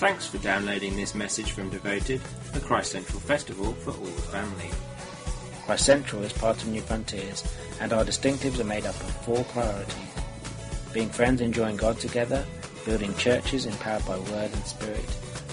Thanks 0.00 0.26
for 0.26 0.38
downloading 0.38 0.96
this 0.96 1.14
message 1.14 1.52
from 1.52 1.68
Devoted, 1.68 2.22
the 2.54 2.60
Christ 2.60 2.92
Central 2.92 3.20
Festival 3.20 3.74
for 3.74 3.90
all 3.90 4.06
the 4.06 4.22
family. 4.22 4.70
Christ 5.66 5.84
Central 5.84 6.22
is 6.22 6.32
part 6.32 6.62
of 6.62 6.70
New 6.70 6.80
Frontiers, 6.80 7.44
and 7.82 7.92
our 7.92 8.02
distinctives 8.02 8.58
are 8.58 8.64
made 8.64 8.86
up 8.86 8.94
of 8.94 9.10
four 9.26 9.44
priorities 9.44 9.94
being 10.94 11.10
friends 11.10 11.42
enjoying 11.42 11.76
God 11.76 11.98
together, 11.98 12.46
building 12.86 13.14
churches 13.16 13.66
empowered 13.66 14.06
by 14.06 14.16
word 14.16 14.50
and 14.50 14.64
spirit, 14.64 15.04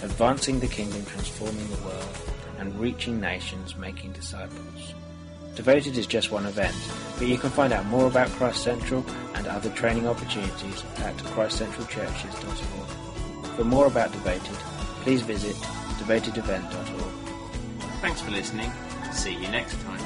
advancing 0.02 0.62
the 0.62 0.68
kingdom 0.68 1.04
transforming 1.04 1.68
the 1.68 1.84
world, 1.84 2.18
and 2.60 2.80
reaching 2.80 3.20
nations 3.20 3.76
making 3.76 4.14
disciples. 4.14 4.94
Devoted 5.56 5.98
is 5.98 6.08
just 6.08 6.32
one 6.32 6.46
event, 6.46 6.74
but 7.18 7.28
you 7.28 7.38
can 7.38 7.50
find 7.50 7.74
out 7.74 7.86
more 7.88 8.08
about 8.08 8.30
Christ 8.30 8.64
Central 8.64 9.06
and 9.36 9.46
other 9.46 9.72
training 9.72 10.08
opportunities 10.08 10.86
at 11.00 11.18
christcentralchurches.org. 11.18 13.07
For 13.58 13.64
more 13.64 13.88
about 13.88 14.12
Devoted, 14.12 14.56
please 15.02 15.24
visit 15.24 15.56
devotedevent.org. 15.98 17.14
Thanks 18.02 18.22
for 18.22 18.30
listening. 18.30 18.72
See 19.12 19.34
you 19.34 19.48
next 19.48 19.82
time. 19.82 20.00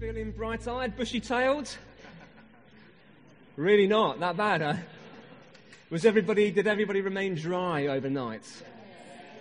Feeling 0.00 0.32
bright 0.32 0.66
eyed, 0.66 0.96
bushy 0.96 1.20
tailed? 1.20 1.76
Really 3.56 3.86
not 3.86 4.18
that 4.18 4.36
bad, 4.36 4.60
huh? 4.60 4.74
Was 5.88 6.04
everybody, 6.04 6.50
did 6.50 6.66
everybody 6.66 7.00
remain 7.00 7.36
dry 7.36 7.86
overnight? 7.86 8.42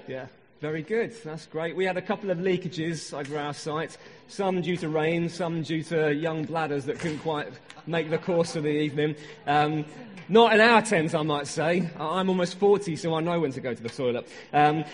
Yeah, 0.08 0.28
very 0.62 0.84
good. 0.84 1.12
That's 1.24 1.48
great. 1.48 1.76
We 1.76 1.86
had 1.86 1.98
a 1.98 2.04
couple 2.04 2.30
of 2.30 2.38
leakages 2.38 3.18
over 3.18 3.40
our 3.40 3.52
site, 3.52 3.98
some 4.28 4.62
due 4.62 4.78
to 4.78 4.90
rain, 4.90 5.28
some 5.28 5.64
due 5.64 5.82
to 5.86 6.14
young 6.14 6.44
bladders 6.44 6.86
that 6.86 7.00
couldn't 7.00 7.18
quite 7.18 7.52
make 7.88 8.12
the 8.12 8.20
course 8.20 8.56
of 8.56 8.62
the 8.62 8.70
evening. 8.70 9.16
Um, 9.48 9.86
not 10.30 10.54
in 10.54 10.62
our 10.62 10.84
tent, 10.84 11.16
I 11.16 11.24
might 11.24 11.48
say. 11.48 11.90
I'm 12.00 12.30
almost 12.30 12.60
40, 12.60 12.96
so 12.96 13.16
I 13.16 13.22
know 13.22 13.40
when 13.40 13.52
to 13.54 13.60
go 13.60 13.74
to 13.74 13.82
the 13.82 13.90
toilet. 13.90 14.30
Um, 14.54 14.86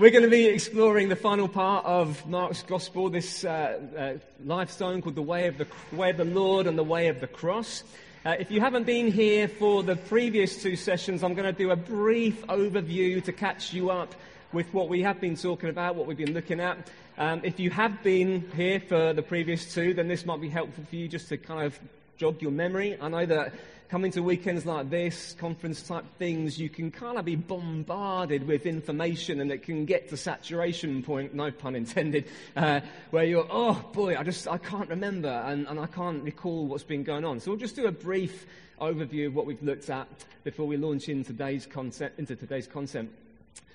we're 0.00 0.10
going 0.10 0.24
to 0.24 0.30
be 0.30 0.46
exploring 0.46 1.08
the 1.08 1.14
final 1.14 1.46
part 1.46 1.86
of 1.86 2.26
Mark's 2.26 2.64
Gospel, 2.64 3.08
this 3.08 3.44
uh, 3.44 3.78
uh, 3.96 4.44
LifeZone 4.44 5.04
called 5.04 5.14
the 5.14 5.22
way 5.22 5.46
of 5.46 5.56
the, 5.56 5.68
way 5.92 6.10
of 6.10 6.16
the 6.16 6.24
Lord 6.24 6.66
and 6.66 6.76
the 6.76 6.82
Way 6.82 7.06
of 7.06 7.20
the 7.20 7.28
Cross. 7.28 7.84
Uh, 8.26 8.34
if 8.40 8.50
you 8.50 8.60
haven't 8.60 8.86
been 8.86 9.10
here 9.10 9.46
for 9.46 9.84
the 9.84 9.94
previous 9.94 10.60
two 10.60 10.74
sessions, 10.74 11.22
I'm 11.22 11.34
going 11.34 11.52
to 11.52 11.56
do 11.56 11.70
a 11.70 11.76
brief 11.76 12.44
overview 12.48 13.22
to 13.22 13.32
catch 13.32 13.72
you 13.72 13.90
up 13.90 14.16
with 14.52 14.72
what 14.74 14.88
we 14.88 15.02
have 15.02 15.20
been 15.20 15.36
talking 15.36 15.70
about, 15.70 15.96
what 15.96 16.06
we've 16.06 16.16
been 16.16 16.34
looking 16.34 16.60
at. 16.60 16.76
Um, 17.18 17.40
if 17.44 17.58
you 17.58 17.70
have 17.70 18.02
been 18.02 18.50
here 18.54 18.80
for 18.80 19.12
the 19.12 19.22
previous 19.22 19.72
two, 19.72 19.94
then 19.94 20.08
this 20.08 20.26
might 20.26 20.40
be 20.40 20.48
helpful 20.48 20.84
for 20.84 20.96
you 20.96 21.08
just 21.08 21.28
to 21.28 21.36
kind 21.36 21.64
of 21.64 21.78
jog 22.16 22.42
your 22.42 22.50
memory. 22.50 22.96
I 23.00 23.08
know 23.08 23.26
that 23.26 23.54
coming 23.88 24.10
to 24.12 24.22
weekends 24.22 24.64
like 24.64 24.88
this, 24.88 25.34
conference 25.38 25.82
type 25.82 26.04
things, 26.18 26.58
you 26.58 26.68
can 26.68 26.90
kind 26.90 27.18
of 27.18 27.24
be 27.24 27.36
bombarded 27.36 28.46
with 28.46 28.64
information 28.64 29.40
and 29.40 29.52
it 29.52 29.62
can 29.62 29.84
get 29.84 30.08
to 30.08 30.16
saturation 30.16 31.02
point, 31.02 31.34
no 31.34 31.50
pun 31.50 31.74
intended, 31.74 32.26
uh, 32.56 32.80
where 33.10 33.24
you're, 33.24 33.46
oh 33.50 33.74
boy, 33.92 34.16
I 34.16 34.22
just, 34.22 34.48
I 34.48 34.58
can't 34.58 34.88
remember 34.88 35.28
and, 35.28 35.66
and 35.66 35.78
I 35.78 35.86
can't 35.86 36.22
recall 36.22 36.66
what's 36.66 36.84
been 36.84 37.04
going 37.04 37.24
on. 37.24 37.40
So 37.40 37.50
we'll 37.50 37.60
just 37.60 37.76
do 37.76 37.86
a 37.86 37.92
brief 37.92 38.46
overview 38.80 39.26
of 39.26 39.34
what 39.34 39.46
we've 39.46 39.62
looked 39.62 39.90
at 39.90 40.08
before 40.44 40.66
we 40.66 40.76
launch 40.76 41.08
in 41.08 41.22
today's 41.22 41.66
concept, 41.66 42.18
into 42.18 42.34
today's 42.34 42.66
content. 42.66 43.10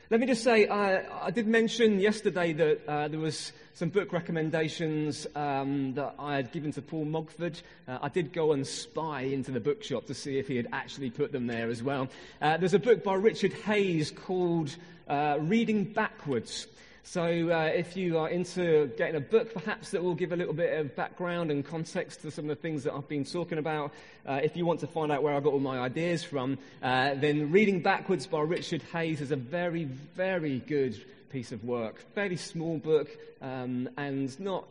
Let 0.10 0.22
me 0.22 0.26
just 0.26 0.42
say, 0.42 0.68
uh, 0.68 1.02
I 1.22 1.32
did 1.32 1.48
mention 1.48 2.00
yesterday 2.00 2.54
that 2.54 2.88
uh, 2.88 3.10
there 3.10 3.20
was 3.20 3.52
some 3.74 3.90
book 3.90 4.14
recommendations 4.14 5.28
um, 5.36 5.96
that 5.96 6.16
I 6.18 6.38
had 6.38 6.54
given 6.54 6.72
to 6.74 6.82
Paul 6.82 7.04
Mogford. 7.04 7.60
Uh, 7.90 7.98
I 8.02 8.08
did 8.08 8.32
go 8.32 8.54
and 8.54 8.66
spy 8.66 9.24
into 9.24 9.52
the 9.52 9.60
bookshop 9.60 10.06
to 10.06 10.14
see 10.14 10.40
if 10.40 10.48
he 10.48 10.56
had 10.56 10.68
actually 10.72 11.10
put 11.10 11.34
them 11.34 11.46
there 11.46 11.70
as 11.70 11.84
well. 11.84 12.08
Uh, 12.42 12.56
there's 12.56 12.74
a 12.74 12.80
book 12.80 13.04
by 13.04 13.16
Richard 13.16 13.52
Hays 13.52 14.12
called 14.12 14.74
uh, 15.10 15.40
Reading 15.42 15.84
Backwards. 15.84 16.68
So, 17.10 17.24
uh, 17.24 17.72
if 17.74 17.96
you 17.96 18.18
are 18.18 18.28
into 18.28 18.88
getting 18.98 19.16
a 19.16 19.22
book, 19.22 19.54
perhaps 19.54 19.92
that 19.92 20.04
will 20.04 20.14
give 20.14 20.34
a 20.34 20.36
little 20.36 20.54
bit 20.54 20.78
of 20.78 20.94
background 20.98 21.52
and 21.52 21.66
context 21.66 22.22
to 22.24 22.32
some 22.32 22.44
of 22.44 22.50
the 22.50 22.62
things 22.62 22.84
that 22.84 22.94
I've 22.94 23.08
been 23.08 23.24
talking 23.24 23.60
about, 23.60 23.94
uh, 24.28 24.42
if 24.44 24.58
you 24.58 24.66
want 24.66 24.82
to 24.82 24.88
find 24.88 25.10
out 25.10 25.24
where 25.24 25.34
I 25.34 25.40
got 25.40 25.54
all 25.54 25.62
my 25.62 25.80
ideas 25.80 26.26
from, 26.26 26.58
uh, 26.84 27.14
then 27.16 27.50
Reading 27.50 27.82
Backwards 27.82 28.28
by 28.28 28.42
Richard 28.42 28.82
Hays 28.92 29.22
is 29.22 29.32
a 29.32 29.38
very, 29.38 29.86
very 29.86 30.60
good 30.60 31.02
piece 31.30 31.54
of 31.54 31.64
work. 31.64 32.04
Fairly 32.14 32.36
small 32.36 32.78
book 32.78 33.08
um, 33.42 33.88
and 33.96 34.38
not 34.38 34.66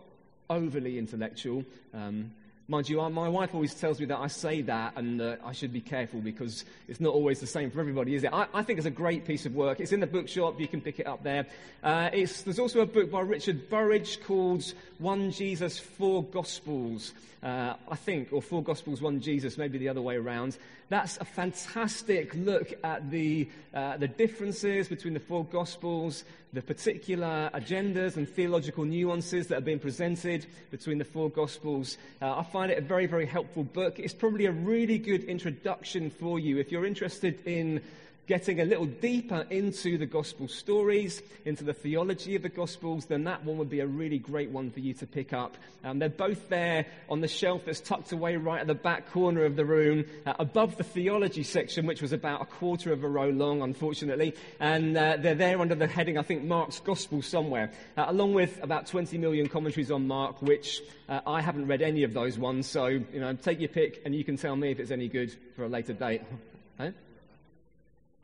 overly 0.51 0.99
intellectual. 0.99 1.65
Um, 1.95 2.33
Mind 2.69 2.89
you, 2.89 2.97
my 3.11 3.29
wife 3.29 3.55
always 3.55 3.75
tells 3.75 4.01
me 4.01 4.07
that 4.07 4.19
I 4.19 4.27
say 4.27 4.61
that 4.63 4.95
and 4.97 5.21
uh, 5.21 5.37
I 5.45 5.53
should 5.53 5.73
be 5.73 5.81
careful 5.81 6.21
because 6.21 6.65
it's 6.89 6.99
not 6.99 7.15
always 7.15 7.39
the 7.39 7.47
same 7.47 7.71
for 7.71 7.79
everybody, 7.79 8.17
is 8.17 8.25
it? 8.25 8.33
I, 8.33 8.49
I, 8.53 8.65
think 8.65 8.79
it's 8.79 8.89
a 8.89 8.91
great 8.91 9.25
piece 9.25 9.47
of 9.47 9.55
work. 9.55 9.79
It's 9.79 9.93
in 9.93 10.01
the 10.01 10.07
bookshop. 10.09 10.59
You 10.59 10.67
can 10.67 10.81
pick 10.81 10.99
it 10.99 11.07
up 11.07 11.23
there. 11.23 11.47
Uh, 11.85 12.11
there's 12.11 12.59
also 12.59 12.81
a 12.81 12.87
book 12.87 13.09
by 13.09 13.21
Richard 13.21 13.71
Burridge 13.71 14.21
called 14.25 14.65
One 14.99 15.31
Jesus, 15.31 15.79
Four 15.79 16.25
Gospels, 16.25 17.15
uh, 17.41 17.75
I 17.89 17.95
think, 17.95 18.33
or 18.33 18.43
Four 18.43 18.65
Gospels, 18.65 19.01
One 19.01 19.21
Jesus, 19.21 19.57
maybe 19.57 19.79
the 19.79 19.89
other 19.89 20.03
way 20.03 20.17
around. 20.17 20.59
That's 20.89 21.19
a 21.19 21.25
fantastic 21.25 22.35
look 22.35 22.73
at 22.83 23.13
the, 23.13 23.49
uh, 23.75 23.97
the 23.97 24.09
differences 24.09 24.89
between 24.89 25.15
the 25.15 25.21
four 25.21 25.45
Gospels, 25.45 26.25
the 26.53 26.63
particular 26.63 27.51
agendas 27.55 28.17
and 28.17 28.29
theological 28.29 28.85
nuances 28.85 29.47
that 29.49 29.59
are 29.59 29.63
being 29.63 29.79
presented 29.79 30.47
between 30.71 30.99
the 30.99 31.05
four 31.05 31.29
Gospels. 31.29 31.99
Uh, 32.23 32.39
I 32.39 32.45
find 32.45 32.71
it 32.71 32.79
a 32.79 32.83
very, 32.83 33.07
very 33.07 33.27
helpful 33.27 33.65
book. 33.65 33.99
It's 33.99 34.15
probably 34.15 34.47
a 34.47 34.53
really 34.53 34.99
good 34.99 35.25
introduction 35.25 36.11
for 36.11 36.39
you 36.39 36.59
if 36.59 36.73
you're 36.73 36.87
interested 36.87 37.45
in 37.47 37.83
getting 38.27 38.61
a 38.61 38.65
little 38.65 38.87
deeper 38.87 39.47
into 39.51 39.99
the 39.99 40.07
gospel 40.07 40.49
stories, 40.49 41.23
into 41.45 41.63
the 41.63 41.73
theology 41.73 42.35
of 42.35 42.43
the 42.43 42.49
gospels, 42.49 43.07
then 43.07 43.25
that 43.25 43.45
one 43.45 43.57
would 43.59 43.71
be 43.71 43.81
a 43.81 43.87
really 43.87 44.19
great 44.19 44.51
one 44.51 44.71
for 44.71 44.81
you 44.81 44.93
to 44.95 45.07
pick 45.07 45.33
up. 45.33 45.57
Um, 45.85 45.99
they're 45.99 46.09
both 46.09 46.49
there 46.49 46.87
on 47.09 47.21
the 47.21 47.29
shelf 47.29 47.65
that's 47.65 47.81
tucked 47.81 48.13
away 48.13 48.37
right 48.37 48.61
at 48.61 48.67
the 48.67 48.75
back 48.75 49.11
corner 49.13 49.45
of 49.45 49.55
the 49.55 49.65
room, 49.65 50.05
uh, 50.27 50.35
above 50.39 50.77
the 50.77 50.85
theology 50.85 51.45
section, 51.45 51.87
which 51.87 52.03
was 52.03 52.13
about 52.13 52.43
a 52.43 52.47
quarter 52.47 52.93
of 52.93 53.05
a 53.05 53.09
row 53.09 53.29
long, 53.29 53.63
unfortunately. 53.63 54.35
And 54.59 54.97
uh, 54.97 55.17
they're 55.19 55.35
there 55.35 55.61
under 55.61 55.75
the 55.75 55.87
heading, 55.87 56.19
I 56.19 56.23
think, 56.23 56.43
Mark's 56.43 56.81
Gospel 56.81 57.23
somewhere, 57.23 57.71
uh, 57.97 58.07
along 58.09 58.35
with 58.35 58.63
about 58.63 58.87
20 58.87 59.19
million 59.19 59.49
commentaries 59.49 59.91
on 59.91 60.07
Mark, 60.09 60.43
which 60.43 60.83
uh, 61.09 61.21
I 61.27 61.41
haven't 61.41 61.69
read 61.69 61.83
any 61.83 62.03
of 62.03 62.13
those 62.13 62.39
ones. 62.39 62.67
So, 62.67 62.87
you 62.87 63.21
know, 63.21 63.35
take 63.35 63.61
your 63.61 63.69
pick 63.69 64.03
and 64.05 64.15
you 64.15 64.25
can 64.25 64.37
tell 64.37 64.57
me 64.57 64.73
if 64.73 64.81
it's 64.81 64.91
any 64.91 65.09
good 65.09 65.35
for 65.55 65.65
a 65.65 65.69
later 65.69 65.93
date. 65.93 66.23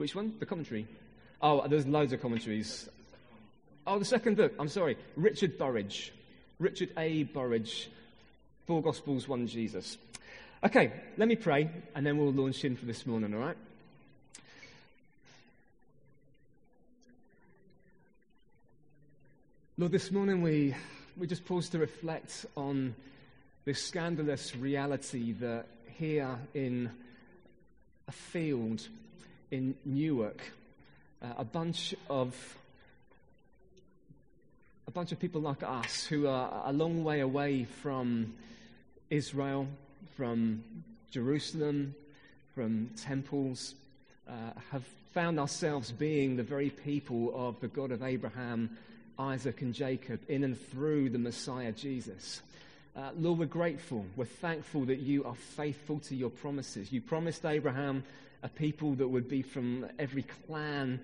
Which 0.02 0.16
one? 0.16 0.34
The 0.40 0.46
commentary. 0.46 0.88
Oh, 1.40 1.68
there's 1.68 1.86
loads 1.86 2.12
of 2.12 2.20
commentaries. 2.20 2.88
Oh, 3.86 4.00
the 4.00 4.04
second 4.04 4.36
book. 4.36 4.52
I'm 4.58 4.66
sorry. 4.66 4.98
Richard 5.14 5.56
Burridge. 5.56 6.12
Richard 6.58 6.90
A. 6.96 7.22
Burridge. 7.22 7.88
Four 8.66 8.82
Gospels, 8.82 9.28
One 9.28 9.46
Jesus. 9.46 9.98
Okay, 10.64 10.92
let 11.18 11.28
me 11.28 11.36
pray, 11.36 11.70
and 11.94 12.04
then 12.04 12.18
we'll 12.18 12.32
launch 12.32 12.64
in 12.64 12.74
for 12.74 12.84
this 12.84 13.06
morning, 13.06 13.32
all 13.32 13.38
right? 13.38 13.56
Lord, 19.78 19.92
this 19.92 20.10
morning 20.10 20.42
we, 20.42 20.74
we 21.16 21.28
just 21.28 21.44
pause 21.44 21.68
to 21.68 21.78
reflect 21.78 22.44
on 22.56 22.96
this 23.64 23.80
scandalous 23.80 24.56
reality 24.56 25.30
that 25.34 25.66
here 25.96 26.40
in 26.54 26.90
a 28.08 28.12
field 28.12 28.88
in 29.52 29.74
Newark, 29.84 30.40
uh, 31.22 31.26
a 31.36 31.44
bunch 31.44 31.94
of 32.08 32.34
a 34.88 34.90
bunch 34.90 35.12
of 35.12 35.20
people 35.20 35.40
like 35.40 35.62
us 35.62 36.04
who 36.06 36.26
are 36.26 36.62
a 36.64 36.72
long 36.72 37.04
way 37.04 37.20
away 37.20 37.64
from 37.64 38.34
Israel, 39.10 39.68
from 40.16 40.64
Jerusalem, 41.10 41.94
from 42.54 42.90
temples, 42.96 43.74
uh, 44.28 44.32
have 44.70 44.84
found 45.12 45.38
ourselves 45.38 45.92
being 45.92 46.36
the 46.36 46.42
very 46.42 46.70
people 46.70 47.32
of 47.34 47.60
the 47.60 47.68
God 47.68 47.92
of 47.92 48.02
Abraham, 48.02 48.76
Isaac, 49.18 49.60
and 49.60 49.74
Jacob 49.74 50.20
in 50.28 50.44
and 50.44 50.58
through 50.70 51.10
the 51.10 51.18
Messiah 51.18 51.72
Jesus. 51.72 52.40
Uh, 52.96 53.10
Lord, 53.16 53.38
we're 53.38 53.46
grateful. 53.46 54.04
We're 54.16 54.24
thankful 54.24 54.86
that 54.86 54.98
you 54.98 55.24
are 55.24 55.34
faithful 55.34 56.00
to 56.00 56.16
your 56.16 56.30
promises. 56.30 56.90
You 56.90 57.02
promised 57.02 57.44
Abraham 57.44 58.02
a 58.42 58.48
people 58.48 58.94
that 58.94 59.08
would 59.08 59.28
be 59.28 59.42
from 59.42 59.86
every 59.98 60.22
clan 60.22 61.00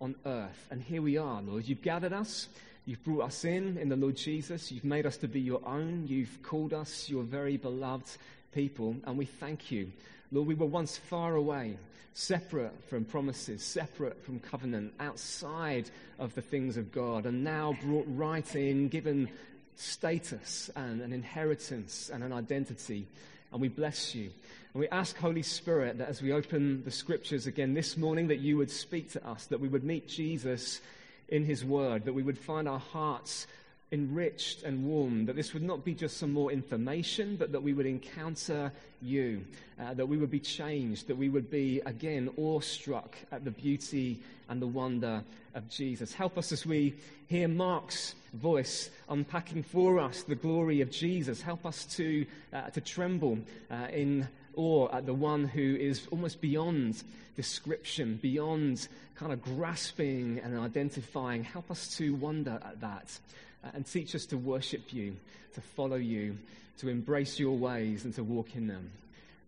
on 0.00 0.14
earth. 0.24 0.66
And 0.70 0.82
here 0.82 1.02
we 1.02 1.16
are, 1.16 1.42
Lord. 1.42 1.66
You've 1.66 1.82
gathered 1.82 2.12
us. 2.12 2.48
You've 2.86 3.04
brought 3.04 3.24
us 3.24 3.44
in 3.44 3.76
in 3.76 3.88
the 3.88 3.96
Lord 3.96 4.16
Jesus. 4.16 4.72
You've 4.72 4.84
made 4.84 5.04
us 5.04 5.18
to 5.18 5.28
be 5.28 5.40
your 5.40 5.60
own. 5.66 6.06
You've 6.06 6.42
called 6.42 6.72
us 6.72 7.08
your 7.08 7.22
very 7.22 7.56
beloved 7.56 8.08
people. 8.52 8.96
And 9.04 9.18
we 9.18 9.26
thank 9.26 9.70
you. 9.70 9.92
Lord, 10.32 10.48
we 10.48 10.54
were 10.54 10.66
once 10.66 10.96
far 10.96 11.34
away, 11.34 11.76
separate 12.14 12.72
from 12.88 13.04
promises, 13.04 13.62
separate 13.62 14.24
from 14.24 14.40
covenant, 14.40 14.94
outside 15.00 15.90
of 16.18 16.34
the 16.34 16.42
things 16.42 16.76
of 16.76 16.92
God, 16.92 17.26
and 17.26 17.44
now 17.44 17.76
brought 17.82 18.06
right 18.08 18.56
in, 18.56 18.88
given 18.88 19.28
status 19.76 20.70
and 20.74 21.00
an 21.00 21.12
inheritance 21.12 22.10
and 22.12 22.24
an 22.24 22.32
identity. 22.32 23.06
And 23.52 23.60
we 23.60 23.68
bless 23.68 24.14
you. 24.14 24.30
And 24.74 24.80
we 24.80 24.88
ask, 24.88 25.16
Holy 25.16 25.42
Spirit, 25.42 25.98
that 25.98 26.08
as 26.08 26.20
we 26.20 26.32
open 26.32 26.84
the 26.84 26.90
scriptures 26.90 27.46
again 27.46 27.74
this 27.74 27.96
morning, 27.96 28.28
that 28.28 28.40
you 28.40 28.56
would 28.58 28.70
speak 28.70 29.12
to 29.12 29.26
us, 29.26 29.46
that 29.46 29.60
we 29.60 29.68
would 29.68 29.84
meet 29.84 30.08
Jesus 30.08 30.80
in 31.28 31.44
his 31.44 31.64
word, 31.64 32.04
that 32.04 32.12
we 32.12 32.22
would 32.22 32.38
find 32.38 32.68
our 32.68 32.78
hearts 32.78 33.46
enriched 33.90 34.62
and 34.62 34.84
warmed, 34.84 35.28
that 35.28 35.36
this 35.36 35.54
would 35.54 35.62
not 35.62 35.84
be 35.84 35.94
just 35.94 36.18
some 36.18 36.32
more 36.32 36.52
information, 36.52 37.36
but 37.36 37.52
that 37.52 37.62
we 37.62 37.72
would 37.72 37.86
encounter 37.86 38.70
you, 39.00 39.44
uh, 39.80 39.94
that 39.94 40.06
we 40.06 40.16
would 40.16 40.30
be 40.30 40.40
changed, 40.40 41.08
that 41.08 41.16
we 41.16 41.28
would 41.28 41.50
be, 41.50 41.80
again, 41.86 42.28
awestruck 42.36 43.16
at 43.32 43.44
the 43.44 43.50
beauty 43.50 44.20
and 44.48 44.60
the 44.60 44.66
wonder 44.66 45.22
of 45.54 45.68
Jesus. 45.68 46.12
Help 46.12 46.36
us 46.36 46.52
as 46.52 46.66
we 46.66 46.94
hear 47.28 47.48
Mark's 47.48 48.14
voice 48.34 48.90
unpacking 49.08 49.62
for 49.62 49.98
us 49.98 50.22
the 50.22 50.34
glory 50.34 50.80
of 50.80 50.90
Jesus. 50.90 51.40
Help 51.40 51.64
us 51.64 51.84
to, 51.96 52.26
uh, 52.52 52.68
to 52.70 52.80
tremble 52.80 53.38
uh, 53.70 53.86
in 53.90 54.28
awe 54.54 54.88
at 54.92 55.06
the 55.06 55.14
one 55.14 55.46
who 55.46 55.76
is 55.76 56.06
almost 56.10 56.40
beyond 56.40 57.02
description, 57.36 58.18
beyond 58.20 58.88
kind 59.14 59.32
of 59.32 59.40
grasping 59.40 60.40
and 60.42 60.58
identifying. 60.58 61.44
Help 61.44 61.70
us 61.70 61.96
to 61.96 62.14
wonder 62.16 62.58
at 62.64 62.80
that 62.80 63.18
Uh, 63.64 63.68
and 63.74 63.86
teach 63.86 64.14
us 64.14 64.26
to 64.26 64.36
worship 64.36 64.92
you, 64.92 65.16
to 65.54 65.60
follow 65.60 65.96
you, 65.96 66.38
to 66.78 66.88
embrace 66.88 67.38
your 67.38 67.56
ways 67.56 68.04
and 68.04 68.14
to 68.14 68.22
walk 68.22 68.54
in 68.54 68.66
them. 68.66 68.90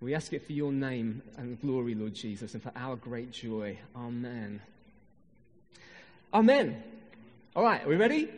We 0.01 0.15
ask 0.15 0.33
it 0.33 0.47
for 0.47 0.53
your 0.53 0.73
name 0.73 1.23
and 1.37 1.61
glory, 1.61 1.95
Lord 1.95 2.15
Jesus, 2.15 2.55
and 2.55 2.63
for 2.63 2.73
our 2.75 2.97
great 2.97 3.33
joy. 3.33 3.79
Amen. 3.95 4.61
Amen. 6.33 6.83
All 7.55 7.63
right, 7.63 7.85
are 7.85 7.89
we 7.89 7.97
ready? 7.97 8.29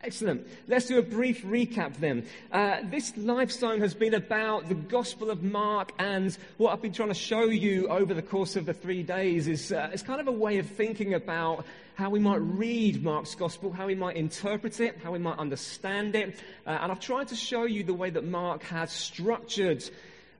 Excellent. 0.00 0.46
Let's 0.68 0.86
do 0.86 0.98
a 0.98 1.02
brief 1.02 1.42
recap 1.42 1.96
then. 1.96 2.24
Uh, 2.52 2.82
this 2.84 3.10
LifeZone 3.12 3.80
has 3.80 3.94
been 3.94 4.14
about 4.14 4.68
the 4.68 4.76
Gospel 4.76 5.28
of 5.28 5.42
Mark, 5.42 5.90
and 5.98 6.38
what 6.56 6.72
I've 6.72 6.80
been 6.80 6.92
trying 6.92 7.08
to 7.08 7.14
show 7.14 7.46
you 7.46 7.88
over 7.88 8.14
the 8.14 8.22
course 8.22 8.54
of 8.54 8.64
the 8.64 8.72
three 8.72 9.02
days 9.02 9.48
is 9.48 9.72
uh, 9.72 9.90
it's 9.92 10.04
kind 10.04 10.20
of 10.20 10.28
a 10.28 10.32
way 10.32 10.58
of 10.58 10.68
thinking 10.68 11.14
about 11.14 11.66
how 11.96 12.10
we 12.10 12.20
might 12.20 12.36
read 12.36 13.02
Mark's 13.02 13.34
Gospel, 13.34 13.72
how 13.72 13.88
we 13.88 13.96
might 13.96 14.14
interpret 14.14 14.78
it, 14.78 14.98
how 15.02 15.10
we 15.10 15.18
might 15.18 15.38
understand 15.38 16.14
it. 16.14 16.36
Uh, 16.64 16.78
and 16.80 16.92
I've 16.92 17.00
tried 17.00 17.26
to 17.28 17.36
show 17.36 17.64
you 17.64 17.82
the 17.82 17.92
way 17.92 18.10
that 18.10 18.24
Mark 18.24 18.62
has 18.62 18.92
structured 18.92 19.82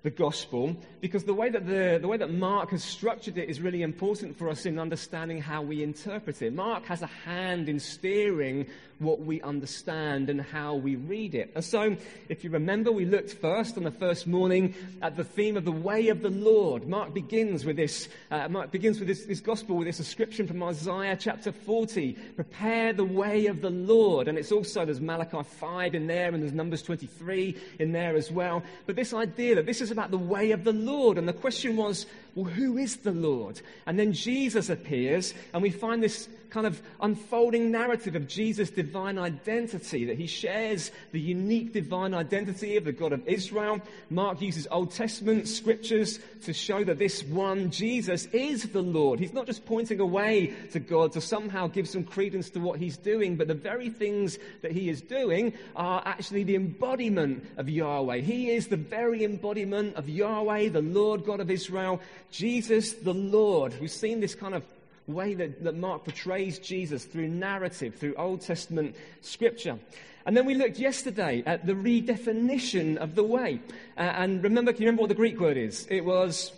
the 0.04 0.11
gospel 0.11 0.76
because 1.00 1.25
the 1.25 1.34
way 1.34 1.50
that 1.50 1.66
the, 1.66 1.99
the 2.00 2.06
way 2.06 2.16
that 2.16 2.32
Mark 2.32 2.70
has 2.70 2.84
structured 2.84 3.37
it 3.37 3.49
is 3.49 3.61
really 3.61 3.82
important 3.82 4.38
for 4.38 4.49
us 4.49 4.64
in 4.64 4.78
understanding 4.78 5.40
how 5.40 5.61
we 5.62 5.82
interpret 5.82 6.40
it. 6.40 6.54
Mark 6.54 6.84
has 6.84 7.02
a 7.02 7.06
hand 7.06 7.69
in 7.69 7.81
steering 7.81 8.66
what 8.99 9.21
we 9.21 9.41
understand 9.43 10.29
and 10.29 10.41
how 10.41 10.75
we 10.75 10.97
read 10.97 11.35
it. 11.35 11.53
And 11.55 11.65
so, 11.65 11.97
if 12.29 12.45
you 12.45 12.50
remember, 12.50 12.91
we 12.91 13.05
looked 13.05 13.33
first 13.35 13.77
on 13.77 13.85
the 13.85 13.91
first 13.91 14.27
morning 14.27 14.75
at 15.03 15.17
the 15.17 15.25
theme 15.25 15.56
of 15.56 15.65
the 15.65 15.73
way 15.73 16.09
of 16.09 16.23
the 16.23 16.31
Lord. 16.31 16.89
Mark 16.89 17.15
begins 17.15 17.65
with 17.65 17.77
this, 17.77 18.09
uh, 18.31 18.49
Mark 18.49 18.71
begins 18.71 18.99
with 18.99 19.09
this, 19.09 19.25
this 19.25 19.41
gospel 19.41 19.77
with 19.77 19.87
this 19.87 19.99
description 19.99 20.47
from 20.47 20.62
Isaiah 20.62 21.17
chapter 21.19 21.53
40. 21.53 22.12
Prepare 22.35 22.93
the 22.93 23.05
way 23.05 23.47
of 23.47 23.61
the 23.61 23.71
Lord. 23.71 24.29
And 24.29 24.37
it's 24.37 24.53
also, 24.53 24.85
there's 24.85 25.00
Malachi 25.00 25.43
5 25.43 25.95
in 25.95 26.06
there 26.06 26.33
and 26.35 26.43
there's 26.43 26.53
Numbers 26.53 26.83
23 26.83 27.56
in 27.79 27.93
there 27.93 28.17
as 28.17 28.31
well. 28.31 28.62
But 28.87 28.97
this 28.97 29.15
idea 29.15 29.55
that 29.56 29.67
this 29.67 29.81
is 29.81 29.91
about 29.91 30.11
the 30.11 30.19
way 30.19 30.50
of 30.50 30.65
the 30.65 30.73
Lord. 30.73 31.19
And 31.19 31.29
the 31.29 31.33
question 31.33 31.77
was, 31.77 32.06
well, 32.38 32.52
who 32.52 32.79
is 32.79 32.99
the 32.99 33.11
Lord? 33.11 33.61
And 33.87 33.99
then 33.99 34.12
Jesus 34.12 34.70
appears, 34.70 35.35
and 35.52 35.61
we 35.61 35.70
find 35.70 36.00
this 36.00 36.29
kind 36.50 36.67
of 36.67 36.81
unfolding 37.00 37.70
narrative 37.70 38.14
of 38.14 38.26
Jesus' 38.26 38.70
divine 38.70 39.19
identity, 39.19 40.05
that 40.06 40.17
he 40.17 40.26
shares 40.26 40.90
the 41.12 41.20
unique 41.20 41.73
divine 41.73 42.14
identity 42.14 42.76
of 42.76 42.85
the 42.85 42.93
God 42.93 43.12
of 43.12 43.26
Israel. 43.26 43.81
Mark 44.08 44.40
uses 44.40 44.67
Old 44.70 44.93
Testament 44.93 45.46
scriptures 45.49 46.19
to 46.44 46.52
show 46.52 46.85
that 46.85 46.99
this 46.99 47.23
one, 47.25 47.70
Jesus, 47.70 48.26
is 48.26 48.70
the 48.70 48.82
Lord. 48.82 49.19
He's 49.20 49.35
not 49.35 49.46
just 49.46 49.67
pointing 49.67 50.00
away 50.00 50.55
to 50.73 50.81
God 50.81 51.12
to 51.12 51.20
somehow 51.20 51.67
give 51.67 51.88
some 51.88 52.05
credence 52.05 52.50
to 52.50 52.61
what 52.61 52.79
he's 52.79 52.96
doing, 52.96 53.37
but 53.37 53.49
the 53.49 53.55
very 53.55 53.90
things 53.90 54.38
that 54.62 54.73
he 54.73 54.88
is 54.88 55.02
doing 55.02 55.52
are 55.76 56.02
actually 56.06 56.44
the 56.44 56.56
embodiment 56.56 57.44
of 57.56 57.69
Yahweh. 57.69 58.20
He 58.20 58.50
is 58.50 58.69
the 58.69 58.76
very 58.76 59.25
embodiment 59.25 59.96
of 59.96 60.08
Yahweh, 60.08 60.70
the 60.70 60.81
Lord 60.81 61.25
God 61.25 61.40
of 61.40 61.50
Israel. 61.50 62.00
Jesus, 62.30 62.92
the 62.92 63.14
Lord. 63.14 63.75
We've 63.80 63.90
seen 63.90 64.20
this 64.20 64.34
kind 64.34 64.54
of 64.54 64.64
way 65.06 65.34
that, 65.34 65.64
that 65.64 65.75
Mark 65.75 66.04
portrays 66.04 66.58
Jesus 66.58 67.04
through 67.04 67.28
narrative, 67.28 67.94
through 67.96 68.14
Old 68.16 68.42
Testament 68.42 68.94
scripture. 69.20 69.78
And 70.26 70.36
then 70.36 70.44
we 70.44 70.54
looked 70.54 70.78
yesterday 70.78 71.42
at 71.46 71.64
the 71.64 71.72
redefinition 71.72 72.98
of 72.98 73.14
the 73.14 73.25
way. 73.25 73.60
Uh, 73.96 74.00
and 74.00 74.44
remember, 74.44 74.72
can 74.72 74.82
you 74.82 74.88
remember 74.88 75.02
what 75.02 75.08
the 75.08 75.14
Greek 75.14 75.40
word 75.40 75.56
is? 75.56 75.86
It 75.88 76.04
was 76.04 76.52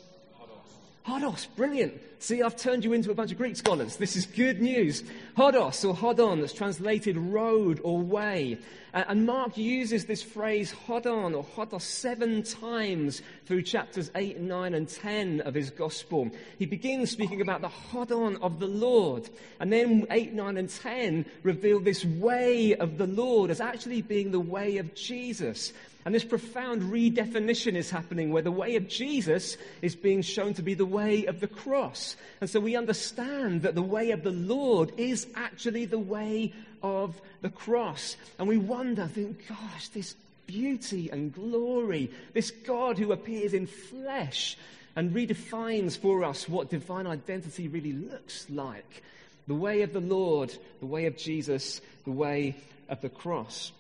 Hodos, 1.07 1.47
brilliant. 1.57 1.99
See, 2.19 2.43
I've 2.43 2.57
turned 2.57 2.85
you 2.85 2.93
into 2.93 3.11
a 3.11 3.15
bunch 3.15 3.33
of 3.33 3.39
Greek 3.39 3.57
scholars. 3.57 3.97
This 3.97 4.17
is 4.17 4.27
good 4.27 4.61
news. 4.61 5.03
Hodos 5.35 5.89
or 5.89 5.95
hodon, 5.95 6.41
that's 6.41 6.53
translated 6.53 7.17
road 7.17 7.81
or 7.83 7.99
way. 7.99 8.59
Uh, 8.93 9.05
and 9.09 9.25
Mark 9.25 9.57
uses 9.57 10.05
this 10.05 10.23
phrase 10.23 10.75
hodon 10.87 11.35
or 11.35 11.43
hodos 11.43 11.81
seven 11.81 12.43
times 12.43 13.23
through 13.47 13.63
chapters 13.63 14.11
8, 14.15 14.41
9, 14.41 14.75
and 14.75 14.87
10 14.87 15.41
of 15.41 15.55
his 15.55 15.71
gospel. 15.71 16.31
He 16.59 16.67
begins 16.67 17.11
speaking 17.11 17.41
about 17.41 17.63
the 17.63 17.69
hodon 17.69 18.39
of 18.43 18.61
the 18.61 18.69
Lord. 18.69 19.31
And 19.59 19.73
then 19.73 20.07
8, 20.11 20.35
9, 20.35 20.57
and 20.59 20.69
10 20.69 21.25
reveal 21.43 21.81
this 21.81 22.05
way 22.05 22.77
of 22.77 22.99
the 22.99 23.07
Lord 23.07 23.51
as 23.51 23.63
actually 23.63 24.03
being 24.03 24.33
the 24.33 24.41
way 24.41 24.77
of 24.77 24.95
Jesus. 24.95 25.73
And 26.05 26.15
this 26.15 26.25
profound 26.25 26.83
redefinition 26.83 27.75
is 27.75 27.91
happening 27.91 28.33
where 28.33 28.43
the 28.43 28.51
way 28.51 28.77
of 28.77 28.89
Jesus 28.89 29.59
is 29.83 29.95
being 29.95 30.23
shown 30.23 30.55
to 30.55 30.63
be 30.63 30.75
the 30.75 30.87
way 30.87 31.27
of 31.27 31.41
the 31.41 31.47
cross. 31.47 32.17
And 32.41 32.49
so 32.49 32.59
we 32.59 32.75
understand 32.75 33.63
that 33.63 33.75
the 33.75 33.83
way 33.83 34.13
of 34.13 34.23
the 34.23 34.31
Lord 34.31 34.93
is 34.97 35.27
actually 35.35 35.85
the 35.85 35.99
way 35.99 36.55
of 36.83 37.21
the 37.43 37.51
cross. 37.51 38.17
And 38.39 38.49
we 38.49 38.57
wonder, 38.57 39.07
think, 39.07 39.47
gosh, 39.47 39.89
this 39.89 40.15
beauty 40.47 41.11
and 41.11 41.35
glory, 41.35 42.11
this 42.33 42.51
God 42.51 42.99
who 42.99 43.13
appears 43.13 43.53
in 43.53 43.67
flesh 43.67 44.57
and 44.97 45.13
redefines 45.13 45.99
for 45.99 46.25
us 46.25 46.49
what 46.49 46.71
divine 46.71 47.07
identity 47.07 47.69
really 47.69 47.93
looks 47.93 48.49
like. 48.49 49.03
The 49.47 49.55
way 49.55 49.83
of 49.83 49.93
the 49.93 50.01
Lord, 50.01 50.55
the 50.81 50.87
way 50.87 51.07
of 51.07 51.17
Jesus, 51.17 51.81
the 52.05 52.11
way 52.11 52.57
of 52.89 53.01
the 53.01 53.09
cross. 53.09 53.73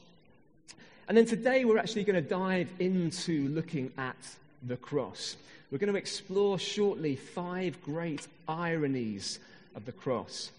And 1.11 1.17
then 1.17 1.27
today 1.27 1.65
we're 1.65 1.79
actually 1.79 2.05
going 2.05 2.23
to 2.23 2.29
dive 2.29 2.69
into 2.79 3.49
looking 3.49 3.91
at 3.99 4.15
the 4.63 4.77
cross. 4.77 5.37
We're 5.69 5.79
going 5.79 5.93
to 5.93 5.99
explore 5.99 6.57
shortly 6.57 7.17
five 7.17 7.83
great 7.83 8.29
ironies 8.47 9.41
of 9.75 9.87
the 9.87 9.91
cross. 9.91 10.53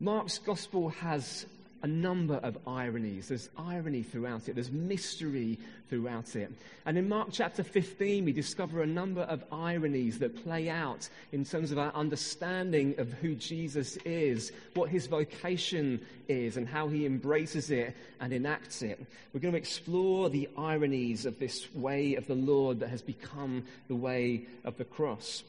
Mark's 0.00 0.38
gospel 0.38 0.88
has 0.88 1.44
a 1.86 1.88
number 1.88 2.34
of 2.42 2.58
ironies. 2.66 3.28
There's 3.28 3.48
irony 3.56 4.02
throughout 4.02 4.48
it, 4.48 4.56
there's 4.56 4.72
mystery 4.72 5.56
throughout 5.88 6.34
it. 6.34 6.50
And 6.84 6.98
in 6.98 7.08
Mark 7.08 7.28
chapter 7.30 7.62
15, 7.62 8.24
we 8.24 8.32
discover 8.32 8.82
a 8.82 8.86
number 8.86 9.20
of 9.20 9.44
ironies 9.52 10.18
that 10.18 10.42
play 10.42 10.68
out 10.68 11.08
in 11.30 11.44
terms 11.44 11.70
of 11.70 11.78
our 11.78 11.94
understanding 11.94 12.96
of 12.98 13.12
who 13.12 13.36
Jesus 13.36 13.98
is, 13.98 14.50
what 14.74 14.90
his 14.90 15.06
vocation 15.06 16.04
is, 16.26 16.56
and 16.56 16.66
how 16.66 16.88
he 16.88 17.06
embraces 17.06 17.70
it 17.70 17.94
and 18.20 18.32
enacts 18.32 18.82
it. 18.82 19.06
We're 19.32 19.38
going 19.38 19.54
to 19.54 19.58
explore 19.58 20.28
the 20.28 20.48
ironies 20.58 21.24
of 21.24 21.38
this 21.38 21.72
way 21.72 22.16
of 22.16 22.26
the 22.26 22.34
Lord 22.34 22.80
that 22.80 22.88
has 22.88 23.00
become 23.00 23.62
the 23.86 23.94
way 23.94 24.46
of 24.64 24.76
the 24.76 24.84
cross. 24.84 25.44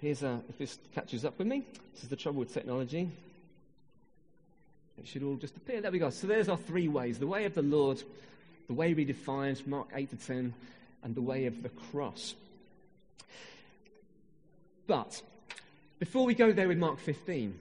Here's 0.00 0.24
a, 0.24 0.40
if 0.48 0.58
this 0.58 0.76
catches 0.92 1.24
up 1.24 1.38
with 1.38 1.46
me, 1.46 1.62
this 1.94 2.02
is 2.02 2.08
the 2.08 2.16
trouble 2.16 2.40
with 2.40 2.52
technology. 2.52 3.12
It 4.98 5.06
should 5.06 5.22
all 5.22 5.36
just 5.36 5.56
appear. 5.56 5.80
There 5.80 5.90
we 5.90 5.98
go. 5.98 6.10
So 6.10 6.26
there's 6.26 6.48
our 6.48 6.56
three 6.56 6.88
ways 6.88 7.18
the 7.18 7.26
way 7.26 7.44
of 7.44 7.54
the 7.54 7.62
Lord, 7.62 8.02
the 8.68 8.74
way 8.74 8.94
we 8.94 9.04
redefined, 9.04 9.66
Mark 9.66 9.88
8 9.94 10.10
to 10.10 10.16
10, 10.16 10.54
and 11.02 11.14
the 11.14 11.22
way 11.22 11.46
of 11.46 11.62
the 11.62 11.68
cross. 11.68 12.34
But 14.86 15.20
before 15.98 16.24
we 16.24 16.34
go 16.34 16.52
there 16.52 16.68
with 16.68 16.78
Mark 16.78 16.98
15, 16.98 17.58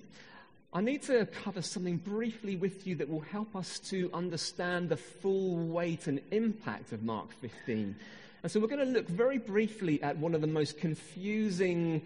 I 0.73 0.81
need 0.81 1.03
to 1.03 1.25
cover 1.43 1.61
something 1.61 1.97
briefly 1.97 2.55
with 2.55 2.87
you 2.87 2.95
that 2.95 3.09
will 3.09 3.21
help 3.21 3.55
us 3.55 3.79
to 3.89 4.09
understand 4.13 4.89
the 4.89 4.97
full 4.97 5.57
weight 5.57 6.07
and 6.07 6.19
impact 6.31 6.91
of 6.93 7.03
Mark 7.03 7.31
15. 7.41 7.95
And 8.41 8.51
so 8.51 8.59
we're 8.59 8.67
going 8.67 8.85
to 8.85 8.91
look 8.91 9.07
very 9.07 9.37
briefly 9.37 10.01
at 10.01 10.17
one 10.17 10.35
of 10.35 10.41
the 10.41 10.47
most 10.47 10.77
confusing 10.77 12.01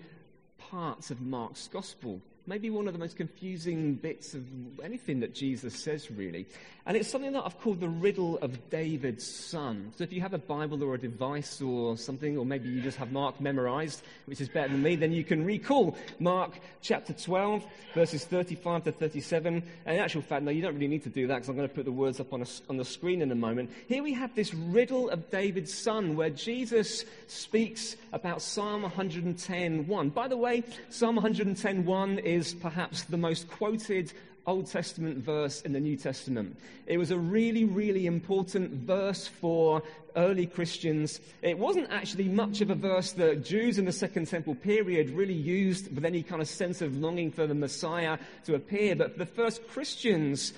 parts 0.57 1.11
of 1.11 1.21
Mark's 1.21 1.67
gospel 1.67 2.21
maybe 2.47 2.69
one 2.69 2.87
of 2.87 2.93
the 2.93 2.99
most 2.99 3.17
confusing 3.17 3.95
bits 3.95 4.33
of 4.33 4.43
anything 4.81 5.19
that 5.19 5.35
Jesus 5.35 5.75
says, 5.75 6.09
really. 6.09 6.47
And 6.85 6.95
it's 6.95 7.09
something 7.09 7.33
that 7.33 7.43
I've 7.45 7.59
called 7.59 7.81
the 7.81 7.89
riddle 7.89 8.37
of 8.37 8.69
David's 8.69 9.27
son. 9.27 9.91
So 9.97 10.05
if 10.05 10.13
you 10.13 10.21
have 10.21 10.33
a 10.33 10.37
Bible 10.37 10.81
or 10.81 10.95
a 10.95 10.97
device 10.97 11.61
or 11.61 11.97
something, 11.97 12.37
or 12.37 12.45
maybe 12.45 12.69
you 12.69 12.81
just 12.81 12.97
have 12.97 13.11
Mark 13.11 13.41
memorized, 13.41 14.03
which 14.25 14.39
is 14.39 14.47
better 14.47 14.69
than 14.69 14.81
me, 14.81 14.95
then 14.95 15.11
you 15.11 15.25
can 15.25 15.43
recall 15.43 15.97
Mark 16.19 16.53
chapter 16.81 17.11
12, 17.11 17.65
verses 17.93 18.23
35 18.23 18.85
to 18.85 18.91
37. 18.93 19.61
And 19.85 19.97
in 19.97 20.01
actual 20.01 20.21
fact, 20.21 20.43
no, 20.43 20.51
you 20.51 20.61
don't 20.61 20.75
really 20.75 20.87
need 20.87 21.03
to 21.03 21.09
do 21.09 21.27
that 21.27 21.35
because 21.35 21.49
I'm 21.49 21.57
going 21.57 21.67
to 21.67 21.75
put 21.75 21.83
the 21.83 21.91
words 21.91 22.21
up 22.21 22.31
on, 22.31 22.41
a, 22.41 22.45
on 22.69 22.77
the 22.77 22.85
screen 22.85 23.21
in 23.21 23.33
a 23.33 23.35
moment. 23.35 23.69
Here 23.89 24.01
we 24.01 24.13
have 24.13 24.33
this 24.33 24.53
riddle 24.53 25.09
of 25.09 25.29
David's 25.29 25.73
son 25.73 26.15
where 26.15 26.29
Jesus 26.29 27.03
speaks 27.27 27.97
about 28.13 28.41
Psalm 28.41 28.83
110.1. 28.83 30.13
By 30.13 30.29
the 30.29 30.37
way, 30.37 30.63
Psalm 30.89 31.19
110.1 31.19 32.19
is 32.19 32.36
perhaps 32.53 33.03
the 33.03 33.17
most 33.17 33.49
quoted 33.49 34.11
Old 34.47 34.67
Testament 34.67 35.17
verse 35.17 35.61
in 35.61 35.73
the 35.73 35.79
New 35.79 35.97
Testament. 35.97 36.57
It 36.85 36.97
was 36.97 37.11
a 37.11 37.17
really, 37.17 37.65
really 37.65 38.05
important 38.05 38.71
verse 38.71 39.27
for 39.27 39.83
early 40.15 40.45
Christians. 40.45 41.19
It 41.41 41.59
wasn't 41.59 41.91
actually 41.91 42.29
much 42.29 42.61
of 42.61 42.69
a 42.69 42.75
verse 42.75 43.11
that 43.13 43.43
Jews 43.43 43.77
in 43.77 43.83
the 43.83 43.91
Second 43.91 44.27
Temple 44.27 44.55
period 44.55 45.09
really 45.09 45.33
used 45.33 45.93
with 45.93 46.05
any 46.05 46.23
kind 46.23 46.41
of 46.41 46.47
sense 46.47 46.81
of 46.81 46.95
longing 46.97 47.29
for 47.29 47.45
the 47.45 47.53
Messiah 47.53 48.17
to 48.45 48.55
appear, 48.55 48.95
but 48.95 49.11
for 49.11 49.19
the 49.19 49.25
first 49.25 49.67
Christians, 49.67 50.53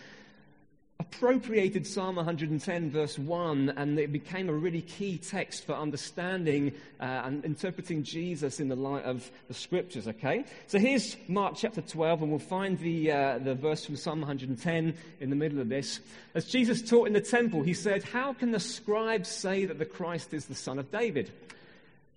appropriated 1.11 1.87
Psalm 1.87 2.17
110, 2.17 2.91
verse 2.91 3.17
1, 3.17 3.73
and 3.75 3.97
it 3.97 4.11
became 4.11 4.47
a 4.47 4.53
really 4.53 4.81
key 4.81 5.17
text 5.17 5.65
for 5.65 5.73
understanding 5.73 6.71
uh, 6.99 7.03
and 7.03 7.43
interpreting 7.43 8.03
Jesus 8.03 8.59
in 8.59 8.69
the 8.69 8.75
light 8.75 9.03
of 9.03 9.29
the 9.47 9.53
scriptures, 9.53 10.07
okay? 10.07 10.45
So 10.67 10.77
here's 10.77 11.17
Mark 11.27 11.55
chapter 11.57 11.81
12, 11.81 12.21
and 12.21 12.29
we'll 12.31 12.39
find 12.39 12.77
the, 12.77 13.11
uh, 13.11 13.37
the 13.39 13.55
verse 13.55 13.85
from 13.85 13.95
Psalm 13.95 14.19
110 14.21 14.93
in 15.19 15.29
the 15.29 15.35
middle 15.35 15.59
of 15.59 15.67
this. 15.67 15.99
As 16.35 16.45
Jesus 16.45 16.87
taught 16.87 17.07
in 17.07 17.13
the 17.13 17.21
temple, 17.21 17.63
he 17.63 17.73
said, 17.73 18.03
How 18.03 18.33
can 18.33 18.51
the 18.51 18.59
scribes 18.59 19.29
say 19.29 19.65
that 19.65 19.79
the 19.79 19.85
Christ 19.85 20.33
is 20.33 20.45
the 20.45 20.55
son 20.55 20.77
of 20.77 20.91
David? 20.91 21.31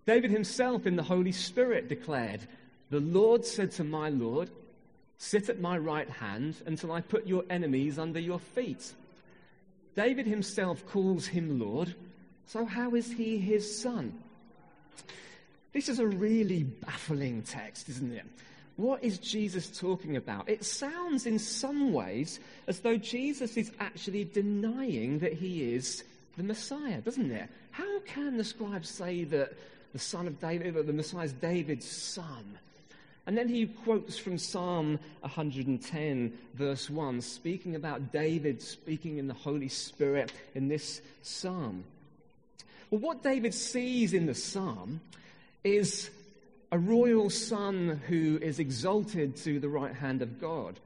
David 0.06 0.30
himself 0.30 0.86
in 0.86 0.96
the 0.96 1.02
Holy 1.02 1.32
Spirit 1.32 1.88
declared, 1.88 2.40
The 2.90 3.00
Lord 3.00 3.46
said 3.46 3.72
to 3.72 3.84
my 3.84 4.10
Lord, 4.10 4.50
Sit 5.22 5.48
at 5.48 5.60
my 5.60 5.78
right 5.78 6.10
hand 6.10 6.56
until 6.66 6.90
I 6.90 7.00
put 7.00 7.28
your 7.28 7.44
enemies 7.48 7.96
under 7.96 8.18
your 8.18 8.40
feet. 8.40 8.92
David 9.94 10.26
himself 10.26 10.84
calls 10.88 11.28
him 11.28 11.60
Lord, 11.60 11.94
so 12.48 12.64
how 12.64 12.96
is 12.96 13.08
he 13.12 13.38
his 13.38 13.80
son? 13.80 14.18
This 15.72 15.88
is 15.88 16.00
a 16.00 16.06
really 16.06 16.64
baffling 16.64 17.42
text, 17.42 17.88
isn't 17.88 18.12
it? 18.12 18.24
What 18.74 19.04
is 19.04 19.18
Jesus 19.18 19.78
talking 19.78 20.16
about? 20.16 20.48
It 20.48 20.64
sounds 20.64 21.24
in 21.24 21.38
some 21.38 21.92
ways 21.92 22.40
as 22.66 22.80
though 22.80 22.96
Jesus 22.96 23.56
is 23.56 23.70
actually 23.78 24.24
denying 24.24 25.20
that 25.20 25.34
he 25.34 25.72
is 25.72 26.02
the 26.36 26.42
Messiah, 26.42 27.00
doesn't 27.00 27.30
it? 27.30 27.48
How 27.70 28.00
can 28.00 28.38
the 28.38 28.44
scribes 28.44 28.88
say 28.88 29.22
that 29.22 29.52
the 29.92 30.00
son 30.00 30.26
of 30.26 30.40
David, 30.40 30.74
that 30.74 30.88
the 30.88 30.92
Messiah 30.92 31.26
is 31.26 31.32
David's 31.32 31.88
son? 31.88 32.58
And 33.26 33.38
then 33.38 33.48
he 33.48 33.66
quotes 33.66 34.18
from 34.18 34.36
Psalm 34.36 34.98
110, 35.20 36.32
verse 36.54 36.90
1, 36.90 37.20
speaking 37.20 37.76
about 37.76 38.10
David 38.10 38.60
speaking 38.60 39.18
in 39.18 39.28
the 39.28 39.34
Holy 39.34 39.68
Spirit 39.68 40.32
in 40.54 40.68
this 40.68 41.00
psalm. 41.22 41.84
Well, 42.90 43.00
what 43.00 43.22
David 43.22 43.54
sees 43.54 44.12
in 44.12 44.26
the 44.26 44.34
psalm 44.34 45.00
is 45.62 46.10
a 46.72 46.78
royal 46.78 47.30
son 47.30 48.00
who 48.08 48.38
is 48.42 48.58
exalted 48.58 49.36
to 49.36 49.60
the 49.60 49.68
right 49.68 49.94
hand 49.94 50.20
of 50.22 50.40
God. 50.40 50.80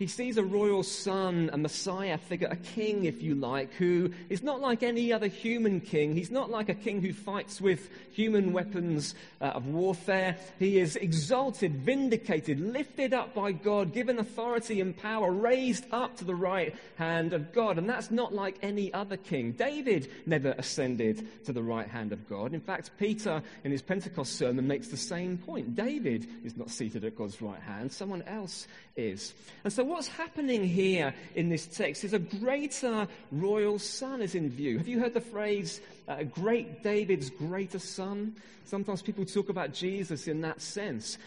He 0.00 0.06
sees 0.06 0.38
a 0.38 0.42
royal 0.42 0.82
son, 0.82 1.50
a 1.52 1.58
Messiah 1.58 2.16
figure, 2.16 2.48
a 2.50 2.56
king, 2.56 3.04
if 3.04 3.22
you 3.22 3.34
like, 3.34 3.74
who 3.74 4.10
is 4.30 4.42
not 4.42 4.58
like 4.58 4.82
any 4.82 5.12
other 5.12 5.26
human 5.26 5.78
king. 5.82 6.14
He's 6.14 6.30
not 6.30 6.48
like 6.48 6.70
a 6.70 6.74
king 6.74 7.02
who 7.02 7.12
fights 7.12 7.60
with 7.60 7.90
human 8.10 8.54
weapons 8.54 9.14
uh, 9.42 9.48
of 9.48 9.66
warfare. 9.66 10.38
He 10.58 10.78
is 10.78 10.96
exalted, 10.96 11.76
vindicated, 11.76 12.58
lifted 12.58 13.12
up 13.12 13.34
by 13.34 13.52
God, 13.52 13.92
given 13.92 14.18
authority 14.18 14.80
and 14.80 14.96
power, 14.96 15.30
raised 15.30 15.84
up 15.92 16.16
to 16.16 16.24
the 16.24 16.34
right 16.34 16.74
hand 16.96 17.34
of 17.34 17.52
God. 17.52 17.76
And 17.76 17.86
that's 17.86 18.10
not 18.10 18.32
like 18.32 18.56
any 18.62 18.90
other 18.94 19.18
king. 19.18 19.52
David 19.52 20.10
never 20.24 20.54
ascended 20.56 21.44
to 21.44 21.52
the 21.52 21.62
right 21.62 21.88
hand 21.88 22.12
of 22.12 22.26
God. 22.26 22.54
In 22.54 22.62
fact, 22.62 22.90
Peter, 22.98 23.42
in 23.64 23.70
his 23.70 23.82
Pentecost 23.82 24.36
sermon, 24.36 24.66
makes 24.66 24.88
the 24.88 24.96
same 24.96 25.36
point. 25.36 25.74
David 25.74 26.26
is 26.42 26.56
not 26.56 26.70
seated 26.70 27.04
at 27.04 27.18
God's 27.18 27.42
right 27.42 27.60
hand, 27.60 27.92
someone 27.92 28.22
else 28.22 28.66
is. 28.96 29.34
And 29.62 29.70
so 29.72 29.89
what's 29.90 30.08
happening 30.08 30.64
here 30.64 31.12
in 31.34 31.48
this 31.48 31.66
text 31.66 32.04
is 32.04 32.12
a 32.12 32.18
greater 32.18 33.08
royal 33.32 33.78
son 33.78 34.22
is 34.22 34.36
in 34.36 34.48
view. 34.48 34.78
Have 34.78 34.86
you 34.86 35.00
heard 35.00 35.14
the 35.14 35.20
phrase, 35.20 35.80
uh, 36.06 36.22
great 36.22 36.82
David's 36.84 37.28
greater 37.28 37.80
son? 37.80 38.36
Sometimes 38.64 39.02
people 39.02 39.26
talk 39.26 39.48
about 39.48 39.74
Jesus 39.74 40.28
in 40.28 40.40
that 40.42 40.62
sense. 40.62 41.18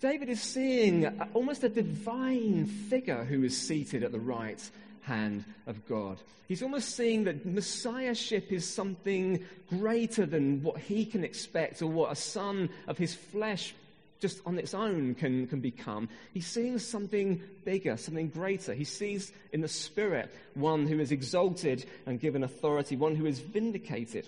David 0.00 0.28
is 0.28 0.42
seeing 0.42 1.06
almost 1.32 1.62
a 1.62 1.68
divine 1.68 2.66
figure 2.66 3.24
who 3.24 3.44
is 3.44 3.56
seated 3.56 4.02
at 4.02 4.10
the 4.10 4.20
right 4.20 4.68
hand 5.02 5.44
of 5.68 5.86
God. 5.86 6.18
He's 6.48 6.62
almost 6.62 6.96
seeing 6.96 7.24
that 7.24 7.46
messiahship 7.46 8.50
is 8.50 8.68
something 8.68 9.44
greater 9.70 10.26
than 10.26 10.62
what 10.62 10.78
he 10.78 11.04
can 11.04 11.22
expect 11.22 11.82
or 11.82 11.86
what 11.86 12.10
a 12.10 12.16
son 12.16 12.68
of 12.88 12.98
his 12.98 13.14
flesh 13.14 13.74
just 14.20 14.40
on 14.46 14.58
its 14.58 14.74
own 14.74 15.14
can, 15.14 15.46
can 15.46 15.60
become. 15.60 16.08
He's 16.34 16.46
seeing 16.46 16.78
something 16.78 17.40
bigger, 17.64 17.96
something 17.96 18.28
greater. 18.28 18.74
He 18.74 18.84
sees 18.84 19.32
in 19.52 19.60
the 19.60 19.68
Spirit 19.68 20.34
one 20.54 20.86
who 20.86 21.00
is 21.00 21.12
exalted 21.12 21.84
and 22.06 22.20
given 22.20 22.42
authority, 22.42 22.96
one 22.96 23.14
who 23.14 23.26
is 23.26 23.40
vindicated. 23.40 24.26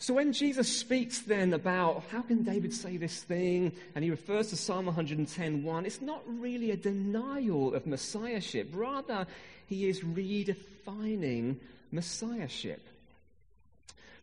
So 0.00 0.14
when 0.14 0.32
Jesus 0.32 0.68
speaks 0.68 1.22
then 1.22 1.52
about 1.52 2.04
how 2.12 2.22
can 2.22 2.44
David 2.44 2.72
say 2.72 2.96
this 2.96 3.20
thing, 3.24 3.72
and 3.94 4.04
he 4.04 4.10
refers 4.10 4.50
to 4.50 4.56
Psalm 4.56 4.86
110.1, 4.86 5.86
it's 5.86 6.00
not 6.00 6.22
really 6.26 6.70
a 6.70 6.76
denial 6.76 7.74
of 7.74 7.84
messiahship. 7.84 8.70
Rather, 8.72 9.26
he 9.66 9.88
is 9.88 10.00
redefining 10.00 11.56
messiahship. 11.90 12.86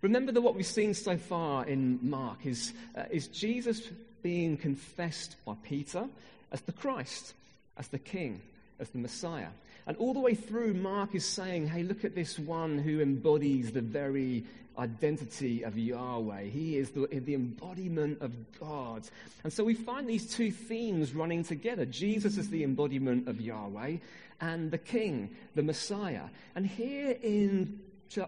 Remember 0.02 0.32
that 0.32 0.42
what 0.42 0.56
we've 0.56 0.66
seen 0.66 0.94
so 0.94 1.18
far 1.18 1.66
in 1.66 2.00
Mark 2.02 2.46
is, 2.46 2.74
uh, 2.96 3.04
is 3.10 3.28
Jesus 3.28 3.82
being 4.26 4.58
confessed 4.58 5.36
by 5.46 5.54
Peter 5.62 6.04
as 6.52 6.60
the 6.62 6.72
Christ, 6.72 7.36
as 7.78 7.90
the 7.90 8.00
King, 8.00 8.42
as 8.80 8.90
the 8.90 8.98
Messiah. 8.98 9.50
And 9.86 9.96
all 9.98 10.16
the 10.16 10.20
way 10.20 10.34
through, 10.34 10.74
Mark 10.74 11.14
is 11.14 11.24
saying, 11.24 11.68
hey, 11.68 11.84
look 11.84 12.04
at 12.04 12.16
this 12.16 12.40
one 12.40 12.80
who 12.80 13.02
embodies 13.02 13.72
the 13.72 13.82
very 13.82 14.44
identity 14.80 15.62
of 15.62 15.78
Yahweh. 15.78 16.46
He 16.46 16.76
is 16.76 16.90
the, 16.90 17.06
the 17.06 17.36
embodiment 17.36 18.20
of 18.24 18.34
God. 18.60 19.04
And 19.44 19.54
so 19.54 19.64
we 19.64 19.76
find 19.76 20.10
these 20.10 20.34
two 20.34 20.50
themes 20.50 21.14
running 21.14 21.44
together. 21.44 21.86
Jesus 21.86 22.40
is 22.40 22.50
the 22.50 22.64
embodiment 22.64 23.28
of 23.28 23.40
Yahweh, 23.40 23.98
and 24.42 24.72
the 24.72 24.80
King, 24.80 25.36
the 25.54 25.62
Messiah. 25.62 26.24
And 26.56 26.66
here 26.66 27.16
in 27.22 27.80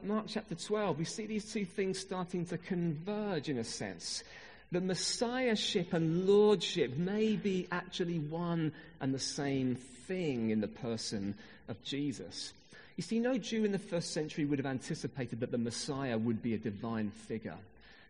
Mark 0.04 0.26
chapter 0.28 0.54
12, 0.54 1.00
we 1.00 1.06
see 1.06 1.26
these 1.26 1.52
two 1.52 1.66
things 1.66 1.98
starting 1.98 2.46
to 2.46 2.60
converge 2.60 3.50
in 3.50 3.58
a 3.58 3.64
sense 3.64 4.24
the 4.72 4.82
messiahship 4.82 5.94
and 5.94 6.28
lordship 6.28 6.98
may 6.98 7.36
be 7.36 7.68
actually 7.72 8.20
one 8.20 8.74
and 9.00 9.14
the 9.14 9.20
same 9.20 9.76
thing 9.76 10.50
in 10.50 10.62
the 10.62 10.68
person 10.68 11.36
of 11.68 11.82
Jesus. 11.84 12.54
You 12.98 13.04
see, 13.04 13.20
no 13.20 13.38
Jew 13.38 13.64
in 13.64 13.72
the 13.72 13.80
first 13.80 14.12
century 14.12 14.46
would 14.46 14.60
have 14.60 14.66
anticipated 14.66 15.42
that 15.42 15.52
the 15.52 15.58
Messiah 15.58 16.18
would 16.18 16.42
be 16.42 16.56
a 16.56 16.58
divine 16.58 17.12
figure. 17.12 17.58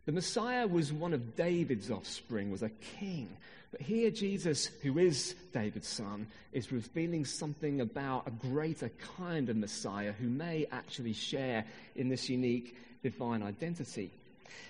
The 0.06 0.14
Messiah 0.14 0.66
was 0.66 0.94
one 0.94 1.14
of 1.14 1.36
David's 1.36 1.92
offspring, 1.92 2.50
was 2.50 2.64
a 2.64 2.70
king. 2.70 3.28
But 3.72 3.82
here, 3.82 4.10
Jesus, 4.10 4.68
who 4.82 4.98
is 4.98 5.36
David's 5.54 5.90
son, 5.90 6.28
is 6.54 6.72
revealing 6.72 7.26
something 7.26 7.82
about 7.82 8.26
a 8.26 8.32
greater 8.32 8.90
kind 9.18 9.50
of 9.50 9.58
Messiah 9.58 10.14
who 10.14 10.30
may 10.30 10.66
actually 10.72 11.12
share 11.12 11.66
in 11.98 12.08
this 12.08 12.30
unique 12.30 12.78
divine 13.04 13.44
identity. 13.44 14.10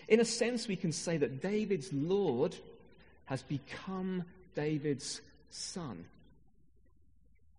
In 0.08 0.20
a 0.20 0.26
sense, 0.26 0.68
we 0.68 0.76
can 0.76 0.92
say 0.92 1.18
that 1.18 1.42
David's 1.42 1.92
Lord 1.92 2.56
has 3.26 3.42
become 3.44 4.24
David's 4.56 5.22
son. 5.50 6.06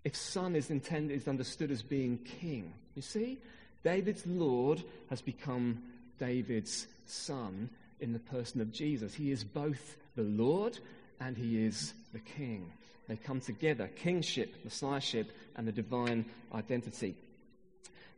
If 0.05 0.17
son 0.17 0.57
is 0.57 0.71
intended, 0.71 1.17
is 1.17 1.29
understood 1.29 1.71
as 1.71 1.83
being 1.83 2.19
king. 2.19 2.73
You 2.95 3.03
see? 3.03 3.39
David's 3.85 4.27
Lord 4.27 4.83
has 5.11 5.21
become 5.21 5.83
David's 6.19 6.87
son 7.07 7.71
in 8.01 8.13
the 8.13 8.19
person 8.19 8.61
of 8.61 8.73
Jesus. 8.73 9.15
He 9.15 9.31
is 9.31 9.45
both 9.45 9.97
the 10.17 10.23
Lord 10.23 10.79
and 11.21 11.37
he 11.37 11.65
is 11.65 11.95
the 12.13 12.19
king. 12.19 12.73
They 13.09 13.17
come 13.17 13.41
together 13.41 13.89
kingship, 13.89 14.55
messiahship, 14.65 15.33
and 15.57 15.67
the 15.67 15.73
divine 15.73 16.27
identity. 16.55 17.17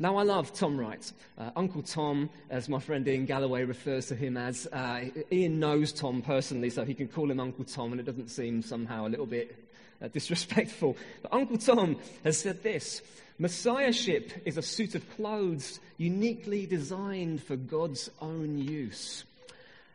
Now, 0.00 0.16
I 0.16 0.22
love 0.22 0.54
Tom 0.54 0.80
Wright. 0.80 1.12
Uh, 1.36 1.50
Uncle 1.56 1.82
Tom, 1.82 2.30
as 2.48 2.70
my 2.70 2.78
friend 2.78 3.06
Ian 3.06 3.26
Galloway 3.26 3.64
refers 3.64 4.06
to 4.06 4.16
him 4.16 4.38
as. 4.38 4.66
Uh, 4.66 5.10
Ian 5.30 5.60
knows 5.60 5.92
Tom 5.92 6.22
personally, 6.22 6.70
so 6.70 6.86
he 6.86 6.94
can 6.94 7.06
call 7.06 7.30
him 7.30 7.38
Uncle 7.38 7.66
Tom, 7.66 7.92
and 7.92 8.00
it 8.00 8.04
doesn't 8.04 8.28
seem 8.28 8.62
somehow 8.62 9.06
a 9.06 9.10
little 9.10 9.26
bit 9.26 9.54
uh, 10.02 10.08
disrespectful. 10.08 10.96
But 11.22 11.34
Uncle 11.34 11.58
Tom 11.58 11.98
has 12.24 12.38
said 12.38 12.62
this 12.62 13.02
Messiahship 13.38 14.32
is 14.46 14.56
a 14.56 14.62
suit 14.62 14.94
of 14.94 15.16
clothes 15.16 15.80
uniquely 15.98 16.64
designed 16.64 17.42
for 17.42 17.56
God's 17.56 18.10
own 18.22 18.56
use. 18.56 19.24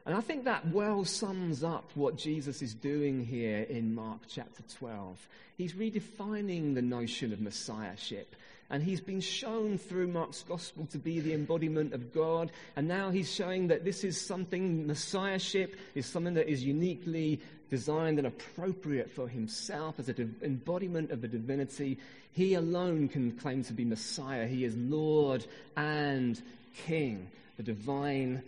And 0.05 0.13
I 0.13 0.21
think 0.21 0.43
that 0.43 0.67
well 0.67 1.03
sums 1.03 1.63
up 1.63 1.89
what 1.95 2.15
Jesus 2.15 2.61
is 2.61 2.75
doing 2.75 3.25
here 3.25 3.61
in 3.61 3.95
Mark 3.95 4.19
chapter 4.27 4.61
12. 4.77 5.27
He's 5.57 5.73
redefining 5.73 6.75
the 6.75 6.83
notion 6.83 7.33
of 7.33 7.41
messiahship. 7.41 8.35
And 8.69 8.81
he's 8.81 9.01
been 9.01 9.21
shown 9.21 9.77
through 9.77 10.07
Mark's 10.07 10.43
gospel 10.43 10.87
to 10.87 10.97
be 10.97 11.19
the 11.19 11.33
embodiment 11.33 11.93
of 11.93 12.13
God. 12.13 12.51
And 12.75 12.87
now 12.87 13.11
he's 13.11 13.31
showing 13.31 13.67
that 13.67 13.85
this 13.85 14.03
is 14.03 14.19
something, 14.19 14.87
messiahship 14.87 15.75
is 15.93 16.05
something 16.05 16.33
that 16.33 16.49
is 16.49 16.63
uniquely 16.63 17.39
designed 17.69 18.17
and 18.17 18.27
appropriate 18.27 19.11
for 19.11 19.27
himself 19.27 19.99
as 19.99 20.09
an 20.09 20.35
embodiment 20.41 21.11
of 21.11 21.21
the 21.21 21.27
divinity. 21.27 21.99
He 22.33 22.55
alone 22.55 23.07
can 23.07 23.33
claim 23.33 23.63
to 23.65 23.73
be 23.73 23.85
Messiah. 23.85 24.47
He 24.47 24.65
is 24.65 24.75
Lord 24.75 25.45
and 25.75 26.41
King, 26.85 27.27
the 27.57 27.63
divine 27.63 28.41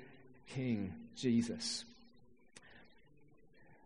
King. 0.47 0.93
Jesus. 1.17 1.83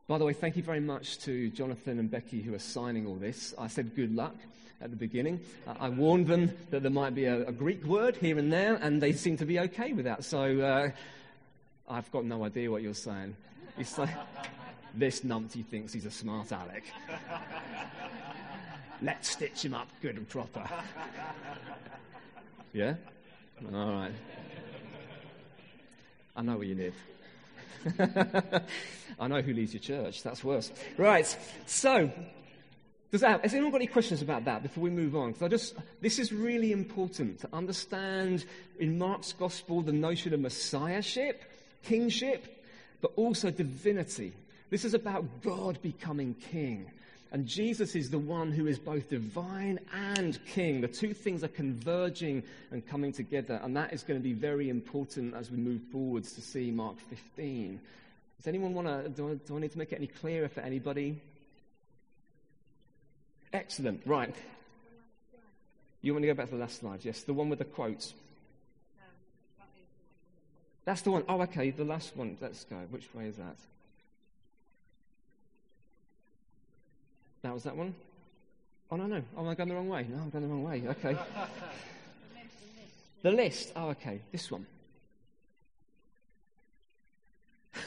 By 0.07 0.17
the 0.17 0.25
way, 0.25 0.33
thank 0.33 0.57
you 0.57 0.63
very 0.63 0.81
much 0.81 1.19
to 1.19 1.49
Jonathan 1.49 1.97
and 1.97 2.11
Becky 2.11 2.41
who 2.41 2.53
are 2.53 2.59
signing 2.59 3.07
all 3.07 3.15
this. 3.15 3.53
I 3.57 3.67
said 3.67 3.95
good 3.95 4.13
luck 4.13 4.35
at 4.81 4.89
the 4.89 4.95
beginning. 4.95 5.39
Uh, 5.67 5.73
I 5.79 5.89
warned 5.89 6.27
them 6.27 6.51
that 6.69 6.81
there 6.81 6.91
might 6.91 7.15
be 7.15 7.25
a, 7.25 7.47
a, 7.47 7.51
Greek 7.51 7.83
word 7.85 8.17
here 8.17 8.37
and 8.37 8.51
there, 8.51 8.75
and 8.75 9.01
they 9.01 9.13
seem 9.13 9.37
to 9.37 9.45
be 9.45 9.59
okay 9.59 9.93
with 9.93 10.05
that. 10.05 10.23
So 10.23 10.59
uh, 10.59 10.89
I've 11.87 12.11
got 12.11 12.25
no 12.25 12.43
idea 12.43 12.71
what 12.71 12.81
you're 12.81 12.93
saying. 12.93 13.35
You 13.77 13.83
say, 13.83 14.07
this 14.93 15.21
numpty 15.21 15.65
thinks 15.65 15.93
he's 15.93 16.05
a 16.05 16.11
smart 16.11 16.51
aleck. 16.51 16.83
Let's 19.01 19.29
stitch 19.29 19.65
him 19.65 19.73
up 19.73 19.87
good 20.01 20.17
and 20.17 20.27
proper. 20.27 20.67
Yeah? 22.73 22.93
All 23.73 23.91
right. 23.91 24.13
I 26.37 26.41
know 26.41 26.55
where 26.55 26.65
you 26.65 26.75
live. 26.75 26.95
I 29.19 29.27
know 29.27 29.41
who 29.41 29.53
leads 29.53 29.73
your 29.73 29.81
church. 29.81 30.23
That's 30.23 30.41
worse. 30.41 30.71
Right. 30.97 31.37
So, 31.65 32.09
does 33.11 33.21
that, 33.21 33.41
has 33.41 33.53
anyone 33.53 33.71
got 33.71 33.77
any 33.77 33.87
questions 33.87 34.21
about 34.21 34.45
that 34.45 34.63
before 34.63 34.83
we 34.83 34.89
move 34.89 35.17
on? 35.17 35.31
Because 35.31 35.43
I 35.43 35.47
just, 35.49 35.75
this 35.99 36.17
is 36.17 36.31
really 36.31 36.71
important 36.71 37.39
to 37.41 37.49
understand 37.51 38.45
in 38.79 38.97
Mark's 38.97 39.33
gospel 39.33 39.81
the 39.81 39.91
notion 39.91 40.33
of 40.33 40.39
messiahship, 40.39 41.43
kingship, 41.83 42.63
but 43.01 43.11
also 43.17 43.51
divinity. 43.51 44.33
This 44.69 44.85
is 44.85 44.93
about 44.93 45.25
God 45.41 45.81
becoming 45.81 46.35
king. 46.35 46.89
And 47.33 47.45
Jesus 47.45 47.95
is 47.95 48.09
the 48.09 48.19
one 48.19 48.51
who 48.51 48.67
is 48.67 48.79
both 48.79 49.09
divine 49.09 49.79
and 49.93 50.39
king. 50.45 50.79
The 50.79 50.87
two 50.87 51.13
things 51.13 51.43
are 51.43 51.49
converging 51.49 52.43
and 52.71 52.85
coming 52.85 53.11
together. 53.11 53.59
And 53.61 53.75
that 53.75 53.93
is 53.93 54.03
going 54.03 54.19
to 54.19 54.23
be 54.23 54.33
very 54.33 54.69
important 54.69 55.33
as 55.33 55.51
we 55.51 55.57
move 55.57 55.81
forwards 55.91 56.31
to 56.33 56.41
see 56.41 56.71
Mark 56.71 56.97
15. 57.09 57.79
Does 58.37 58.47
anyone 58.47 58.73
want 58.73 58.87
to, 58.87 59.09
do, 59.09 59.39
do 59.45 59.57
I 59.57 59.59
need 59.59 59.71
to 59.71 59.77
make 59.77 59.91
it 59.91 59.97
any 59.97 60.07
clearer 60.07 60.47
for 60.47 60.61
anybody? 60.61 61.21
Excellent. 63.53 64.01
Right. 64.05 64.33
You 66.01 66.13
want 66.13 66.23
to 66.23 66.27
go 66.27 66.33
back 66.33 66.47
to 66.47 66.55
the 66.55 66.61
last 66.61 66.79
slide? 66.79 66.99
Yes, 67.03 67.21
the 67.23 67.33
one 67.33 67.49
with 67.49 67.59
the 67.59 67.65
quotes. 67.65 68.13
That's 70.85 71.01
the 71.01 71.11
one. 71.11 71.23
Oh, 71.29 71.41
okay, 71.43 71.69
the 71.69 71.83
last 71.83 72.15
one. 72.15 72.37
Let's 72.41 72.63
go. 72.63 72.77
Which 72.89 73.13
way 73.13 73.25
is 73.25 73.35
that? 73.37 73.55
That 77.43 77.53
was 77.53 77.63
that 77.63 77.75
one? 77.75 77.93
Oh, 78.91 78.95
no, 78.95 79.05
no. 79.05 79.21
Oh, 79.37 79.41
am 79.41 79.49
I 79.49 79.55
going 79.55 79.69
the 79.69 79.75
wrong 79.75 79.89
way? 79.89 80.05
No, 80.09 80.17
I'm 80.17 80.29
going 80.29 80.43
the 80.43 80.49
wrong 80.49 80.63
way. 80.63 80.83
Okay. 80.87 81.15
the 83.21 83.31
list. 83.31 83.71
Oh, 83.75 83.89
okay. 83.89 84.21
This 84.31 84.49
one. 84.49 84.65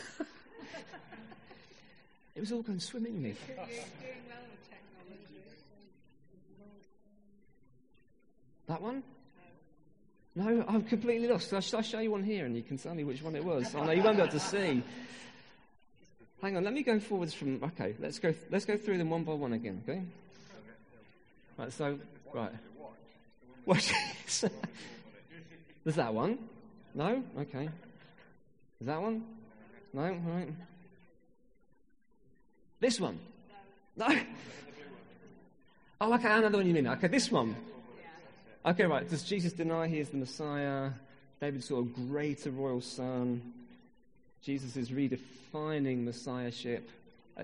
it 2.34 2.40
was 2.40 2.52
all 2.52 2.62
going 2.62 2.80
swimmingly. 2.80 3.34
That 8.66 8.80
one? 8.80 9.02
No, 10.36 10.64
I'm 10.66 10.82
completely 10.82 11.28
lost. 11.28 11.50
Should 11.50 11.74
I 11.74 11.82
show 11.82 12.00
you 12.00 12.10
one 12.10 12.24
here 12.24 12.44
and 12.44 12.56
you 12.56 12.62
can 12.62 12.76
tell 12.76 12.94
me 12.94 13.04
which 13.04 13.22
one 13.22 13.36
it 13.36 13.44
was? 13.44 13.72
Oh, 13.74 13.84
no, 13.84 13.92
you 13.92 14.02
won't 14.02 14.16
be 14.16 14.22
able 14.22 14.32
to 14.32 14.40
see. 14.40 14.82
Hang 16.42 16.56
on, 16.56 16.64
let 16.64 16.72
me 16.72 16.82
go 16.82 16.98
forwards 16.98 17.32
from. 17.32 17.62
Okay, 17.62 17.94
let's 18.00 18.18
go. 18.18 18.34
Let's 18.50 18.64
go 18.64 18.76
through 18.76 18.98
them 18.98 19.10
one 19.10 19.22
by 19.22 19.32
one 19.32 19.52
again. 19.52 19.82
Okay. 19.88 20.02
Right. 21.56 21.72
So, 21.72 21.98
right. 22.32 22.52
What? 23.64 23.92
There's 25.84 25.96
that 25.96 26.12
one. 26.12 26.38
No. 26.94 27.22
Okay. 27.38 27.68
Is 28.80 28.86
that 28.86 29.00
one? 29.00 29.24
No. 29.92 30.02
Right. 30.02 30.48
This 32.80 33.00
one. 33.00 33.18
No. 33.96 34.08
Oh, 36.00 36.12
okay. 36.14 36.40
The 36.40 36.50
one 36.50 36.66
you 36.66 36.74
mean. 36.74 36.88
Okay, 36.88 37.06
this 37.06 37.30
one. 37.30 37.56
Okay, 38.66 38.84
right. 38.84 39.06
Does 39.06 39.22
Jesus 39.22 39.52
deny 39.52 39.88
he 39.88 39.98
is 39.98 40.08
the 40.08 40.16
Messiah? 40.16 40.90
David 41.38 41.62
saw 41.62 41.80
a 41.80 41.84
greater 41.84 42.50
royal 42.50 42.80
son. 42.80 43.52
Jesus 44.42 44.76
is 44.78 44.88
redefining 44.88 46.04
messiahship. 46.04 46.88
Uh, 47.36 47.42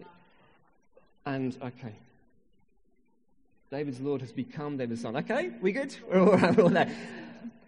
and, 1.26 1.54
okay. 1.62 1.92
David's 3.70 4.00
Lord 4.00 4.22
has 4.22 4.32
become 4.32 4.78
David's 4.78 5.02
son. 5.02 5.14
Okay, 5.16 5.50
we 5.60 5.72
good? 5.72 5.94
We're 6.10 6.20
all 6.20 6.36
right, 6.36 6.56
we're 6.56 6.64
all 6.64 6.70
there. 6.70 6.90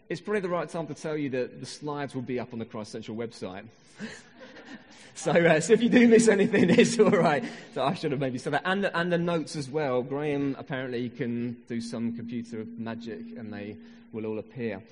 It's 0.08 0.20
probably 0.20 0.40
the 0.40 0.48
right 0.48 0.68
time 0.68 0.86
to 0.86 0.94
tell 0.94 1.16
you 1.16 1.28
that 1.30 1.60
the 1.60 1.66
slides 1.66 2.14
will 2.14 2.22
be 2.22 2.40
up 2.40 2.54
on 2.54 2.58
the 2.58 2.64
Christ 2.64 2.92
Central 2.92 3.16
website. 3.16 3.64
so, 5.14 5.32
uh, 5.32 5.60
so 5.60 5.72
if 5.72 5.82
you 5.82 5.88
do 5.88 6.06
miss 6.08 6.28
anything, 6.28 6.70
it's 6.78 6.98
all 6.98 7.10
right. 7.10 7.44
So 7.74 7.84
I 7.84 7.94
should 7.94 8.12
have 8.12 8.20
maybe 8.20 8.38
said 8.38 8.52
that. 8.54 8.62
And 8.64 8.84
the, 8.84 8.96
and 8.96 9.12
the 9.12 9.18
notes 9.18 9.56
as 9.56 9.70
well. 9.70 10.02
Graham 10.02 10.56
apparently 10.58 11.08
can 11.08 11.56
do 11.68 11.80
some 11.80 12.16
computer 12.16 12.64
magic 12.76 13.20
and 13.36 13.52
they 13.52 13.76
will 14.12 14.26
all 14.26 14.38
appear. 14.38 14.82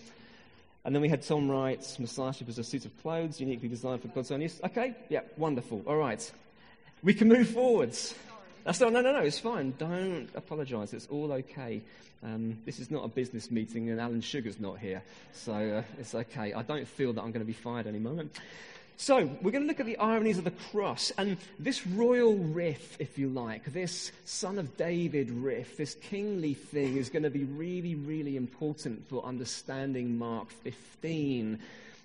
And 0.85 0.95
then 0.95 1.03
we 1.03 1.09
had 1.09 1.23
Tom 1.23 1.51
Wright's 1.51 1.99
Messiahship 1.99 2.49
as 2.49 2.59
a 2.59 2.65
suit 2.65 2.87
of 2.87 3.03
clothes, 3.03 3.39
uniquely 3.39 3.69
designed 3.69 4.01
for 4.01 4.09
God's 4.09 4.31
own 4.31 4.41
use. 4.41 4.59
Okay, 4.65 4.95
yeah, 5.11 5.21
wonderful. 5.37 5.83
All 5.87 5.97
right. 5.97 6.33
We 7.03 7.13
can 7.13 7.29
move 7.29 7.49
forwards. 7.51 8.15
That's 8.65 8.81
not, 8.81 8.93
no, 8.93 9.01
no, 9.01 9.13
no, 9.13 9.21
it's 9.21 9.39
fine. 9.39 9.75
Don't 9.79 10.29
apologize. 10.35 10.93
It's 10.95 11.07
all 11.09 11.33
okay. 11.33 11.83
Um, 12.23 12.59
this 12.67 12.79
is 12.79 12.91
not 12.91 13.05
a 13.05 13.09
business 13.09 13.51
meeting 13.51 13.89
and 13.89 14.01
Alan 14.01 14.21
Sugar's 14.21 14.61
not 14.61 14.79
here. 14.79 15.03
So 15.33 15.53
uh, 15.53 15.83
it's 15.99 16.15
okay. 16.15 16.53
I 16.53 16.63
don't 16.63 16.87
feel 16.87 17.13
that 17.15 17.23
I'm 17.23 17.31
going 17.31 17.45
to 17.45 17.47
be 17.47 17.53
fired 17.53 17.87
any 17.87 17.99
moment. 17.99 18.39
So, 19.03 19.31
we're 19.41 19.51
going 19.51 19.63
to 19.63 19.67
look 19.67 19.81
at 19.81 19.87
the 19.87 19.97
ironies 19.97 20.37
of 20.37 20.45
the 20.45 20.51
cross 20.51 21.11
and 21.17 21.39
this 21.59 21.87
royal 21.87 22.37
riff, 22.37 22.99
if 23.01 23.17
you 23.17 23.31
like, 23.31 23.73
this 23.73 24.13
son 24.27 24.59
of 24.59 24.77
David 24.77 25.31
riff, 25.31 25.79
this 25.79 25.95
kingly 25.95 26.53
thing 26.53 26.99
is 26.99 27.09
going 27.09 27.23
to 27.23 27.31
be 27.31 27.45
really, 27.45 27.95
really 27.95 28.37
important 28.37 29.09
for 29.09 29.25
understanding 29.25 30.19
Mark 30.19 30.51
15. 30.51 31.59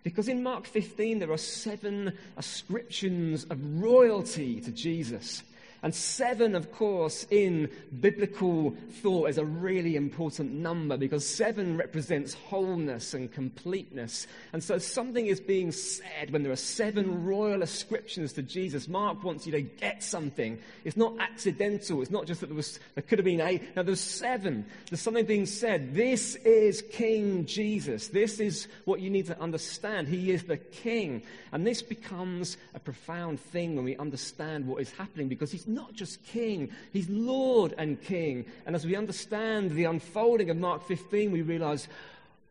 Because 0.03 0.29
in 0.29 0.41
Mark 0.41 0.65
15, 0.67 1.19
there 1.19 1.33
are 1.33 1.37
seven 1.37 2.17
ascriptions 2.37 3.43
of 3.43 3.59
royalty 3.81 4.61
to 4.61 4.71
Jesus. 4.71 5.43
And 5.85 5.93
seven, 5.93 6.55
of 6.55 6.71
course, 6.71 7.27
in 7.29 7.69
biblical 7.99 8.71
thought 9.03 9.29
is 9.29 9.37
a 9.37 9.45
really 9.45 9.95
important 9.95 10.51
number 10.51 10.97
because 10.97 11.23
seven 11.23 11.77
represents 11.77 12.33
wholeness 12.33 13.13
and 13.13 13.31
completeness. 13.31 14.25
And 14.51 14.63
so 14.63 14.79
something 14.79 15.27
is 15.27 15.39
being 15.39 15.71
said 15.71 16.31
when 16.31 16.41
there 16.41 16.51
are 16.51 16.55
seven 16.55 17.23
royal 17.23 17.61
ascriptions 17.61 18.33
to 18.33 18.41
Jesus. 18.41 18.87
Mark 18.87 19.23
wants 19.23 19.45
you 19.45 19.51
to 19.51 19.61
get 19.61 20.01
something. 20.01 20.57
It's 20.85 20.97
not 20.97 21.19
accidental. 21.19 22.01
It's 22.01 22.09
not 22.09 22.25
just 22.25 22.41
that 22.41 22.47
there 22.47 22.55
was, 22.55 22.79
there 22.95 23.03
could 23.03 23.19
have 23.19 23.25
been 23.25 23.41
eight. 23.41 23.75
Now 23.75 23.83
there's 23.83 24.01
seven. 24.01 24.65
There's 24.89 25.01
something 25.01 25.27
being 25.27 25.45
said. 25.45 25.93
This 25.93 26.33
is 26.37 26.81
King 26.93 27.45
Jesus. 27.45 28.07
This 28.07 28.39
is 28.39 28.67
what 28.85 29.01
you 29.01 29.11
need 29.11 29.27
to 29.27 29.39
understand. 29.39 30.07
He 30.07 30.31
is 30.31 30.45
the 30.45 30.57
King. 30.57 31.21
And 31.51 31.63
this 31.65 31.83
becomes 31.83 32.57
a 32.73 32.79
profound 32.79 33.39
thing 33.39 33.75
when 33.75 33.85
we 33.85 33.95
understand 33.97 34.65
what 34.65 34.81
is 34.81 34.89
happening 34.89 35.27
because 35.27 35.51
he's 35.51 35.74
not 35.75 35.93
just 35.93 36.23
king, 36.25 36.71
he's 36.91 37.09
Lord 37.09 37.75
and 37.77 38.01
King. 38.01 38.45
And 38.65 38.75
as 38.75 38.85
we 38.85 38.95
understand 38.95 39.71
the 39.71 39.83
unfolding 39.83 40.49
of 40.49 40.57
Mark 40.57 40.87
15, 40.87 41.31
we 41.31 41.41
realize, 41.41 41.87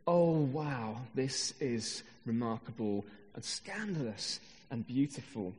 oh, 0.07 0.31
wow, 0.33 0.99
this 1.15 1.55
is 1.61 2.03
remarkable 2.27 3.05
and 3.35 3.45
scandalous 3.45 4.39
and 4.71 4.87
beautiful. 4.87 5.53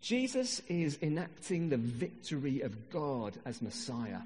Jesus 0.00 0.60
is 0.68 0.98
enacting 1.02 1.68
the 1.68 1.76
victory 1.76 2.62
of 2.62 2.90
God 2.90 3.38
as 3.44 3.62
Messiah. 3.62 4.20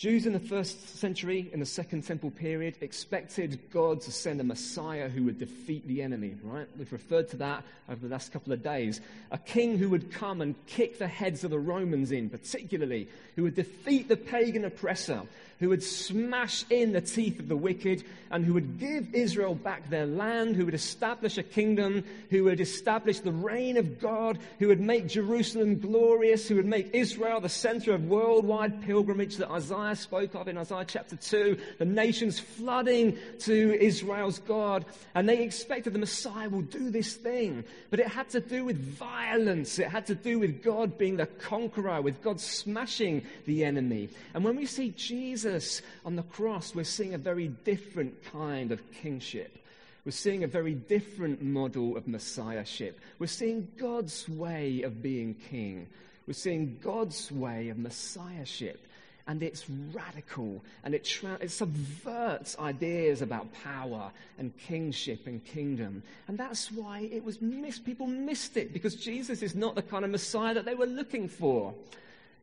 Jews 0.00 0.24
in 0.24 0.32
the 0.32 0.40
first 0.40 0.96
century, 0.96 1.50
in 1.52 1.60
the 1.60 1.66
Second 1.66 2.06
Temple 2.06 2.30
period, 2.30 2.74
expected 2.80 3.60
God 3.70 4.00
to 4.00 4.10
send 4.10 4.40
a 4.40 4.44
Messiah 4.44 5.10
who 5.10 5.24
would 5.24 5.38
defeat 5.38 5.86
the 5.86 6.00
enemy, 6.00 6.36
right? 6.42 6.66
We've 6.78 6.90
referred 6.90 7.28
to 7.28 7.36
that 7.36 7.64
over 7.86 8.00
the 8.00 8.08
last 8.08 8.32
couple 8.32 8.54
of 8.54 8.62
days. 8.62 9.02
A 9.30 9.36
king 9.36 9.76
who 9.76 9.90
would 9.90 10.10
come 10.10 10.40
and 10.40 10.54
kick 10.64 10.98
the 10.98 11.06
heads 11.06 11.44
of 11.44 11.50
the 11.50 11.58
Romans 11.58 12.12
in, 12.12 12.30
particularly, 12.30 13.08
who 13.36 13.42
would 13.42 13.56
defeat 13.56 14.08
the 14.08 14.16
pagan 14.16 14.64
oppressor, 14.64 15.20
who 15.60 15.68
would 15.68 15.82
smash 15.82 16.64
in 16.70 16.92
the 16.92 17.00
teeth 17.00 17.38
of 17.38 17.48
the 17.48 17.56
wicked, 17.56 18.02
and 18.30 18.44
who 18.44 18.54
would 18.54 18.78
give 18.78 19.14
Israel 19.14 19.54
back 19.54 19.90
their 19.90 20.06
land, 20.06 20.56
who 20.56 20.64
would 20.64 20.74
establish 20.74 21.36
a 21.36 21.42
kingdom, 21.42 22.04
who 22.30 22.44
would 22.44 22.60
establish 22.60 23.20
the 23.20 23.32
reign 23.32 23.76
of 23.76 24.00
God, 24.00 24.38
who 24.58 24.68
would 24.68 24.80
make 24.80 25.08
Jerusalem 25.08 25.80
glorious, 25.80 26.48
who 26.48 26.56
would 26.56 26.66
make 26.66 26.94
Israel 26.94 27.40
the 27.40 27.48
center 27.48 27.92
of 27.92 28.08
worldwide 28.08 28.82
pilgrimage 28.82 29.36
that 29.36 29.50
Isaiah 29.50 29.96
spoke 29.96 30.34
of 30.34 30.48
in 30.48 30.56
Isaiah 30.56 30.84
chapter 30.86 31.16
2, 31.16 31.58
the 31.78 31.84
nations 31.84 32.38
flooding 32.38 33.18
to 33.40 33.76
Israel's 33.80 34.38
God. 34.38 34.84
And 35.14 35.28
they 35.28 35.42
expected 35.42 35.92
the 35.92 35.98
Messiah 35.98 36.48
will 36.48 36.62
do 36.62 36.90
this 36.90 37.14
thing. 37.14 37.64
But 37.90 38.00
it 38.00 38.06
had 38.06 38.30
to 38.30 38.40
do 38.40 38.64
with 38.64 38.78
violence. 38.78 39.78
It 39.78 39.88
had 39.88 40.06
to 40.06 40.14
do 40.14 40.38
with 40.38 40.62
God 40.62 40.96
being 40.96 41.16
the 41.16 41.26
conqueror, 41.26 42.00
with 42.00 42.22
God 42.22 42.40
smashing 42.40 43.26
the 43.44 43.64
enemy. 43.64 44.08
And 44.34 44.44
when 44.44 44.56
we 44.56 44.66
see 44.66 44.94
Jesus, 44.96 45.49
Jesus 45.50 45.82
on 46.04 46.16
the 46.16 46.22
cross, 46.22 46.74
we're 46.74 46.84
seeing 46.84 47.14
a 47.14 47.18
very 47.18 47.48
different 47.48 48.22
kind 48.30 48.70
of 48.70 48.80
kingship. 48.92 49.58
We're 50.04 50.12
seeing 50.12 50.44
a 50.44 50.48
very 50.48 50.74
different 50.74 51.42
model 51.42 51.96
of 51.96 52.06
messiahship. 52.06 53.00
We're 53.18 53.26
seeing 53.26 53.68
God's 53.76 54.28
way 54.28 54.82
of 54.82 55.02
being 55.02 55.34
king. 55.50 55.88
We're 56.26 56.34
seeing 56.34 56.78
God's 56.82 57.32
way 57.32 57.68
of 57.68 57.78
messiahship. 57.78 58.86
And 59.26 59.42
it's 59.42 59.68
radical 59.92 60.62
and 60.82 60.94
it, 60.94 61.04
tra- 61.04 61.38
it 61.40 61.50
subverts 61.50 62.56
ideas 62.58 63.20
about 63.20 63.52
power 63.64 64.10
and 64.38 64.56
kingship 64.56 65.26
and 65.26 65.44
kingdom. 65.44 66.02
And 66.28 66.38
that's 66.38 66.70
why 66.72 67.08
it 67.12 67.24
was 67.24 67.40
missed. 67.40 67.84
People 67.84 68.06
missed 68.06 68.56
it 68.56 68.72
because 68.72 68.94
Jesus 68.94 69.42
is 69.42 69.54
not 69.54 69.74
the 69.74 69.82
kind 69.82 70.04
of 70.04 70.10
Messiah 70.10 70.54
that 70.54 70.64
they 70.64 70.74
were 70.74 70.86
looking 70.86 71.28
for. 71.28 71.74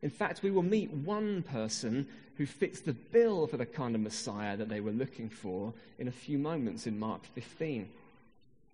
In 0.02 0.10
fact, 0.10 0.42
we 0.42 0.50
will 0.50 0.62
meet 0.62 0.90
one 0.92 1.42
person 1.42 2.06
who 2.38 2.46
fits 2.46 2.80
the 2.80 2.92
bill 2.92 3.48
for 3.48 3.56
the 3.56 3.66
kind 3.66 3.96
of 3.96 4.00
Messiah 4.00 4.56
that 4.56 4.68
they 4.68 4.80
were 4.80 4.92
looking 4.92 5.28
for 5.28 5.74
in 5.98 6.06
a 6.06 6.12
few 6.12 6.38
moments 6.38 6.86
in 6.86 6.98
Mark 6.98 7.24
15. 7.34 7.88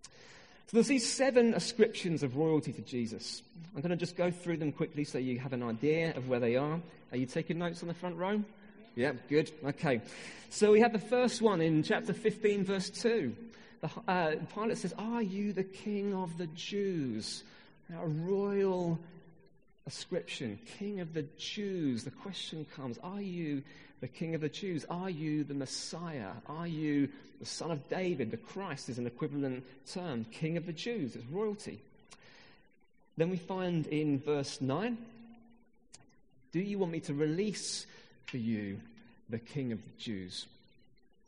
So 0.04 0.10
there's 0.72 0.86
these 0.86 1.10
seven 1.10 1.54
ascriptions 1.54 2.22
of 2.22 2.36
royalty 2.36 2.72
to 2.74 2.82
Jesus. 2.82 3.42
I'm 3.74 3.80
going 3.80 3.90
to 3.90 3.96
just 3.96 4.16
go 4.16 4.30
through 4.30 4.58
them 4.58 4.70
quickly 4.70 5.04
so 5.04 5.18
you 5.18 5.38
have 5.38 5.54
an 5.54 5.62
idea 5.62 6.14
of 6.14 6.28
where 6.28 6.40
they 6.40 6.56
are. 6.56 6.78
Are 7.10 7.16
you 7.16 7.26
taking 7.26 7.58
notes 7.58 7.82
on 7.82 7.88
the 7.88 7.94
front 7.94 8.16
row? 8.16 8.42
Yeah, 8.96 9.12
good. 9.28 9.50
Okay. 9.64 10.00
So 10.50 10.70
we 10.70 10.80
have 10.80 10.92
the 10.92 10.98
first 10.98 11.40
one 11.40 11.60
in 11.60 11.82
chapter 11.82 12.12
15, 12.12 12.64
verse 12.64 12.90
2. 12.90 13.34
The, 13.80 13.90
uh, 14.06 14.34
Pilate 14.54 14.78
says, 14.78 14.94
Are 14.98 15.22
you 15.22 15.52
the 15.52 15.64
king 15.64 16.14
of 16.14 16.36
the 16.38 16.46
Jews? 16.48 17.44
Now, 17.88 18.02
a 18.02 18.08
royal 18.08 18.98
ascription, 19.86 20.58
King 20.78 21.00
of 21.00 21.14
the 21.14 21.24
Jews. 21.38 22.04
The 22.04 22.10
question 22.10 22.66
comes 22.76 22.98
Are 23.02 23.20
you 23.20 23.62
the 24.00 24.08
King 24.08 24.34
of 24.34 24.40
the 24.40 24.48
Jews? 24.48 24.84
Are 24.88 25.10
you 25.10 25.44
the 25.44 25.54
Messiah? 25.54 26.30
Are 26.46 26.66
you 26.66 27.08
the 27.40 27.46
Son 27.46 27.70
of 27.70 27.88
David? 27.88 28.30
The 28.30 28.36
Christ 28.36 28.88
is 28.88 28.98
an 28.98 29.06
equivalent 29.06 29.64
term. 29.86 30.24
King 30.32 30.56
of 30.56 30.66
the 30.66 30.72
Jews, 30.72 31.16
it's 31.16 31.26
royalty. 31.26 31.80
Then 33.16 33.30
we 33.30 33.36
find 33.36 33.86
in 33.86 34.18
verse 34.18 34.60
9 34.60 34.98
Do 36.52 36.60
you 36.60 36.78
want 36.78 36.92
me 36.92 37.00
to 37.00 37.14
release 37.14 37.86
for 38.26 38.38
you 38.38 38.80
the 39.28 39.38
King 39.38 39.72
of 39.72 39.82
the 39.82 39.98
Jews? 39.98 40.46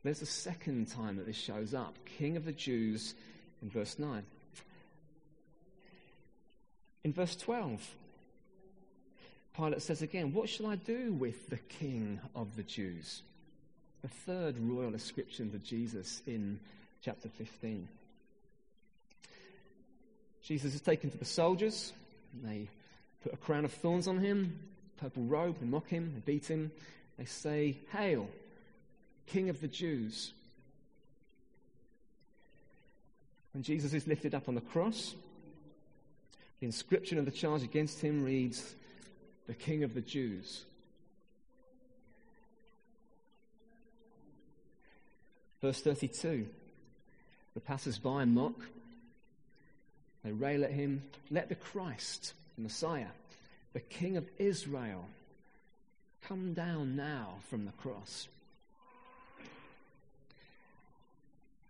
There's 0.02 0.20
the 0.20 0.26
second 0.26 0.86
time 0.88 1.16
that 1.16 1.26
this 1.26 1.36
shows 1.36 1.74
up 1.74 1.94
King 2.18 2.36
of 2.36 2.44
the 2.44 2.52
Jews 2.52 3.14
in 3.62 3.70
verse 3.70 3.98
9. 3.98 4.22
In 7.04 7.12
verse 7.12 7.36
12, 7.36 7.88
Pilate 9.56 9.80
says 9.80 10.02
again, 10.02 10.34
What 10.34 10.48
shall 10.48 10.66
I 10.66 10.76
do 10.76 11.12
with 11.14 11.48
the 11.48 11.56
king 11.56 12.20
of 12.34 12.54
the 12.56 12.62
Jews? 12.62 13.22
The 14.02 14.08
third 14.08 14.56
royal 14.58 14.94
ascription 14.94 15.50
to 15.50 15.58
Jesus 15.58 16.22
in 16.26 16.60
chapter 17.02 17.28
15. 17.28 17.88
Jesus 20.42 20.74
is 20.74 20.80
taken 20.80 21.10
to 21.10 21.16
the 21.16 21.24
soldiers. 21.24 21.92
They 22.44 22.68
put 23.22 23.32
a 23.32 23.36
crown 23.38 23.64
of 23.64 23.72
thorns 23.72 24.06
on 24.06 24.18
him, 24.18 24.58
purple 24.98 25.22
robe, 25.22 25.56
they 25.58 25.66
mock 25.66 25.88
him, 25.88 26.12
they 26.14 26.32
beat 26.32 26.46
him. 26.46 26.70
They 27.18 27.24
say, 27.24 27.78
Hail, 27.92 28.28
King 29.26 29.48
of 29.48 29.60
the 29.60 29.68
Jews. 29.68 30.32
When 33.54 33.62
Jesus 33.62 33.94
is 33.94 34.06
lifted 34.06 34.34
up 34.34 34.48
on 34.48 34.54
the 34.54 34.60
cross, 34.60 35.14
the 36.60 36.66
inscription 36.66 37.18
of 37.18 37.24
the 37.24 37.30
charge 37.30 37.62
against 37.62 38.00
him 38.00 38.22
reads, 38.22 38.74
the 39.46 39.54
King 39.54 39.84
of 39.84 39.94
the 39.94 40.00
Jews. 40.00 40.64
Verse 45.62 45.80
32 45.80 46.46
The 47.54 47.60
passers 47.60 47.98
by 47.98 48.24
mock, 48.24 48.54
they 50.24 50.32
rail 50.32 50.64
at 50.64 50.72
him. 50.72 51.02
Let 51.30 51.48
the 51.48 51.54
Christ, 51.54 52.34
the 52.56 52.62
Messiah, 52.62 53.08
the 53.72 53.80
King 53.80 54.16
of 54.16 54.26
Israel, 54.38 55.06
come 56.26 56.54
down 56.54 56.96
now 56.96 57.34
from 57.48 57.64
the 57.64 57.72
cross. 57.72 58.28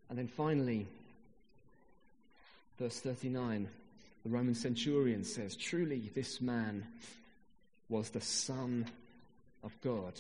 And 0.09 0.19
then 0.19 0.29
finally, 0.29 0.87
verse 2.79 3.01
39, 3.01 3.69
the 4.25 4.31
Roman 4.31 4.55
centurion 4.55 5.25
says, 5.25 5.57
Truly, 5.57 6.11
this 6.15 6.41
man 6.41 6.87
was 7.89 8.11
the 8.11 8.21
Son 8.21 8.87
of 9.63 9.73
God. 9.83 10.13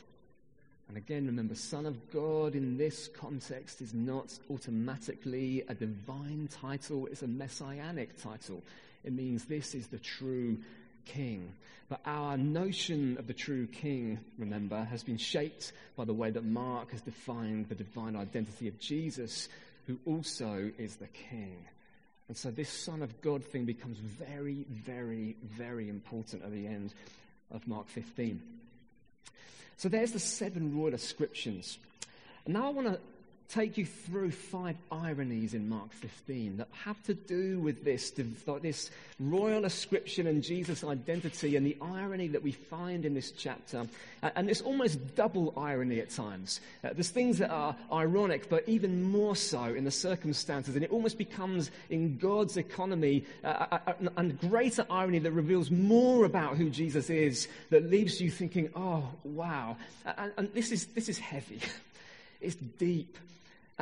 And 0.88 0.96
again, 0.96 1.26
remember, 1.26 1.55
Son 1.55 1.85
of 1.85 2.12
God 2.12 2.55
in 2.55 2.76
this 2.76 3.09
context 3.09 3.81
is 3.81 3.92
not 3.92 4.38
automatically 4.50 5.64
a 5.68 5.74
divine 5.74 6.48
title, 6.50 7.07
it's 7.07 7.22
a 7.22 7.29
messianic 7.29 8.22
title. 8.22 8.62
It 9.05 9.12
means 9.12 9.44
this 9.44 9.74
is 9.74 9.88
the 9.88 9.98
true 9.98 10.59
king. 11.05 11.52
But 11.88 12.00
our 12.05 12.37
notion 12.37 13.16
of 13.18 13.26
the 13.26 13.35
true 13.35 13.66
king, 13.66 14.18
remember, 14.38 14.83
has 14.85 15.02
been 15.05 15.18
shaped 15.18 15.72
by 15.96 16.05
the 16.05 16.14
way 16.14 16.31
that 16.31 16.44
Mark 16.44 16.90
has 16.92 17.00
defined 17.00 17.68
the 17.68 17.76
divine 17.76 18.16
identity 18.16 18.66
of 18.68 18.79
Jesus, 18.81 19.48
who 19.87 19.98
also 20.05 20.70
is 20.79 20.96
the 20.96 21.07
king. 21.07 21.57
And 22.29 22.37
so 22.37 22.50
this 22.50 22.70
Son 22.70 23.02
of 23.02 23.20
God 23.22 23.44
thing 23.44 23.64
becomes 23.64 23.98
very, 23.98 24.66
very, 24.68 25.37
very 25.44 25.88
important 25.88 26.42
at 26.42 26.50
the 26.50 26.66
end 26.66 26.92
of 27.50 27.66
Mark 27.66 27.88
15. 27.88 28.40
So 29.76 29.88
there's 29.88 30.12
the 30.12 30.18
seven 30.18 30.76
royal 30.76 30.94
ascriptions. 30.94 31.78
And 32.44 32.54
now 32.54 32.66
I 32.66 32.70
want 32.70 32.88
to 32.88 32.98
take 33.48 33.78
you 33.78 33.87
through 33.87 34.30
five 34.30 34.76
ironies 34.90 35.54
in 35.54 35.68
Mark 35.68 35.92
15 35.92 36.56
that 36.59 36.68
have 36.85 37.00
to 37.04 37.14
do 37.14 37.61
with 37.61 37.85
this, 37.85 38.12
this 38.61 38.90
royal 39.20 39.64
ascription 39.64 40.26
and 40.26 40.42
Jesus' 40.42 40.82
identity 40.82 41.56
and 41.56 41.64
the 41.64 41.76
irony 41.80 42.28
that 42.28 42.42
we 42.42 42.52
find 42.52 43.04
in 43.04 43.14
this 43.14 43.30
chapter. 43.30 43.87
And 44.22 44.50
it's 44.50 44.62
almost 44.62 45.14
double 45.14 45.54
irony 45.56 46.00
at 46.00 46.11
times. 46.11 46.61
Uh, 46.82 46.90
there's 46.92 47.11
things 47.11 47.38
that 47.38 47.50
are 47.50 47.76
ironic, 47.92 48.48
but 48.48 48.68
even 48.68 49.02
more 49.02 49.37
so 49.37 49.64
in 49.64 49.85
the 49.85 49.90
circumstances. 49.90 50.74
And 50.74 50.85
it 50.85 50.90
almost 50.90 51.18
becomes, 51.18 51.70
in 51.88 52.18
God's 52.18 52.56
economy, 52.56 53.24
uh, 53.44 53.66
a, 53.87 53.94
a, 54.06 54.20
a 54.20 54.24
greater 54.24 54.85
irony 54.90 55.20
that 55.20 55.32
reveals 55.32 55.70
more 55.70 56.24
about 56.24 56.56
who 56.56 56.68
Jesus 56.70 57.11
is, 57.11 57.48
that 57.70 57.90
leaves 57.90 58.20
you 58.20 58.30
thinking, 58.30 58.70
oh, 58.74 59.09
wow. 59.24 59.76
And, 60.04 60.32
and 60.37 60.52
this, 60.52 60.72
is, 60.72 60.87
this 60.87 61.09
is 61.09 61.18
heavy. 61.18 61.61
It's 62.40 62.57
deep. 62.57 63.16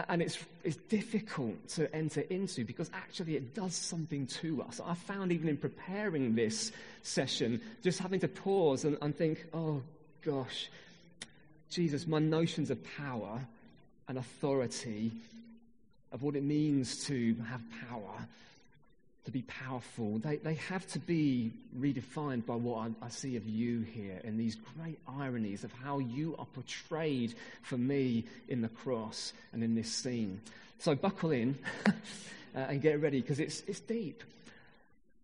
And 0.08 0.20
it's, 0.20 0.38
it's 0.64 0.76
difficult 0.76 1.68
to 1.70 1.94
enter 1.94 2.22
into 2.22 2.64
because 2.64 2.90
actually 2.92 3.36
it 3.36 3.54
does 3.54 3.76
something 3.76 4.26
to 4.26 4.62
us. 4.62 4.80
I 4.84 4.94
found 4.94 5.30
even 5.30 5.48
in 5.48 5.56
preparing 5.56 6.34
this 6.34 6.72
session, 7.02 7.60
just 7.82 8.00
having 8.00 8.18
to 8.20 8.28
pause 8.28 8.84
and, 8.84 8.98
and 9.00 9.16
think, 9.16 9.46
oh 9.54 9.82
gosh, 10.22 10.68
Jesus, 11.70 12.08
my 12.08 12.18
notions 12.18 12.70
of 12.70 12.78
power 12.96 13.40
and 14.08 14.18
authority, 14.18 15.12
of 16.10 16.22
what 16.22 16.34
it 16.34 16.42
means 16.42 17.04
to 17.06 17.36
have 17.48 17.60
power, 17.88 18.26
to 19.24 19.30
be 19.30 19.42
powerful, 19.42 20.18
they, 20.18 20.36
they 20.36 20.54
have 20.54 20.86
to 20.88 20.98
be 20.98 21.50
redefined 21.78 22.44
by 22.44 22.54
what 22.54 22.90
I, 23.02 23.06
I, 23.06 23.08
see 23.08 23.36
of 23.36 23.46
you 23.46 23.80
here 23.80 24.20
in 24.22 24.36
these 24.36 24.56
great 24.76 24.98
ironies 25.08 25.64
of 25.64 25.72
how 25.72 25.98
you 25.98 26.36
are 26.38 26.46
portrayed 26.46 27.34
for 27.62 27.78
me 27.78 28.24
in 28.48 28.60
the 28.60 28.68
cross 28.68 29.32
and 29.52 29.62
in 29.62 29.74
this 29.74 29.90
scene. 29.90 30.40
So 30.78 30.94
buckle 30.94 31.30
in 31.30 31.58
uh, 31.86 31.92
and 32.54 32.82
get 32.82 33.00
ready 33.00 33.20
because 33.22 33.40
it's, 33.40 33.62
it's 33.66 33.80
deep. 33.80 34.22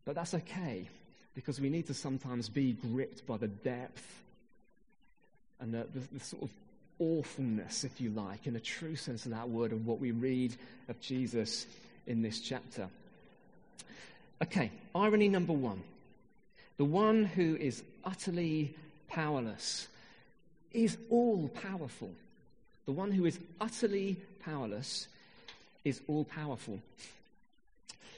But 0.07 0.15
that's 0.15 0.33
okay 0.33 0.89
because 1.35 1.61
we 1.61 1.69
need 1.69 1.87
to 1.89 1.95
sometimes 1.95 2.49
be 2.49 2.73
gripped 2.73 3.27
by 3.27 3.37
the 3.37 3.49
depth 3.49 4.03
and 5.61 5.75
the, 5.75 5.87
the, 5.93 6.01
the 6.15 6.21
sort 6.21 6.45
of 6.45 6.51
awfulness, 6.99 7.85
if 7.85 8.01
you 8.01 8.11
like, 8.11 8.47
in 8.47 8.57
a 8.57 8.61
true 8.61 8.97
sense 8.97 9.27
of 9.27 9.33
that 9.33 9.51
word, 9.51 9.73
of 9.73 9.87
what 9.87 10.01
we 10.01 10.11
read 10.11 10.55
of 10.89 10.99
Jesus 11.01 11.67
in 12.07 12.23
this 12.23 12.41
chapter. 12.41 12.89
Okay, 14.43 14.71
irony 14.95 15.29
number 15.29 15.53
one. 15.53 15.83
The 16.79 16.85
one 16.85 17.25
who 17.25 17.57
is 17.57 17.83
utterly 18.05 18.75
powerless 19.09 19.89
is 20.73 20.97
all 21.11 21.49
powerful. 21.49 22.11
The 22.87 22.93
one 22.93 23.13
who 23.13 23.27
is 23.27 23.39
utterly 23.61 24.17
powerless 24.45 25.09
is 25.85 26.01
all 26.09 26.25
powerful. 26.25 26.81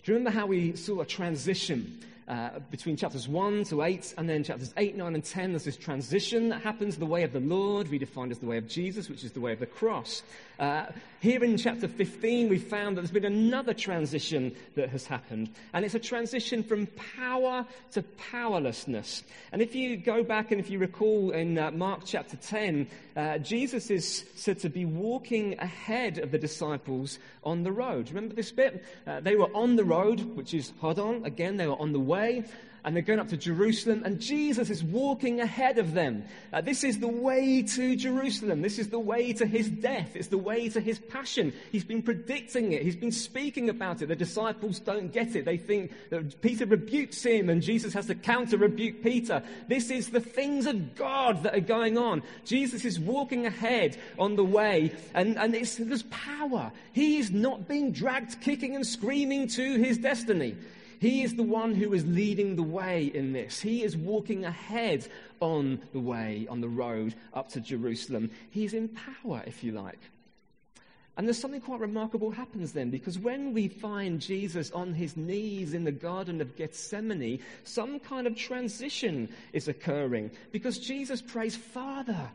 Do 0.05 0.13
you 0.13 0.19
remember 0.19 0.39
how 0.39 0.47
we 0.47 0.77
saw 0.77 1.01
a 1.01 1.07
transition 1.07 2.05
uh, 2.29 2.61
between 2.71 2.97
chapters 2.97 3.29
1 3.29 3.65
to 3.65 3.83
8, 3.83 4.15
and 4.19 4.29
then 4.29 4.45
chapters 4.45 4.73
8, 4.77 4.97
9, 4.97 5.15
and 5.15 5.25
10, 5.25 5.53
there's 5.53 5.65
this 5.65 5.77
transition 5.77 6.49
that 6.51 6.63
happens 6.63 6.97
the 6.97 7.07
way 7.07 7.23
of 7.25 7.33
the 7.33 7.41
Lord, 7.41 7.89
redefined 7.89 8.31
as 8.31 8.39
the 8.39 8.47
way 8.47 8.59
of 8.59 8.69
Jesus, 8.69 9.09
which 9.09 9.25
is 9.25 9.33
the 9.33 9.41
way 9.41 9.53
of 9.53 9.59
the 9.59 9.67
cross. 9.67 10.23
Uh, 10.59 10.87
here 11.21 11.43
in 11.43 11.57
chapter 11.57 11.89
15, 11.89 12.49
we 12.49 12.59
found 12.59 12.97
that 12.97 13.01
there's 13.01 13.11
been 13.11 13.25
another 13.25 13.75
transition 13.75 14.55
that 14.77 14.91
has 14.91 15.07
happened, 15.07 15.51
and 15.73 15.85
it's 15.85 15.95
a 15.95 15.99
transition 15.99 16.63
from 16.63 16.87
power 17.17 17.67
to 17.93 18.03
powerlessness. 18.31 19.25
And 19.51 19.61
if 19.61 19.75
you 19.75 19.97
go 19.97 20.23
back 20.23 20.53
and 20.53 20.61
if 20.61 20.71
you 20.71 20.79
recall 20.79 21.31
in 21.31 21.59
uh, 21.59 21.71
Mark 21.73 22.03
chapter 22.05 22.37
10, 22.37 22.87
uh, 23.17 23.39
Jesus 23.39 23.91
is 23.91 24.25
said 24.35 24.59
to 24.61 24.69
be 24.69 24.85
walking 24.85 25.59
ahead 25.59 26.19
of 26.19 26.31
the 26.31 26.39
disciples 26.39 27.19
on 27.45 27.63
the 27.63 27.73
road. 27.73 28.09
Remember 28.09 28.35
this 28.35 28.53
bit? 28.53 28.85
Uh, 29.07 29.21
they 29.21 29.37
were 29.37 29.51
on 29.55 29.77
the 29.77 29.85
road, 29.85 30.21
which 30.37 30.55
is 30.55 30.73
Hodon. 30.81 31.25
Again, 31.25 31.57
they 31.57 31.67
were 31.67 31.81
on 31.81 31.93
the 31.93 32.01
way 32.13 32.45
and 32.85 32.97
they're 32.97 33.03
going 33.03 33.21
up 33.21 33.29
to 33.29 33.37
Jerusalem, 33.37 34.03
and 34.05 34.19
Jesus 34.19 34.69
is 34.69 34.83
walking 34.83 35.41
ahead 35.41 35.79
of 35.79 35.95
them. 35.95 36.25
Uh, 36.53 36.61
this 36.61 36.83
is 36.83 36.99
the 36.99 37.09
way 37.09 37.63
to 37.63 37.95
Jerusalem. 37.95 38.61
This 38.61 38.79
is 38.79 38.89
the 38.89 38.99
way 38.99 39.33
to 39.35 39.47
his 39.47 39.69
death. 39.69 40.17
It's 40.17 40.29
the 40.29 40.39
way 40.39 40.69
to 40.71 40.81
his 40.81 40.99
passion. 40.99 41.53
He's 41.71 41.85
been 41.85 42.03
predicting 42.03 42.73
it. 42.73 42.83
He's 42.83 42.97
been 42.97 43.13
speaking 43.13 43.69
about 43.69 44.03
it. 44.03 44.07
The 44.07 44.17
disciples 44.17 44.81
don't 44.81 45.13
get 45.13 45.37
it. 45.37 45.45
They 45.45 45.59
think 45.59 45.93
that 46.11 46.41
Peter 46.43 46.67
rebukes 46.67 47.23
him, 47.23 47.51
and 47.51 47.63
Jesus 47.63 47.95
has 47.95 48.07
to 48.07 48.17
counter 48.17 48.57
rebuke 48.57 49.03
Peter. 49.03 49.45
This 49.69 49.91
is 49.91 50.11
the 50.11 50.21
things 50.21 50.67
of 50.67 50.97
God 50.97 51.45
that 51.45 51.55
are 51.55 51.61
going 51.61 51.97
on. 51.97 52.23
Jesus 52.45 52.85
is 52.85 52.99
walking 52.99 53.47
ahead 53.47 53.97
on 54.19 54.35
the 54.35 54.45
way, 54.45 54.93
and, 55.15 55.39
and 55.39 55.55
there's 55.55 56.03
power. 56.11 56.73
He 56.93 57.19
is 57.19 57.31
not 57.31 57.69
being 57.69 57.93
dragged 57.93 58.41
kicking 58.41 58.75
and 58.75 58.85
screaming 58.85 59.47
to 59.49 59.79
his 59.79 59.99
destiny. 59.99 60.57
He 61.03 61.25
is 61.25 61.35
the 61.35 61.43
one 61.43 61.75
who 61.75 61.93
is 61.95 62.07
leading 62.07 62.55
the 62.55 62.63
way 62.63 63.11
in 63.13 63.33
this. 63.33 63.61
He 63.61 63.83
is 63.83 63.97
walking 63.97 64.45
ahead 64.45 65.09
on 65.41 65.81
the 65.93 65.99
way, 65.99 66.47
on 66.49 66.61
the 66.61 66.69
road 66.69 67.17
up 67.35 67.49
to 67.51 67.61
Jerusalem. 67.61 68.31
He's 68.53 68.73
in 68.73 68.89
power, 68.89 69.43
if 69.45 69.65
you 69.65 69.73
like. 69.73 69.99
And 71.17 71.27
there's 71.27 71.41
something 71.41 71.61
quite 71.61 71.81
remarkable 71.81 72.31
happens 72.31 72.73
then, 72.73 72.91
because 72.91 73.19
when 73.19 73.53
we 73.53 73.67
find 73.67 74.21
Jesus 74.21 74.71
on 74.71 74.95
his 74.95 75.17
knees 75.17 75.75
in 75.75 75.83
the 75.83 75.91
Garden 75.91 76.41
of 76.41 76.57
Gethsemane, 76.57 77.41
some 77.65 77.99
kind 77.99 78.29
of 78.29 78.37
transition 78.37 79.29
is 79.53 79.67
occurring. 79.67 80.31
Because 80.53 80.79
Jesus 80.79 81.21
prays, 81.21 81.57
Father, 81.57 82.31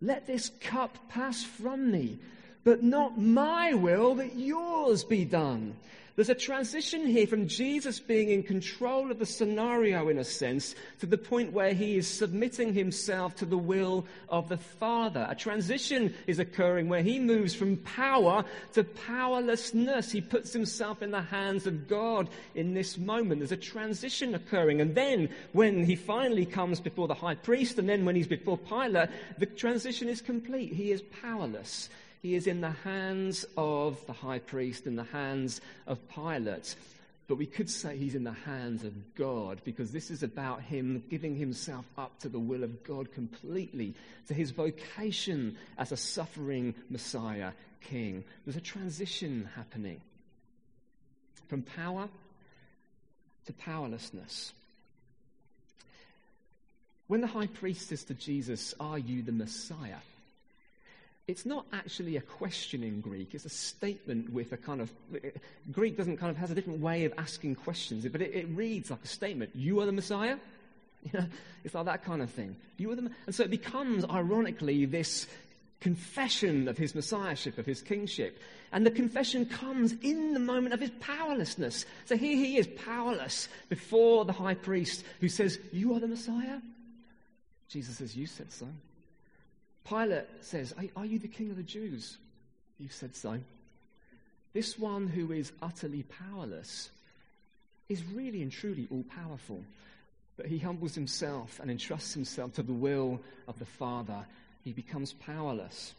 let 0.00 0.26
this 0.26 0.52
cup 0.62 0.96
pass 1.10 1.44
from 1.44 1.92
me, 1.92 2.16
but 2.64 2.82
not 2.82 3.20
my 3.20 3.74
will, 3.74 4.14
but 4.14 4.34
yours 4.36 5.04
be 5.04 5.26
done. 5.26 5.76
There's 6.16 6.30
a 6.30 6.34
transition 6.34 7.06
here 7.06 7.26
from 7.26 7.46
Jesus 7.46 8.00
being 8.00 8.30
in 8.30 8.42
control 8.42 9.10
of 9.10 9.18
the 9.18 9.26
scenario, 9.26 10.08
in 10.08 10.16
a 10.16 10.24
sense, 10.24 10.74
to 11.00 11.06
the 11.06 11.18
point 11.18 11.52
where 11.52 11.74
he 11.74 11.98
is 11.98 12.08
submitting 12.08 12.72
himself 12.72 13.34
to 13.36 13.44
the 13.44 13.58
will 13.58 14.06
of 14.30 14.48
the 14.48 14.56
Father. 14.56 15.26
A 15.28 15.34
transition 15.34 16.14
is 16.26 16.38
occurring 16.38 16.88
where 16.88 17.02
he 17.02 17.18
moves 17.18 17.54
from 17.54 17.76
power 17.76 18.46
to 18.72 18.82
powerlessness. 18.82 20.10
He 20.10 20.22
puts 20.22 20.54
himself 20.54 21.02
in 21.02 21.10
the 21.10 21.20
hands 21.20 21.66
of 21.66 21.86
God 21.86 22.30
in 22.54 22.72
this 22.72 22.96
moment. 22.96 23.40
There's 23.40 23.52
a 23.52 23.56
transition 23.58 24.34
occurring. 24.34 24.80
And 24.80 24.94
then, 24.94 25.28
when 25.52 25.84
he 25.84 25.96
finally 25.96 26.46
comes 26.46 26.80
before 26.80 27.08
the 27.08 27.14
high 27.14 27.34
priest, 27.34 27.78
and 27.78 27.86
then 27.86 28.06
when 28.06 28.16
he's 28.16 28.26
before 28.26 28.56
Pilate, 28.56 29.10
the 29.36 29.44
transition 29.44 30.08
is 30.08 30.22
complete. 30.22 30.72
He 30.72 30.92
is 30.92 31.02
powerless. 31.02 31.90
He 32.22 32.34
is 32.34 32.46
in 32.46 32.60
the 32.60 32.70
hands 32.70 33.44
of 33.56 34.04
the 34.06 34.12
high 34.12 34.38
priest, 34.38 34.86
in 34.86 34.96
the 34.96 35.04
hands 35.04 35.60
of 35.86 35.98
Pilate. 36.08 36.74
But 37.28 37.38
we 37.38 37.46
could 37.46 37.68
say 37.68 37.96
he's 37.96 38.14
in 38.14 38.24
the 38.24 38.32
hands 38.32 38.84
of 38.84 39.14
God 39.16 39.60
because 39.64 39.90
this 39.90 40.10
is 40.10 40.22
about 40.22 40.62
him 40.62 41.02
giving 41.10 41.34
himself 41.34 41.84
up 41.98 42.18
to 42.20 42.28
the 42.28 42.38
will 42.38 42.62
of 42.62 42.84
God 42.84 43.12
completely, 43.12 43.94
to 44.28 44.34
his 44.34 44.52
vocation 44.52 45.56
as 45.76 45.90
a 45.90 45.96
suffering 45.96 46.74
Messiah 46.88 47.52
king. 47.80 48.22
There's 48.44 48.56
a 48.56 48.60
transition 48.60 49.48
happening 49.56 50.00
from 51.48 51.62
power 51.62 52.08
to 53.46 53.52
powerlessness. 53.52 54.52
When 57.08 57.20
the 57.20 57.26
high 57.28 57.46
priest 57.46 57.88
says 57.88 58.04
to 58.04 58.14
Jesus, 58.14 58.74
Are 58.80 58.98
you 58.98 59.22
the 59.22 59.32
Messiah? 59.32 59.98
It's 61.28 61.44
not 61.44 61.66
actually 61.72 62.16
a 62.16 62.20
question 62.20 62.84
in 62.84 63.00
Greek. 63.00 63.34
It's 63.34 63.44
a 63.44 63.50
statement 63.50 64.32
with 64.32 64.52
a 64.52 64.56
kind 64.56 64.80
of 64.80 64.92
Greek 65.72 65.96
doesn't 65.96 66.18
kind 66.18 66.30
of 66.30 66.36
has 66.36 66.50
a 66.50 66.54
different 66.54 66.80
way 66.80 67.04
of 67.04 67.12
asking 67.18 67.56
questions, 67.56 68.06
but 68.06 68.22
it, 68.22 68.32
it 68.34 68.48
reads 68.50 68.90
like 68.90 69.02
a 69.02 69.08
statement. 69.08 69.50
You 69.54 69.80
are 69.80 69.86
the 69.86 69.92
Messiah. 69.92 70.36
It's 71.64 71.74
like 71.74 71.86
that 71.86 72.04
kind 72.04 72.22
of 72.22 72.30
thing. 72.30 72.54
You 72.76 72.92
are 72.92 72.94
the, 72.94 73.10
and 73.26 73.34
so 73.34 73.42
it 73.42 73.50
becomes 73.50 74.04
ironically 74.04 74.84
this 74.84 75.26
confession 75.80 76.68
of 76.68 76.78
his 76.78 76.94
messiahship, 76.94 77.58
of 77.58 77.66
his 77.66 77.82
kingship. 77.82 78.38
And 78.70 78.86
the 78.86 78.90
confession 78.90 79.46
comes 79.46 79.92
in 80.02 80.32
the 80.32 80.38
moment 80.38 80.74
of 80.74 80.80
his 80.80 80.90
powerlessness. 81.00 81.84
So 82.04 82.16
here 82.16 82.36
he 82.36 82.56
is 82.56 82.68
powerless 82.68 83.48
before 83.68 84.24
the 84.24 84.32
high 84.32 84.54
priest 84.54 85.02
who 85.20 85.28
says, 85.28 85.58
You 85.72 85.94
are 85.94 86.00
the 86.00 86.08
Messiah? 86.08 86.58
Jesus 87.68 87.96
says, 87.98 88.16
You 88.16 88.26
said 88.26 88.52
so. 88.52 88.68
Pilate 89.88 90.26
says, 90.40 90.74
Are 90.96 91.06
you 91.06 91.18
the 91.18 91.28
king 91.28 91.50
of 91.50 91.56
the 91.56 91.62
Jews? 91.62 92.18
You 92.78 92.88
said 92.88 93.14
so. 93.14 93.38
This 94.52 94.78
one 94.78 95.06
who 95.06 95.32
is 95.32 95.52
utterly 95.62 96.02
powerless 96.04 96.90
is 97.88 98.02
really 98.12 98.42
and 98.42 98.50
truly 98.50 98.88
all 98.90 99.04
powerful. 99.14 99.62
But 100.36 100.46
he 100.46 100.58
humbles 100.58 100.94
himself 100.94 101.60
and 101.60 101.70
entrusts 101.70 102.14
himself 102.14 102.54
to 102.54 102.62
the 102.62 102.72
will 102.72 103.20
of 103.48 103.58
the 103.58 103.64
Father. 103.64 104.24
He 104.64 104.72
becomes 104.72 105.12
powerless. 105.12 105.94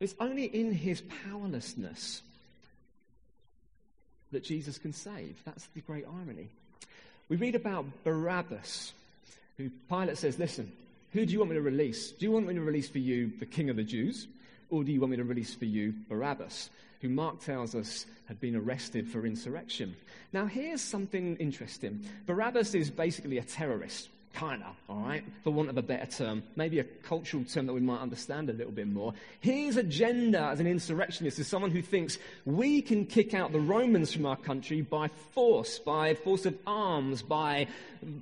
It's 0.00 0.14
only 0.20 0.44
in 0.44 0.72
his 0.72 1.02
powerlessness 1.24 2.22
that 4.32 4.44
Jesus 4.44 4.78
can 4.78 4.92
save. 4.92 5.40
That's 5.44 5.66
the 5.74 5.80
great 5.80 6.04
irony. 6.06 6.48
We 7.28 7.36
read 7.36 7.54
about 7.54 7.86
Barabbas, 8.04 8.92
who 9.56 9.70
Pilate 9.88 10.18
says, 10.18 10.38
Listen, 10.38 10.70
who 11.16 11.24
do 11.24 11.32
you 11.32 11.38
want 11.38 11.50
me 11.50 11.56
to 11.56 11.62
release? 11.62 12.10
Do 12.10 12.26
you 12.26 12.30
want 12.30 12.46
me 12.46 12.52
to 12.52 12.60
release 12.60 12.90
for 12.90 12.98
you 12.98 13.32
the 13.38 13.46
king 13.46 13.70
of 13.70 13.76
the 13.76 13.82
Jews? 13.82 14.28
Or 14.68 14.84
do 14.84 14.92
you 14.92 15.00
want 15.00 15.12
me 15.12 15.16
to 15.16 15.24
release 15.24 15.54
for 15.54 15.64
you 15.64 15.94
Barabbas, 16.10 16.68
who 17.00 17.08
Mark 17.08 17.40
tells 17.40 17.74
us 17.74 18.04
had 18.26 18.38
been 18.38 18.54
arrested 18.54 19.08
for 19.08 19.24
insurrection? 19.24 19.96
Now, 20.34 20.44
here's 20.44 20.82
something 20.82 21.36
interesting. 21.36 22.04
Barabbas 22.26 22.74
is 22.74 22.90
basically 22.90 23.38
a 23.38 23.42
terrorist 23.42 24.10
kind 24.36 24.62
of, 24.62 24.76
all 24.88 25.00
right, 25.00 25.24
mm. 25.24 25.42
for 25.42 25.50
want 25.50 25.70
of 25.70 25.78
a 25.78 25.82
better 25.82 26.04
term, 26.04 26.42
maybe 26.56 26.78
a 26.78 26.84
cultural 26.84 27.42
term 27.44 27.66
that 27.66 27.72
we 27.72 27.80
might 27.80 28.00
understand 28.00 28.50
a 28.50 28.52
little 28.52 28.72
bit 28.72 28.86
more. 28.86 29.14
His 29.40 29.78
agenda 29.78 30.40
as 30.40 30.60
an 30.60 30.66
insurrectionist 30.66 31.38
is 31.38 31.48
someone 31.48 31.70
who 31.70 31.80
thinks 31.80 32.18
we 32.44 32.82
can 32.82 33.06
kick 33.06 33.32
out 33.32 33.52
the 33.52 33.60
Romans 33.60 34.12
from 34.12 34.26
our 34.26 34.36
country 34.36 34.82
by 34.82 35.08
force, 35.32 35.78
by 35.78 36.14
force 36.14 36.44
of 36.44 36.54
arms, 36.66 37.22
by, 37.22 37.66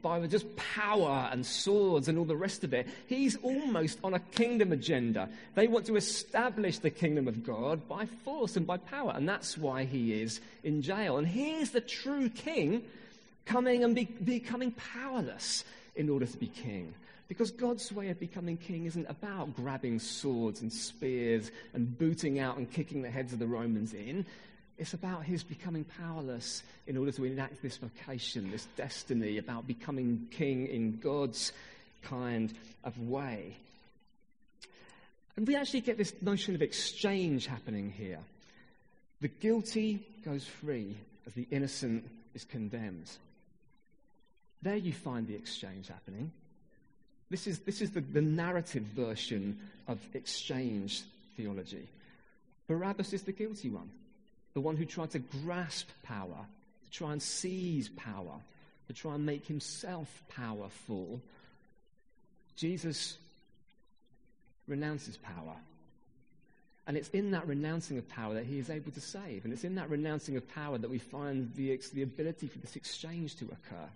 by 0.03 0.25
just 0.29 0.55
power 0.57 1.29
and 1.33 1.45
swords 1.45 2.07
and 2.07 2.17
all 2.17 2.25
the 2.25 2.37
rest 2.37 2.63
of 2.63 2.73
it. 2.73 2.87
He's 3.09 3.35
almost 3.43 3.99
on 4.05 4.15
a 4.15 4.21
kingdom 4.21 4.71
agenda. 4.71 5.29
They 5.57 5.67
want 5.67 5.87
to 5.87 5.97
establish 5.97 6.79
the 6.79 6.91
kingdom 6.91 7.27
of 7.27 7.45
God 7.45 7.89
by 7.89 8.07
force 8.07 8.57
and 8.57 8.67
by 8.67 8.77
power, 8.77 9.13
and 9.17 9.29
that's 9.29 9.59
why 9.59 9.85
he 9.85 10.23
is 10.23 10.41
in 10.63 10.81
jail. 10.81 11.19
And 11.19 11.27
here's 11.27 11.71
the 11.71 11.81
true 11.81 12.29
king 12.29 12.85
coming 13.47 13.83
and 13.85 13.95
be, 13.95 14.05
becoming 14.05 14.71
powerless 14.71 15.65
in 15.97 16.09
order 16.09 16.27
to 16.27 16.37
be 16.37 16.47
king. 16.47 16.95
Because 17.29 17.51
God's 17.51 17.91
way 17.91 18.11
of 18.11 18.21
becoming 18.21 18.57
king 18.57 18.85
isn't 18.85 19.07
about 19.09 19.57
grabbing 19.57 19.99
swords 19.99 20.61
and 20.61 20.73
spears 20.73 21.51
and 21.73 21.99
booting 21.99 22.39
out 22.39 22.59
and 22.59 22.71
kicking 22.71 23.03
the 23.03 23.11
heads 23.11 23.33
of 23.33 23.39
the 23.39 23.47
Romans 23.47 23.95
in. 23.95 24.27
It's 24.77 24.93
about 24.93 25.25
his 25.25 25.43
becoming 25.43 25.85
powerless 25.85 26.63
in 26.87 26.97
order 26.97 27.13
to 27.13 27.25
enact 27.25 27.63
this 27.63 27.77
vocation, 27.77 28.51
this 28.51 28.67
destiny, 28.77 29.39
about 29.39 29.67
becoming 29.67 30.27
king 30.31 30.67
in 30.67 30.99
God's 30.99 31.53
kind 32.03 32.53
of 32.83 32.99
way. 32.99 33.57
And 35.37 35.47
we 35.47 35.57
actually 35.57 35.81
get 35.81 35.97
this 35.97 36.13
notion 36.21 36.55
of 36.55 36.63
exchange 36.63 37.47
happening 37.47 37.91
here. 37.91 38.21
The 39.21 39.29
guilty 39.29 40.07
goes 40.25 40.45
free 40.45 40.97
as 41.27 41.33
the 41.35 41.47
innocent 41.51 42.05
is 42.35 42.45
condemned. 42.45 43.11
There 44.65 44.77
you 44.77 44.95
find 44.95 45.29
the 45.29 45.35
exchange 45.35 45.89
happening. 45.89 46.33
This 47.31 47.47
is, 47.47 47.59
this 47.61 47.83
is 47.83 47.91
the, 47.91 48.01
the 48.01 48.23
narrative 48.23 48.83
version 48.83 49.59
of 49.87 49.99
exchange 50.15 51.03
theology. 51.37 51.87
Barabbas 52.67 53.13
is 53.13 53.23
the 53.23 53.33
guilty 53.33 53.69
one, 53.69 53.91
the 54.55 54.63
one 54.63 54.77
who 54.77 54.87
tried 54.87 55.11
to 55.11 55.19
grasp 55.19 55.89
power, 56.03 56.47
to 56.87 56.91
try 56.91 57.13
and 57.13 57.23
seize 57.23 57.91
power, 57.91 58.41
to 58.89 58.95
try 58.95 59.15
and 59.15 59.27
make 59.27 59.47
himself 59.47 60.23
powerful. 60.35 61.21
Jesus 62.57 63.19
renounces 64.67 65.19
power. 65.19 65.57
And 66.87 66.97
it's 66.97 67.11
in 67.11 67.33
that 67.33 67.47
renouncing 67.47 67.99
of 67.99 68.09
power 68.09 68.33
that 68.35 68.47
he 68.47 68.59
is 68.59 68.71
able 68.71 68.93
to 68.93 69.01
save. 69.01 69.45
And 69.45 69.53
it's 69.53 69.65
in 69.65 69.75
that 69.75 69.91
renouncing 69.91 70.37
of 70.37 70.49
power 70.55 70.79
that 70.79 70.91
we 70.91 70.99
find 70.99 71.53
the, 71.55 71.79
the 71.93 72.03
ability 72.03 72.47
for 72.47 72.59
this 72.59 72.77
exchange 72.77 73.37
to 73.37 73.45
occur. 73.45 73.89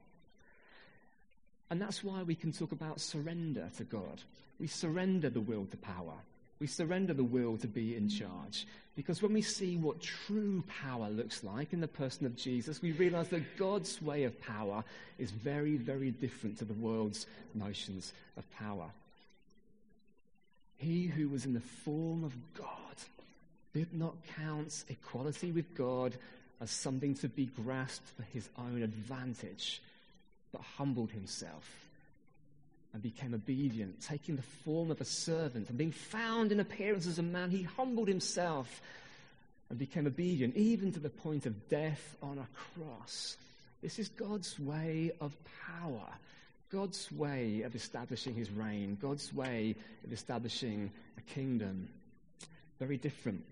And 1.71 1.81
that's 1.81 2.03
why 2.03 2.23
we 2.23 2.35
can 2.35 2.53
talk 2.53 2.73
about 2.73 3.01
surrender 3.01 3.69
to 3.77 3.85
God. 3.85 4.23
We 4.59 4.67
surrender 4.67 5.31
the 5.31 5.41
will 5.41 5.67
to 5.67 5.77
power. 5.77 6.15
We 6.61 6.67
surrender 6.67 7.15
the 7.15 7.25
will 7.25 7.57
to 7.59 7.67
be 7.67 7.95
in 7.95 8.09
charge. 8.09 8.67
Because 8.97 9.23
when 9.23 9.33
we 9.33 9.43
see 9.43 9.77
what 9.77 10.01
true 10.01 10.65
power 10.83 11.09
looks 11.09 11.45
like 11.45 11.73
in 11.73 11.81
the 11.81 11.87
person 11.87 12.27
of 12.27 12.35
Jesus, 12.37 12.83
we 12.83 12.93
realize 12.93 13.29
that 13.29 13.57
God's 13.57 14.03
way 14.03 14.25
of 14.25 14.41
power 14.41 14.83
is 15.19 15.31
very, 15.31 15.77
very 15.77 16.11
different 16.11 16.59
to 16.59 16.65
the 16.65 16.75
world's 16.75 17.27
notions 17.55 18.13
of 18.37 18.51
power. 18.51 18.87
He 20.79 21.07
who 21.07 21.29
was 21.29 21.45
in 21.45 21.55
the 21.55 21.61
form 21.61 22.25
of 22.25 22.35
God 22.55 22.67
did 23.73 23.93
not 23.93 24.17
count 24.37 24.85
equality 24.89 25.53
with 25.53 25.77
God 25.77 26.17
as 26.61 26.71
something 26.71 27.15
to 27.17 27.29
be 27.29 27.47
grasped 27.47 28.09
for 28.17 28.25
his 28.33 28.49
own 28.59 28.83
advantage, 28.83 29.81
but 30.53 30.63
humbled 30.63 31.11
himself 31.11 31.69
and 32.93 33.03
became 33.03 33.35
obedient, 33.35 34.01
taking 34.01 34.37
the 34.37 34.43
form 34.43 34.91
of 34.91 35.01
a 35.01 35.05
servant 35.05 35.69
and 35.69 35.77
being 35.77 35.93
found 35.93 36.53
in 36.53 36.61
appearance 36.61 37.07
as 37.07 37.19
a 37.19 37.23
man, 37.23 37.51
he 37.51 37.63
humbled 37.63 38.09
himself 38.09 38.81
and 39.69 39.79
became 39.79 40.07
obedient, 40.07 40.57
even 40.57 40.93
to 40.93 41.01
the 41.01 41.11
point 41.11 41.45
of 41.45 41.69
death 41.69 42.17
on 42.23 42.39
a 42.39 42.49
cross. 42.55 43.37
This 43.83 43.99
is 43.99 44.09
God's 44.09 44.59
way 44.59 45.13
of 45.21 45.37
power. 45.67 46.09
God's 46.71 47.11
way 47.13 47.63
of 47.63 47.75
establishing 47.75 48.35
his 48.35 48.51
reign, 48.51 48.99
God's 49.01 49.33
way 49.33 49.75
of 50.05 50.13
establishing 50.13 50.91
a 51.17 51.21
kingdom. 51.23 51.89
Very 52.79 52.97
different. 52.97 53.43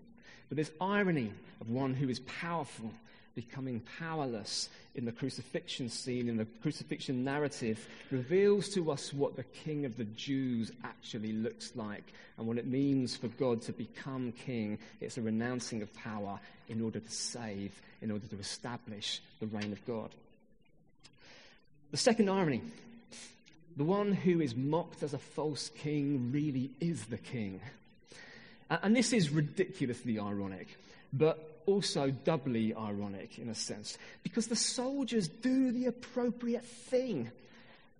But 0.49 0.57
this 0.57 0.71
irony 0.79 1.31
of 1.59 1.69
one 1.69 1.93
who 1.93 2.09
is 2.09 2.19
powerful 2.21 2.91
becoming 3.37 3.81
powerless 3.99 4.67
in 4.95 5.05
the 5.05 5.11
crucifixion 5.11 5.89
scene, 5.89 6.27
in 6.27 6.37
the 6.37 6.47
crucifixion 6.63 7.23
narrative, 7.23 7.87
reveals 8.09 8.67
to 8.69 8.91
us 8.91 9.13
what 9.13 9.35
the 9.35 9.43
King 9.43 9.85
of 9.85 9.95
the 9.95 10.05
Jews 10.05 10.71
actually 10.83 11.33
looks 11.33 11.71
like 11.75 12.03
and 12.37 12.47
what 12.47 12.57
it 12.57 12.65
means 12.65 13.15
for 13.15 13.27
God 13.27 13.61
to 13.61 13.71
become 13.71 14.31
king. 14.31 14.79
It's 14.99 15.19
a 15.19 15.21
renouncing 15.21 15.83
of 15.83 15.93
power 15.93 16.39
in 16.67 16.81
order 16.81 16.99
to 16.99 17.11
save, 17.11 17.79
in 18.01 18.09
order 18.09 18.25
to 18.25 18.39
establish 18.39 19.21
the 19.39 19.45
reign 19.45 19.71
of 19.71 19.85
God. 19.85 20.09
The 21.91 21.97
second 21.97 22.29
irony 22.29 22.63
the 23.77 23.83
one 23.83 24.11
who 24.11 24.41
is 24.41 24.55
mocked 24.55 25.03
as 25.03 25.13
a 25.13 25.19
false 25.19 25.69
king 25.69 26.31
really 26.33 26.71
is 26.79 27.05
the 27.05 27.17
king. 27.17 27.61
And 28.71 28.95
this 28.95 29.13
is 29.13 29.29
ridiculously 29.29 30.19
ironic, 30.19 30.67
but 31.13 31.56
also 31.67 32.09
doubly 32.09 32.73
ironic 32.73 33.37
in 33.37 33.49
a 33.49 33.55
sense, 33.55 33.99
because 34.23 34.47
the 34.47 34.55
soldiers 34.55 35.27
do 35.27 35.71
the 35.71 35.85
appropriate 35.85 36.65
thing. 36.65 37.29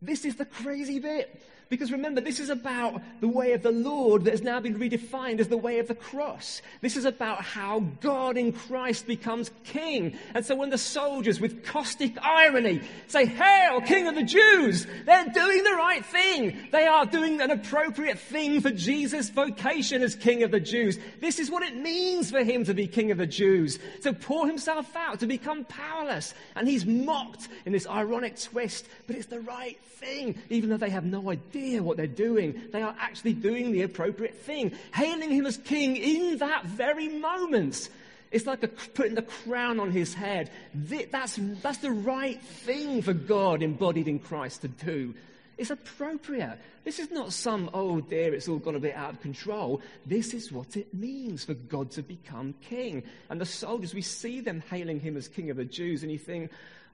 This 0.02 0.26
is 0.26 0.38
the 0.38 0.46
crazy 0.46 1.00
bit. 1.00 1.40
Because 1.70 1.92
remember, 1.92 2.22
this 2.22 2.40
is 2.40 2.50
about 2.50 3.02
the 3.20 3.28
way 3.28 3.52
of 3.52 3.62
the 3.62 3.72
Lord 3.72 4.24
that 4.24 4.32
has 4.32 4.42
now 4.42 4.60
been 4.60 4.80
redefined 4.80 5.40
as 5.40 5.50
the 5.50 5.58
way 5.58 5.80
of 5.80 5.88
the 5.88 5.96
cross. 5.96 6.62
This 6.82 6.96
is 6.96 7.04
about 7.04 7.42
how 7.42 7.82
God 8.02 8.38
in 8.38 8.54
Christ 8.54 9.06
becomes 9.06 9.52
king. 9.66 10.18
And 10.34 10.46
so 10.46 10.56
when 10.56 10.70
the 10.70 10.78
soldiers, 10.78 11.42
with 11.42 11.66
caustic 11.66 12.18
irony, 12.24 12.82
say, 13.08 13.26
Hail, 13.26 13.82
King 13.82 14.08
of 14.08 14.16
the 14.16 14.24
Jews, 14.24 14.88
they're 15.06 15.28
doing 15.34 15.64
the 15.64 15.76
right 15.76 16.06
thing. 16.06 16.58
They 16.72 16.88
are 16.88 17.06
doing 17.06 17.42
an 17.42 17.52
appropriate 17.52 18.20
thing 18.20 18.62
for 18.62 18.72
Jesus' 18.72 19.30
vocation 19.30 20.02
as 20.02 20.16
King 20.16 20.44
of 20.44 20.52
the 20.52 20.62
Jews. 20.62 20.98
This 21.20 21.38
is 21.38 21.52
what 21.52 21.64
it 21.64 21.76
means 21.76 22.32
for 22.32 22.44
him 22.44 22.64
to 22.64 22.74
be 22.74 22.88
King 22.88 23.12
of 23.12 23.18
the 23.18 23.28
Jews, 23.28 23.78
to 24.04 24.14
pour 24.14 24.48
himself 24.48 24.96
out, 24.96 25.20
to 25.20 25.28
become 25.28 25.66
powerless. 25.66 26.34
And 26.56 26.66
he's 26.66 26.86
mocked 26.86 27.50
in 27.66 27.74
this 27.74 27.88
ironic 27.88 28.40
twist, 28.40 28.88
but 29.06 29.18
it's 29.18 29.26
the 29.26 29.42
right 29.42 29.78
thing, 29.84 30.42
even 30.50 30.70
though 30.70 30.78
they 30.78 30.90
have 30.90 31.04
no 31.04 31.30
idea 31.30 31.57
what 31.80 31.98
they're 31.98 32.08
doing. 32.08 32.62
They 32.72 32.82
are 32.82 32.96
actually 33.00 33.34
doing 33.34 33.72
the 33.72 33.84
appropriate 33.84 34.36
thing, 34.36 34.72
hailing 34.94 35.32
him 35.32 35.46
as 35.46 35.58
king 35.58 35.96
in 35.96 36.38
that 36.38 36.66
very 36.66 37.10
moment. 37.10 37.90
It's 38.32 38.46
like 38.46 38.64
a, 38.64 38.68
putting 38.68 39.16
the 39.16 39.22
crown 39.22 39.80
on 39.80 39.92
his 39.92 40.14
head. 40.14 40.52
That's, 40.74 41.40
that's 41.62 41.78
the 41.80 41.92
right 41.92 42.42
thing 42.42 43.02
for 43.02 43.14
God 43.14 43.64
embodied 43.64 44.08
in 44.08 44.20
Christ 44.20 44.62
to 44.62 44.68
do. 44.68 45.14
It's 45.58 45.72
appropriate. 45.72 46.60
This 46.84 47.00
is 47.00 47.10
not 47.10 47.34
some, 47.34 47.70
oh 47.74 48.00
dear, 48.00 48.34
it's 48.34 48.48
all 48.48 48.60
gone 48.60 48.76
a 48.76 48.80
bit 48.80 48.96
out 48.96 49.14
of 49.14 49.22
control. 49.22 49.82
This 50.06 50.34
is 50.34 50.52
what 50.52 50.78
it 50.78 50.94
means 50.94 51.46
for 51.46 51.56
God 51.56 51.92
to 51.92 52.04
become 52.04 52.54
king. 52.62 53.04
And 53.30 53.42
the 53.42 53.46
soldiers, 53.46 53.94
we 53.94 54.02
see 54.02 54.40
them 54.40 54.62
hailing 54.70 55.00
him 55.00 55.18
as 55.18 55.28
king 55.28 55.50
of 55.50 55.58
the 55.58 55.66
Jews, 55.66 56.04
and 56.04 56.12
you 56.12 56.20
think, 56.20 56.52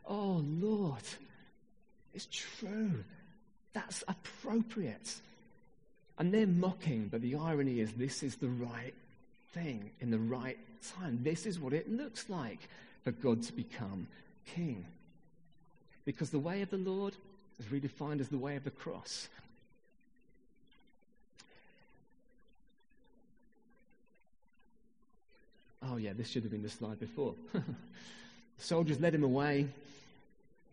oh 0.07 0.43
Lord, 0.45 1.03
it's 2.13 2.27
true. 2.31 3.03
That's 3.73 4.03
appropriate. 4.07 5.15
And 6.17 6.33
they're 6.33 6.47
mocking, 6.47 7.09
but 7.11 7.21
the 7.21 7.35
irony 7.35 7.79
is 7.79 7.93
this 7.93 8.23
is 8.23 8.35
the 8.35 8.49
right 8.49 8.93
thing 9.53 9.89
in 9.99 10.11
the 10.11 10.19
right 10.19 10.57
time. 10.99 11.19
This 11.23 11.45
is 11.45 11.59
what 11.59 11.73
it 11.73 11.91
looks 11.91 12.29
like 12.29 12.59
for 13.03 13.11
God 13.11 13.43
to 13.43 13.53
become 13.53 14.07
king. 14.45 14.85
Because 16.05 16.29
the 16.29 16.39
way 16.39 16.61
of 16.61 16.69
the 16.69 16.77
Lord 16.77 17.15
is 17.59 17.65
redefined 17.67 18.19
as 18.19 18.29
the 18.29 18.37
way 18.37 18.55
of 18.55 18.63
the 18.63 18.71
cross. 18.71 19.27
Oh, 25.85 25.97
yeah, 25.97 26.13
this 26.13 26.29
should 26.29 26.43
have 26.43 26.51
been 26.51 26.63
the 26.63 26.69
slide 26.69 26.99
before. 26.99 27.33
soldiers 28.57 28.99
led 28.99 29.13
him 29.13 29.23
away. 29.23 29.67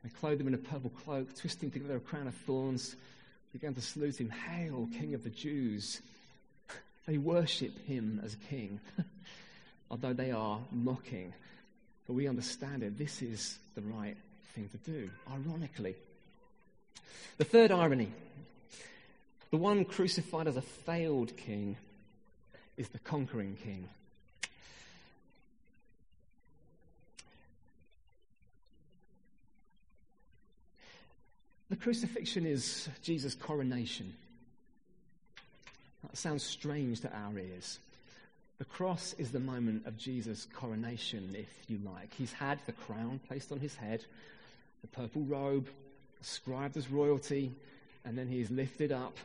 They 0.03 0.11
clothed 0.11 0.41
him 0.41 0.49
in 0.49 0.55
a 0.55 0.59
purple 0.59 0.91
cloak, 0.91 1.37
twisting 1.37 1.71
together 1.71 1.97
a 1.97 2.01
crown 2.01 2.27
of 2.27 2.35
thorns, 2.35 2.97
began 3.53 3.75
to 3.75 3.81
salute 3.81 4.21
him, 4.21 4.31
Hail, 4.31 4.89
King 4.99 5.15
of 5.15 5.25
the 5.25 5.31
Jews. 5.31 6.01
They 7.07 7.19
worship 7.19 7.79
him 7.87 8.21
as 8.25 8.37
king, 8.49 8.81
although 9.91 10.13
they 10.13 10.31
are 10.31 10.61
mocking. 10.71 11.33
But 12.07 12.15
we 12.15 12.29
understand 12.29 12.83
it. 12.83 12.97
This 12.97 13.23
is 13.23 13.59
the 13.75 13.83
right 13.83 14.17
thing 14.55 14.69
to 14.69 14.91
do, 14.91 15.11
ironically. 15.29 15.97
The 17.39 17.45
third 17.45 17.71
irony 17.73 18.13
the 19.51 19.57
one 19.57 19.85
crucified 19.85 20.47
as 20.47 20.57
a 20.57 20.63
failed 20.63 21.37
king 21.37 21.77
is 22.77 22.89
the 22.89 23.01
conquering 23.01 23.57
king. 23.63 23.89
The 31.69 31.70
crucifixion 31.81 32.47
is 32.47 32.89
Jesus' 33.03 33.35
coronation. 33.35 34.15
That 36.03 36.17
sounds 36.17 36.43
strange 36.43 37.01
to 37.01 37.13
our 37.15 37.39
ears. 37.39 37.79
The 38.59 38.65
cross 38.65 39.15
is 39.19 39.33
the 39.33 39.41
moment 39.41 39.87
of 39.87 39.97
Jesus' 39.97 40.47
coronation, 40.55 41.35
if 41.35 41.49
you 41.69 41.79
like. 41.85 42.13
He's 42.15 42.33
had 42.33 42.59
the 42.67 42.73
crown 42.73 43.21
placed 43.27 43.53
on 43.53 43.59
his 43.59 43.75
head, 43.75 44.05
the 44.83 44.89
purple 44.89 45.23
robe, 45.23 45.69
ascribed 46.21 46.77
as 46.77 46.91
royalty, 46.91 47.53
and 48.05 48.17
then 48.17 48.29
he 48.29 48.41
is 48.41 48.51
lifted 48.51 48.93
up 48.93 49.17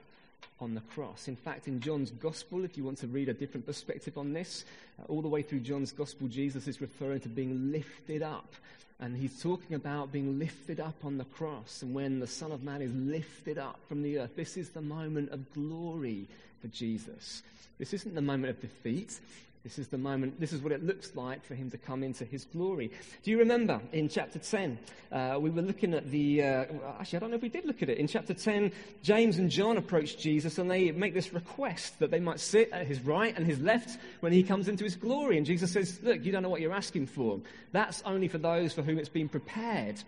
on 0.60 0.74
the 0.74 0.82
cross. 0.82 1.28
In 1.28 1.36
fact, 1.36 1.67
in 1.67 1.82
John's 1.82 2.12
Gospel, 2.12 2.63
if 2.63 2.78
you 2.78 2.84
want 2.84 3.00
to 3.00 3.08
read 3.08 3.30
a 3.30 3.34
different 3.34 3.65
perspective 3.65 4.17
on 4.17 4.34
this, 4.34 4.65
uh, 5.00 5.04
all 5.12 5.21
the 5.21 5.28
way 5.28 5.41
through 5.41 5.60
John's 5.60 5.91
Gospel, 5.91 6.28
Jesus 6.28 6.67
is 6.67 6.80
referring 6.80 7.19
to 7.21 7.30
being 7.30 7.71
lifted 7.71 8.21
up 8.21 8.54
and 9.00 9.17
he's 9.17 9.41
talking 9.41 9.76
about 9.76 10.12
being 10.12 10.39
lifted 10.39 10.80
up 10.80 10.95
on 11.04 11.17
the 11.17 11.26
cross. 11.26 11.82
And 11.82 11.93
when 11.93 12.19
the 12.19 12.28
Son 12.28 12.52
of 12.52 12.63
Man 12.63 12.82
is 12.82 12.93
lifted 12.93 13.58
up 13.58 13.78
from 13.89 14.02
the 14.02 14.19
earth, 14.19 14.36
this 14.36 14.56
is 14.56 14.69
the 14.69 14.82
moment 14.82 15.32
of 15.32 15.54
glory 15.54 16.28
for 16.62 16.67
Jesus. 16.69 17.43
This 17.78 17.93
isn't 17.93 18.15
the 18.15 18.21
moment 18.21 18.52
of 18.52 18.62
defeat. 18.62 19.19
This 19.65 19.80
is 19.80 19.88
the 19.88 19.97
moment, 19.97 20.39
this 20.39 20.54
is 20.54 20.62
what 20.62 20.71
it 20.71 20.86
looks 20.86 21.15
like 21.15 21.43
for 21.43 21.56
him 21.56 21.71
to 21.71 21.78
come 21.80 22.04
into 22.04 22.23
his 22.23 22.45
glory. 22.45 22.91
Do 23.23 23.32
you 23.32 23.39
remember 23.39 23.82
in 23.93 24.08
chapter 24.08 24.38
10, 24.38 24.78
uh, 25.12 25.39
we 25.41 25.49
were 25.49 25.63
looking 25.63 25.95
at 25.95 26.12
the, 26.12 26.43
uh, 26.43 26.65
actually, 26.99 27.17
I 27.17 27.19
don't 27.21 27.32
know 27.32 27.38
if 27.38 27.41
we 27.41 27.49
did 27.49 27.65
look 27.65 27.82
at 27.82 27.89
it. 27.89 27.97
In 27.97 28.08
chapter 28.08 28.36
10, 28.36 28.71
James 29.01 29.39
and 29.39 29.49
John 29.49 29.78
approach 29.78 30.19
Jesus 30.19 30.60
and 30.60 30.69
they 30.69 30.92
make 30.92 31.15
this 31.15 31.33
request 31.33 31.98
that 31.98 32.12
they 32.12 32.19
might 32.19 32.40
sit 32.40 32.69
at 32.73 32.85
his 32.85 33.02
right 33.02 33.35
and 33.35 33.44
his 33.44 33.60
left 33.60 33.98
when 34.19 34.31
he 34.31 34.44
comes 34.44 34.67
into 34.67 34.83
his 34.83 34.96
glory. 34.96 35.37
And 35.37 35.48
Jesus 35.48 35.71
says, 35.71 36.00
Look, 36.04 36.23
you 36.23 36.31
don't 36.31 36.44
know 36.44 36.50
what 36.50 36.62
you're 36.62 36.71
asking 36.71 37.08
for. 37.08 37.40
That's 37.71 38.04
only 38.04 38.27
for 38.27 38.37
those 38.37 38.71
for 38.71 38.83
whom 38.83 39.00
it's 39.00 39.10
been 39.10 39.29
prepared. 39.29 40.00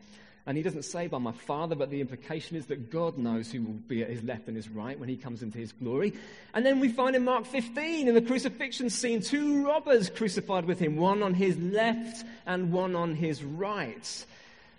And 0.47 0.55
he 0.55 0.63
doesn't 0.63 0.83
say 0.83 1.07
by 1.07 1.17
my 1.17 1.33
Father, 1.33 1.75
but 1.75 1.89
the 1.89 1.99
implication 1.99 2.55
is 2.55 2.67
that 2.67 2.89
God 2.89 3.17
knows 3.17 3.51
who 3.51 3.61
will 3.61 3.73
be 3.73 4.01
at 4.01 4.09
his 4.09 4.23
left 4.23 4.47
and 4.47 4.55
his 4.55 4.69
right 4.69 4.97
when 4.97 5.09
he 5.09 5.17
comes 5.17 5.43
into 5.43 5.57
his 5.57 5.73
glory. 5.73 6.13
And 6.53 6.65
then 6.65 6.79
we 6.79 6.87
find 6.87 7.17
in 7.17 7.25
Mark 7.25 7.45
15, 7.45 8.07
in 8.07 8.15
the 8.15 8.21
crucifixion 8.21 8.89
scene, 8.89 9.21
two 9.21 9.65
robbers 9.65 10.09
crucified 10.09 10.63
with 10.63 10.79
him, 10.79 10.95
one 10.95 11.21
on 11.21 11.33
his 11.33 11.57
left 11.57 12.25
and 12.45 12.71
one 12.71 12.95
on 12.95 13.13
his 13.13 13.43
right. 13.43 14.25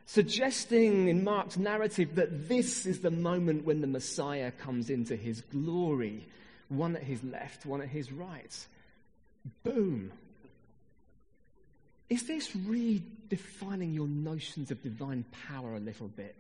Suggesting 0.07 1.09
in 1.09 1.23
Mark's 1.23 1.59
narrative 1.59 2.15
that 2.15 2.49
this 2.49 2.87
is 2.87 3.01
the 3.01 3.11
moment 3.11 3.67
when 3.67 3.83
the 3.83 3.87
Messiah 3.87 4.51
comes 4.51 4.89
into 4.89 5.17
his 5.17 5.43
glory. 5.43 6.27
One 6.71 6.97
at 6.97 7.03
his 7.03 7.23
left, 7.23 7.67
one 7.67 7.83
at 7.83 7.89
his 7.89 8.11
right. 8.11 8.67
Boom. 9.65 10.13
Is 12.11 12.23
this 12.23 12.49
redefining 12.51 13.95
your 13.95 14.09
notions 14.09 14.71
of 14.71 14.83
divine 14.83 15.25
power 15.49 15.77
a 15.77 15.81
little 15.81 16.09
bit? 16.09 16.35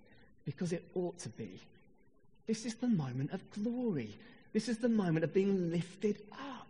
Because 0.44 0.72
it 0.72 0.84
ought 0.94 1.18
to 1.20 1.28
be. 1.28 1.60
This 2.46 2.64
is 2.64 2.74
the 2.76 2.88
moment 2.88 3.32
of 3.32 3.42
glory. 3.50 4.14
This 4.54 4.68
is 4.68 4.78
the 4.78 4.88
moment 4.88 5.24
of 5.24 5.34
being 5.34 5.70
lifted 5.70 6.18
up. 6.32 6.68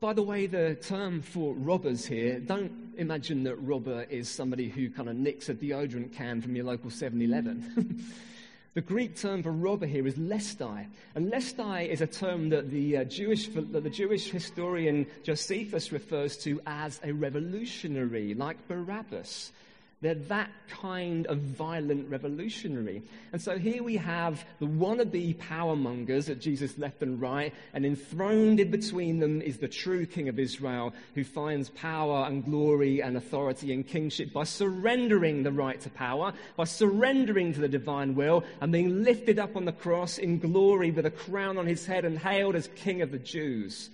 By 0.00 0.12
the 0.12 0.22
way, 0.22 0.46
the 0.46 0.76
term 0.76 1.22
for 1.22 1.54
robbers 1.54 2.06
here, 2.06 2.38
don't 2.38 2.94
imagine 2.96 3.42
that 3.44 3.56
robber 3.56 4.06
is 4.08 4.28
somebody 4.28 4.68
who 4.68 4.90
kind 4.90 5.08
of 5.08 5.16
nicks 5.16 5.48
a 5.48 5.54
deodorant 5.54 6.12
can 6.12 6.40
from 6.40 6.54
your 6.54 6.66
local 6.66 6.90
7 6.90 7.20
Eleven. 7.20 8.04
The 8.74 8.80
Greek 8.82 9.16
term 9.16 9.42
for 9.42 9.50
robber 9.50 9.86
here 9.86 10.06
is 10.06 10.14
lestai. 10.14 10.86
And 11.14 11.32
lestai 11.32 11.88
is 11.88 12.00
a 12.00 12.06
term 12.06 12.50
that 12.50 12.70
the, 12.70 12.98
uh, 12.98 13.04
Jewish, 13.04 13.48
that 13.48 13.82
the 13.82 13.90
Jewish 13.90 14.30
historian 14.30 15.06
Josephus 15.24 15.90
refers 15.90 16.36
to 16.38 16.60
as 16.66 17.00
a 17.02 17.12
revolutionary, 17.12 18.34
like 18.34 18.68
Barabbas. 18.68 19.52
They're 20.00 20.14
that 20.14 20.50
kind 20.68 21.26
of 21.26 21.38
violent 21.38 22.08
revolutionary. 22.08 23.02
And 23.32 23.42
so 23.42 23.58
here 23.58 23.82
we 23.82 23.96
have 23.96 24.44
the 24.60 24.66
wannabe 24.66 25.36
power 25.40 25.74
mongers 25.74 26.28
at 26.28 26.40
Jesus' 26.40 26.78
left 26.78 27.02
and 27.02 27.20
right, 27.20 27.52
and 27.74 27.84
enthroned 27.84 28.60
in 28.60 28.70
between 28.70 29.18
them 29.18 29.42
is 29.42 29.58
the 29.58 29.66
true 29.66 30.06
King 30.06 30.28
of 30.28 30.38
Israel 30.38 30.94
who 31.16 31.24
finds 31.24 31.70
power 31.70 32.26
and 32.26 32.44
glory 32.44 33.02
and 33.02 33.16
authority 33.16 33.72
and 33.72 33.84
kingship 33.84 34.32
by 34.32 34.44
surrendering 34.44 35.42
the 35.42 35.50
right 35.50 35.80
to 35.80 35.90
power, 35.90 36.32
by 36.56 36.64
surrendering 36.64 37.52
to 37.54 37.60
the 37.60 37.68
divine 37.68 38.14
will, 38.14 38.44
and 38.60 38.70
being 38.70 39.02
lifted 39.02 39.40
up 39.40 39.56
on 39.56 39.64
the 39.64 39.72
cross 39.72 40.18
in 40.18 40.38
glory 40.38 40.92
with 40.92 41.06
a 41.06 41.10
crown 41.10 41.58
on 41.58 41.66
his 41.66 41.84
head 41.84 42.04
and 42.04 42.20
hailed 42.20 42.54
as 42.54 42.68
King 42.76 43.02
of 43.02 43.10
the 43.10 43.18
Jews. 43.18 43.90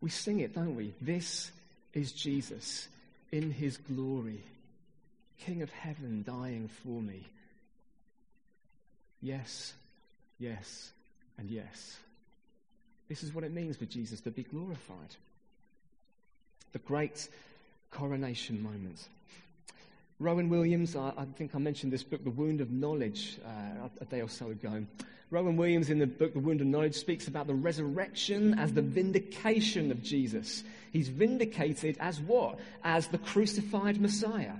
We 0.00 0.10
sing 0.10 0.40
it, 0.40 0.56
don't 0.56 0.74
we? 0.74 0.92
This 1.00 1.52
is 1.94 2.10
Jesus 2.10 2.88
in 3.32 3.50
his 3.50 3.76
glory, 3.76 4.42
King 5.40 5.62
of 5.62 5.70
heaven 5.70 6.24
dying 6.26 6.68
for 6.68 7.00
me. 7.00 7.22
Yes, 9.20 9.74
yes, 10.38 10.90
and 11.38 11.50
yes. 11.50 11.96
This 13.08 13.22
is 13.22 13.34
what 13.34 13.44
it 13.44 13.52
means 13.52 13.76
for 13.76 13.86
Jesus 13.86 14.20
to 14.22 14.30
be 14.30 14.42
glorified. 14.42 15.16
The 16.72 16.78
great 16.80 17.28
coronation 17.90 18.62
moment. 18.62 19.08
Rowan 20.18 20.48
Williams, 20.48 20.96
I, 20.96 21.12
I 21.16 21.24
think 21.36 21.54
I 21.54 21.58
mentioned 21.58 21.92
this 21.92 22.02
book, 22.02 22.24
The 22.24 22.30
Wound 22.30 22.60
of 22.60 22.70
Knowledge, 22.70 23.38
uh, 23.44 23.88
a 24.00 24.04
day 24.06 24.22
or 24.22 24.28
so 24.28 24.50
ago. 24.50 24.84
Rowan 25.30 25.56
Williams, 25.56 25.90
in 25.90 25.98
the 25.98 26.06
book 26.06 26.34
The 26.34 26.38
Wound 26.38 26.60
and 26.60 26.70
Knowledge, 26.70 26.94
speaks 26.94 27.26
about 27.26 27.48
the 27.48 27.54
resurrection 27.54 28.58
as 28.58 28.72
the 28.72 28.82
vindication 28.82 29.90
of 29.90 30.02
Jesus. 30.02 30.62
He's 30.92 31.08
vindicated 31.08 31.96
as 31.98 32.20
what? 32.20 32.60
As 32.84 33.08
the 33.08 33.18
crucified 33.18 34.00
Messiah. 34.00 34.54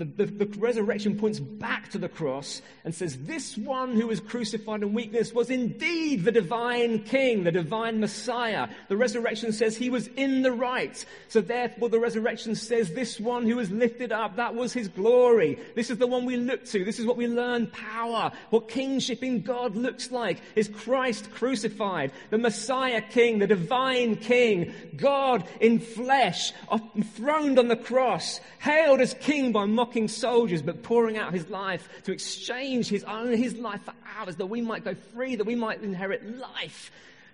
The, 0.00 0.06
the, 0.06 0.46
the, 0.46 0.58
resurrection 0.58 1.18
points 1.18 1.38
back 1.38 1.90
to 1.90 1.98
the 1.98 2.08
cross 2.08 2.62
and 2.86 2.94
says, 2.94 3.18
This 3.18 3.58
one 3.58 3.92
who 3.92 4.06
was 4.06 4.18
crucified 4.18 4.82
in 4.82 4.94
weakness 4.94 5.34
was 5.34 5.50
indeed 5.50 6.24
the 6.24 6.32
divine 6.32 7.00
king, 7.00 7.44
the 7.44 7.52
divine 7.52 8.00
Messiah. 8.00 8.68
The 8.88 8.96
resurrection 8.96 9.52
says 9.52 9.76
he 9.76 9.90
was 9.90 10.06
in 10.16 10.40
the 10.40 10.52
right. 10.52 11.04
So 11.28 11.42
therefore, 11.42 11.90
the 11.90 11.98
resurrection 11.98 12.54
says, 12.54 12.94
This 12.94 13.20
one 13.20 13.44
who 13.46 13.56
was 13.56 13.70
lifted 13.70 14.10
up, 14.10 14.36
that 14.36 14.54
was 14.54 14.72
his 14.72 14.88
glory. 14.88 15.58
This 15.74 15.90
is 15.90 15.98
the 15.98 16.06
one 16.06 16.24
we 16.24 16.38
look 16.38 16.64
to. 16.68 16.82
This 16.82 16.98
is 16.98 17.04
what 17.04 17.18
we 17.18 17.26
learn 17.26 17.66
power. 17.66 18.32
What 18.48 18.70
kingship 18.70 19.22
in 19.22 19.42
God 19.42 19.76
looks 19.76 20.10
like 20.10 20.40
is 20.56 20.68
Christ 20.68 21.30
crucified, 21.32 22.12
the 22.30 22.38
Messiah 22.38 23.02
king, 23.02 23.38
the 23.38 23.46
divine 23.46 24.16
king, 24.16 24.72
God 24.96 25.46
in 25.60 25.78
flesh, 25.78 26.54
enthroned 26.96 27.58
on 27.58 27.68
the 27.68 27.76
cross, 27.76 28.40
hailed 28.60 29.02
as 29.02 29.12
king 29.12 29.52
by 29.52 29.66
mocking 29.90 30.06
soldiers, 30.06 30.62
but 30.62 30.84
pouring 30.84 31.18
out 31.18 31.32
his 31.32 31.50
life 31.50 31.88
to 32.04 32.12
exchange 32.12 32.88
his 32.88 33.02
own, 33.02 33.32
his 33.32 33.56
life 33.56 33.82
for 33.82 33.94
ours, 34.20 34.36
that 34.36 34.46
we 34.46 34.60
might 34.60 34.84
go 34.84 34.94
free, 34.94 35.34
that 35.34 35.44
we 35.44 35.56
might 35.56 35.82
inherit 35.82 36.38
life, 36.38 36.92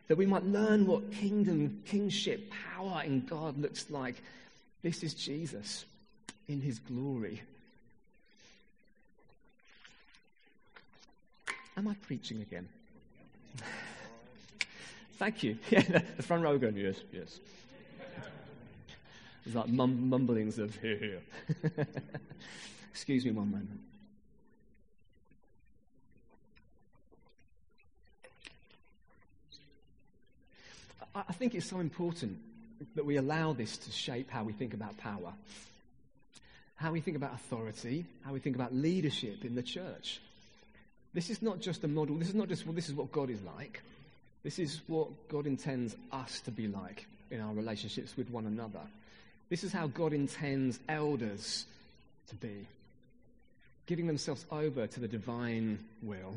that 0.09 0.17
we 0.17 0.25
might 0.25 0.43
learn 0.43 0.87
what 0.87 1.13
kingdom, 1.13 1.83
kingship, 1.85 2.51
power 2.75 3.03
in 3.05 3.21
God 3.27 3.59
looks 3.59 3.91
like. 3.91 4.23
This 4.81 5.03
is 5.03 5.13
Jesus 5.13 5.85
in 6.49 6.63
his 6.63 6.79
glory. 6.79 7.43
Am 11.77 11.87
I 11.87 11.95
preaching 12.07 12.41
again? 12.41 12.67
Thank 15.19 15.43
you. 15.43 15.59
Yeah, 15.71 16.01
the 16.17 16.23
front 16.23 16.43
row 16.43 16.57
going, 16.57 16.77
yes, 16.77 16.97
yes. 17.13 17.39
There's 19.47 19.55
like 19.55 19.69
mum- 19.69 20.11
mumblings 20.11 20.59
of 20.59 20.75
here, 20.81 20.97
here. 20.97 21.23
Excuse 22.91 23.25
me 23.25 23.31
one 23.31 23.49
moment. 23.53 23.81
I 31.15 31.33
think 31.33 31.55
it's 31.55 31.71
so 31.71 31.79
important 31.79 32.39
that 32.97 33.07
we 33.07 33.19
allow 33.19 33.53
this 33.53 33.77
to 33.79 33.93
shape 33.93 34.31
how 34.33 34.43
we 34.43 34.53
think 34.53 34.75
about 34.75 34.99
power, 34.99 35.33
how 36.75 36.91
we 36.91 37.01
think 37.01 37.17
about 37.17 37.33
authority, 37.33 38.05
how 38.25 38.33
we 38.33 38.41
think 38.41 38.57
about 38.57 38.75
leadership 38.75 39.45
in 39.45 39.55
the 39.55 39.63
church. 39.63 40.21
This 41.15 41.31
is 41.31 41.41
not 41.41 41.61
just 41.61 41.85
a 41.85 41.89
model, 41.89 42.17
this 42.17 42.29
is 42.29 42.35
not 42.35 42.49
just, 42.49 42.67
well, 42.67 42.75
this 42.75 42.89
is 42.89 42.95
what 42.95 43.13
God 43.13 43.31
is 43.31 43.41
like. 43.57 43.81
This 44.43 44.59
is 44.59 44.81
what 44.89 45.29
God 45.29 45.47
intends 45.47 45.95
us 46.11 46.41
to 46.41 46.51
be 46.51 46.67
like 46.67 47.07
in 47.31 47.41
our 47.41 47.55
relationships 47.55 48.17
with 48.17 48.29
one 48.29 48.47
another. 48.47 48.81
This 49.49 49.63
is 49.63 49.73
how 49.73 49.87
God 49.87 50.13
intends 50.13 50.79
elders 50.89 51.67
to 52.29 52.35
be 52.35 52.67
giving 53.87 54.07
themselves 54.07 54.45
over 54.51 54.87
to 54.87 55.01
the 55.01 55.07
divine 55.09 55.79
will, 56.03 56.35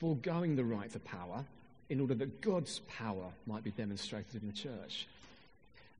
foregoing 0.00 0.56
the 0.56 0.64
right 0.64 0.90
to 0.92 0.98
power 0.98 1.44
in 1.88 2.00
order 2.00 2.14
that 2.14 2.42
God's 2.42 2.80
power 2.80 3.30
might 3.46 3.64
be 3.64 3.70
demonstrated 3.70 4.42
in 4.42 4.48
the 4.48 4.54
church. 4.54 5.06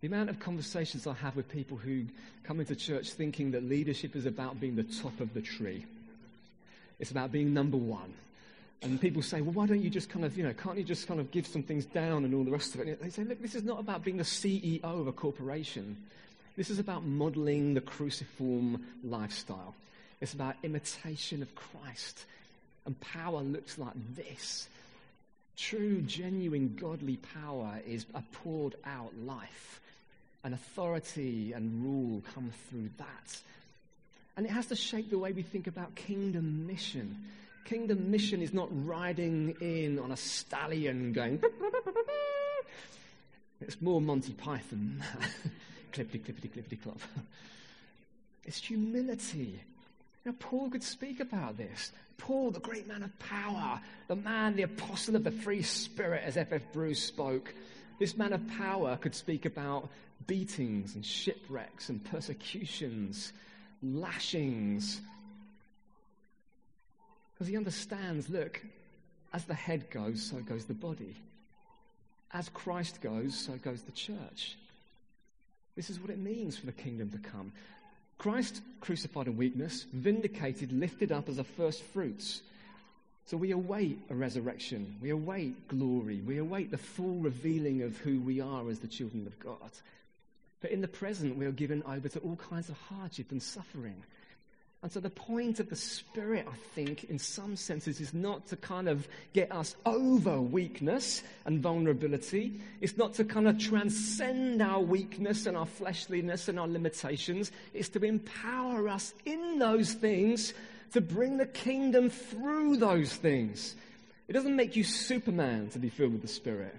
The 0.03 0.09
amount 0.09 0.29
of 0.29 0.39
conversations 0.39 1.07
I 1.07 1.15
have 1.15 1.37
with 1.37 1.49
people 1.49 1.79
who 1.79 2.05
come 2.45 2.61
into 2.61 2.77
church 2.77 3.13
thinking 3.13 3.53
that 3.53 3.63
leadership 3.65 4.15
is 4.15 4.27
about 4.27 4.61
being 4.61 4.77
the 4.77 4.83
top 4.83 5.21
of 5.21 5.33
the 5.33 5.41
tree, 5.41 5.87
it's 6.99 7.11
about 7.11 7.33
being 7.33 7.55
number 7.55 7.79
one. 7.79 8.13
And 8.83 9.01
people 9.01 9.23
say, 9.23 9.41
well, 9.41 9.53
why 9.53 9.67
don't 9.67 9.83
you 9.83 9.91
just 9.91 10.11
kind 10.11 10.25
of, 10.25 10.37
you 10.37 10.45
know, 10.45 10.53
can't 10.53 10.77
you 10.77 10.85
just 10.85 11.09
kind 11.09 11.19
of 11.19 11.31
give 11.31 11.47
some 11.47 11.63
things 11.63 11.87
down 11.87 12.25
and 12.25 12.35
all 12.35 12.45
the 12.45 12.51
rest 12.51 12.75
of 12.75 12.81
it? 12.81 12.89
And 12.89 12.99
they 13.01 13.11
say, 13.11 13.25
look, 13.25 13.41
this 13.41 13.55
is 13.55 13.65
not 13.65 13.81
about 13.81 14.05
being 14.05 14.19
the 14.19 14.23
CEO 14.23 14.83
of 14.85 15.07
a 15.07 15.13
corporation. 15.13 15.97
This 16.57 16.71
is 16.71 16.79
about 16.79 17.05
modeling 17.05 17.75
the 17.75 17.81
cruciform 17.81 18.85
lifestyle. 19.03 19.75
It's 20.21 20.35
about 20.35 20.57
imitation 20.63 21.43
of 21.43 21.55
Christ. 21.55 22.25
And 22.85 22.99
power 23.01 23.41
looks 23.41 23.79
like 23.79 23.95
this. 24.15 24.69
True, 25.57 26.03
genuine, 26.03 26.77
godly 26.79 27.17
power 27.17 27.81
is 27.87 28.07
a 28.15 28.23
poured 28.33 28.77
out 28.85 29.13
life. 29.25 29.81
And 30.45 30.55
authority 30.55 31.53
and 31.53 31.83
rule 31.83 32.23
come 32.35 32.53
through 32.69 32.91
that. 32.99 33.41
And 34.37 34.47
it 34.47 34.51
has 34.51 34.67
to 34.67 34.77
shape 34.77 35.11
the 35.11 35.19
way 35.19 35.33
we 35.33 35.43
think 35.43 35.67
about 35.67 35.95
kingdom 35.95 36.67
mission. 36.67 37.25
Kingdom 37.67 38.11
mission 38.11 38.43
is 38.43 38.55
not 38.55 38.69
riding 38.87 39.57
in 39.61 39.99
on 39.99 40.13
a 40.13 40.17
stallion 40.17 41.13
going. 41.13 41.43
It's 43.61 43.81
more 43.81 44.01
Monty 44.01 44.33
Python. 44.35 45.03
clippity, 45.93 46.21
clippity, 46.21 46.51
clippity, 46.51 46.83
clop. 46.83 47.01
It's 48.45 48.59
humility. 48.59 49.61
Now, 50.25 50.35
Paul 50.39 50.71
could 50.71 50.83
speak 50.83 51.21
about 51.21 51.57
this. 51.57 51.91
Paul, 52.19 52.51
the 52.51 52.61
great 52.61 52.87
man 52.87 53.03
of 53.03 53.19
power, 53.19 53.81
the 54.09 54.17
man, 54.17 54.57
the 54.57 54.63
apostle 54.63 55.17
of 55.17 55.25
the 55.25 55.31
free 55.31 55.63
spirit, 55.63 56.23
as 56.25 56.37
F.F. 56.37 56.63
Bruce 56.73 57.03
spoke. 57.03 57.53
This 57.99 58.17
man 58.17 58.33
of 58.33 58.47
power 58.57 58.97
could 58.97 59.15
speak 59.15 59.45
about 59.45 59.89
beatings 60.27 60.95
and 60.95 61.05
shipwrecks 61.05 61.89
and 61.89 62.05
persecutions, 62.05 63.33
lashings, 63.83 65.01
because 67.37 67.49
he 67.49 67.57
understands 67.57 68.31
look, 68.31 68.63
as 69.33 69.45
the 69.45 69.55
head 69.55 69.91
goes, 69.91 70.23
so 70.23 70.39
goes 70.39 70.65
the 70.65 70.75
body. 70.75 71.15
As 72.33 72.49
Christ 72.49 73.03
goes, 73.03 73.35
so 73.39 73.53
goes 73.57 73.83
the 73.83 73.93
church. 73.93 74.57
This 75.77 75.91
is 75.91 76.01
what 76.01 76.11
it 76.11 76.19
means 76.19 76.57
for 76.57 76.65
the 76.65 76.73
kingdom 76.73 77.11
to 77.11 77.19
come. 77.19 77.53
Christ 78.17 78.63
crucified 78.81 79.27
in 79.27 79.37
weakness, 79.37 79.85
vindicated, 79.93 80.73
lifted 80.73 81.13
up 81.13 81.29
as 81.29 81.39
a 81.39 81.45
first 81.45 81.83
fruits. 81.83 82.41
So 83.27 83.37
we 83.37 83.51
await 83.51 83.99
a 84.09 84.15
resurrection. 84.15 84.97
We 85.03 85.11
await 85.11 85.69
glory. 85.69 86.23
We 86.23 86.39
await 86.39 86.71
the 86.71 86.79
full 86.79 87.17
revealing 87.17 87.83
of 87.83 87.99
who 87.99 88.21
we 88.21 88.41
are 88.41 88.69
as 88.71 88.79
the 88.79 88.89
children 88.89 89.27
of 89.27 89.39
God. 89.39 89.71
But 90.63 90.71
in 90.71 90.81
the 90.81 90.89
present, 90.89 91.37
we 91.37 91.45
are 91.45 91.53
given 91.53 91.83
over 91.83 92.09
to 92.09 92.19
all 92.21 92.37
kinds 92.37 92.71
of 92.71 92.79
hardship 92.89 93.31
and 93.31 93.43
suffering. 93.43 94.03
And 94.83 94.93
so 94.93 95.01
the 95.01 95.11
point 95.11 95.59
of 95.59 95.69
the 95.69 95.77
Spirit, 95.77 96.47
I 96.49 96.55
think, 96.75 97.05
in 97.05 97.19
some 97.19 97.57
senses, 97.57 98.01
is 98.01 98.15
not 98.15 98.47
to 98.49 98.57
kind 98.57 98.89
of 98.89 99.09
get 99.33 99.51
us 99.51 99.75
over 99.85 100.41
weakness 100.41 101.23
and 101.45 101.61
vulnerability. 101.61 102.61
It's 102.81 102.97
not 102.97 103.15
to 103.15 103.25
kind 103.25 103.49
of 103.49 103.59
transcend 103.59 104.63
our 104.63 104.81
weakness 104.81 105.47
and 105.47 105.57
our 105.57 105.67
fleshliness 105.67 106.49
and 106.49 106.61
our 106.61 106.69
limitations. 106.69 107.51
It's 107.75 107.89
to 107.91 108.05
empower 108.05 108.89
us 108.89 109.13
in 109.25 109.59
those 109.59 109.93
things 109.95 110.55
to 110.93 111.01
bring 111.01 111.39
the 111.39 111.47
kingdom 111.47 112.11
through 112.11 112.77
those 112.77 113.13
things. 113.15 113.75
It 114.29 114.35
doesn't 114.35 114.55
make 114.55 114.77
you 114.77 114.85
Superman 114.85 115.69
to 115.71 115.79
be 115.79 115.89
filled 115.89 116.13
with 116.13 116.23
the 116.23 116.29
Spirit. 116.29 116.77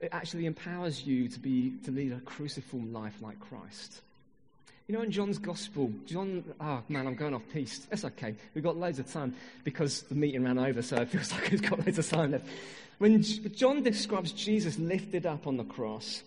It 0.00 0.10
actually 0.12 0.46
empowers 0.46 1.04
you 1.06 1.28
to, 1.28 1.40
be, 1.40 1.74
to 1.84 1.90
lead 1.90 2.12
a 2.12 2.20
cruciform 2.20 2.92
life 2.92 3.16
like 3.20 3.40
Christ. 3.40 4.00
You 4.88 4.96
know, 4.96 5.02
in 5.02 5.10
John's 5.10 5.38
Gospel, 5.38 5.92
John, 6.06 6.44
oh 6.60 6.82
man, 6.88 7.06
I'm 7.06 7.14
going 7.14 7.34
off 7.34 7.42
piste. 7.52 7.88
That's 7.88 8.04
okay. 8.04 8.34
We've 8.54 8.64
got 8.64 8.76
loads 8.76 8.98
of 8.98 9.10
time 9.10 9.34
because 9.64 10.02
the 10.02 10.14
meeting 10.14 10.44
ran 10.44 10.58
over, 10.58 10.82
so 10.82 10.96
it 10.96 11.08
feels 11.08 11.32
like 11.32 11.50
we've 11.50 11.62
got 11.62 11.78
loads 11.78 11.98
of 11.98 12.08
time 12.08 12.32
left. 12.32 12.46
When 12.98 13.22
John 13.22 13.82
describes 13.82 14.32
Jesus 14.32 14.78
lifted 14.78 15.24
up 15.24 15.46
on 15.46 15.56
the 15.56 15.64
cross, 15.64 16.22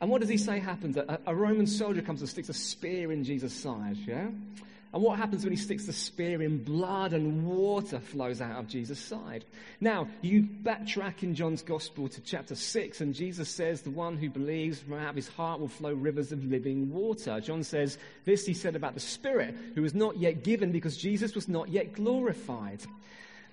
and 0.00 0.10
what 0.10 0.20
does 0.20 0.30
he 0.30 0.36
say 0.36 0.58
happens? 0.58 0.96
A, 0.96 1.18
a 1.26 1.34
Roman 1.34 1.66
soldier 1.66 2.02
comes 2.02 2.20
and 2.20 2.28
sticks 2.28 2.48
a 2.48 2.54
spear 2.54 3.12
in 3.12 3.24
Jesus' 3.24 3.54
side, 3.54 3.96
yeah? 4.06 4.28
And 4.94 5.02
what 5.02 5.18
happens 5.18 5.42
when 5.42 5.52
he 5.52 5.58
sticks 5.58 5.86
the 5.86 5.92
spear 5.92 6.40
in? 6.40 6.62
Blood 6.62 7.14
and 7.14 7.44
water 7.44 7.98
flows 7.98 8.40
out 8.40 8.60
of 8.60 8.68
Jesus' 8.68 9.00
side. 9.00 9.44
Now, 9.80 10.06
you 10.22 10.42
backtrack 10.42 11.24
in 11.24 11.34
John's 11.34 11.62
Gospel 11.62 12.08
to 12.08 12.20
chapter 12.20 12.54
6, 12.54 13.00
and 13.00 13.12
Jesus 13.12 13.48
says, 13.48 13.82
The 13.82 13.90
one 13.90 14.16
who 14.16 14.30
believes 14.30 14.78
from 14.78 14.92
out 14.92 15.10
of 15.10 15.16
his 15.16 15.26
heart 15.26 15.58
will 15.58 15.66
flow 15.66 15.92
rivers 15.92 16.30
of 16.30 16.44
living 16.44 16.92
water. 16.92 17.40
John 17.40 17.64
says, 17.64 17.98
This 18.24 18.46
he 18.46 18.54
said 18.54 18.76
about 18.76 18.94
the 18.94 19.00
Spirit, 19.00 19.56
who 19.74 19.82
was 19.82 19.94
not 19.94 20.16
yet 20.16 20.44
given 20.44 20.70
because 20.70 20.96
Jesus 20.96 21.34
was 21.34 21.48
not 21.48 21.70
yet 21.70 21.94
glorified. 21.94 22.80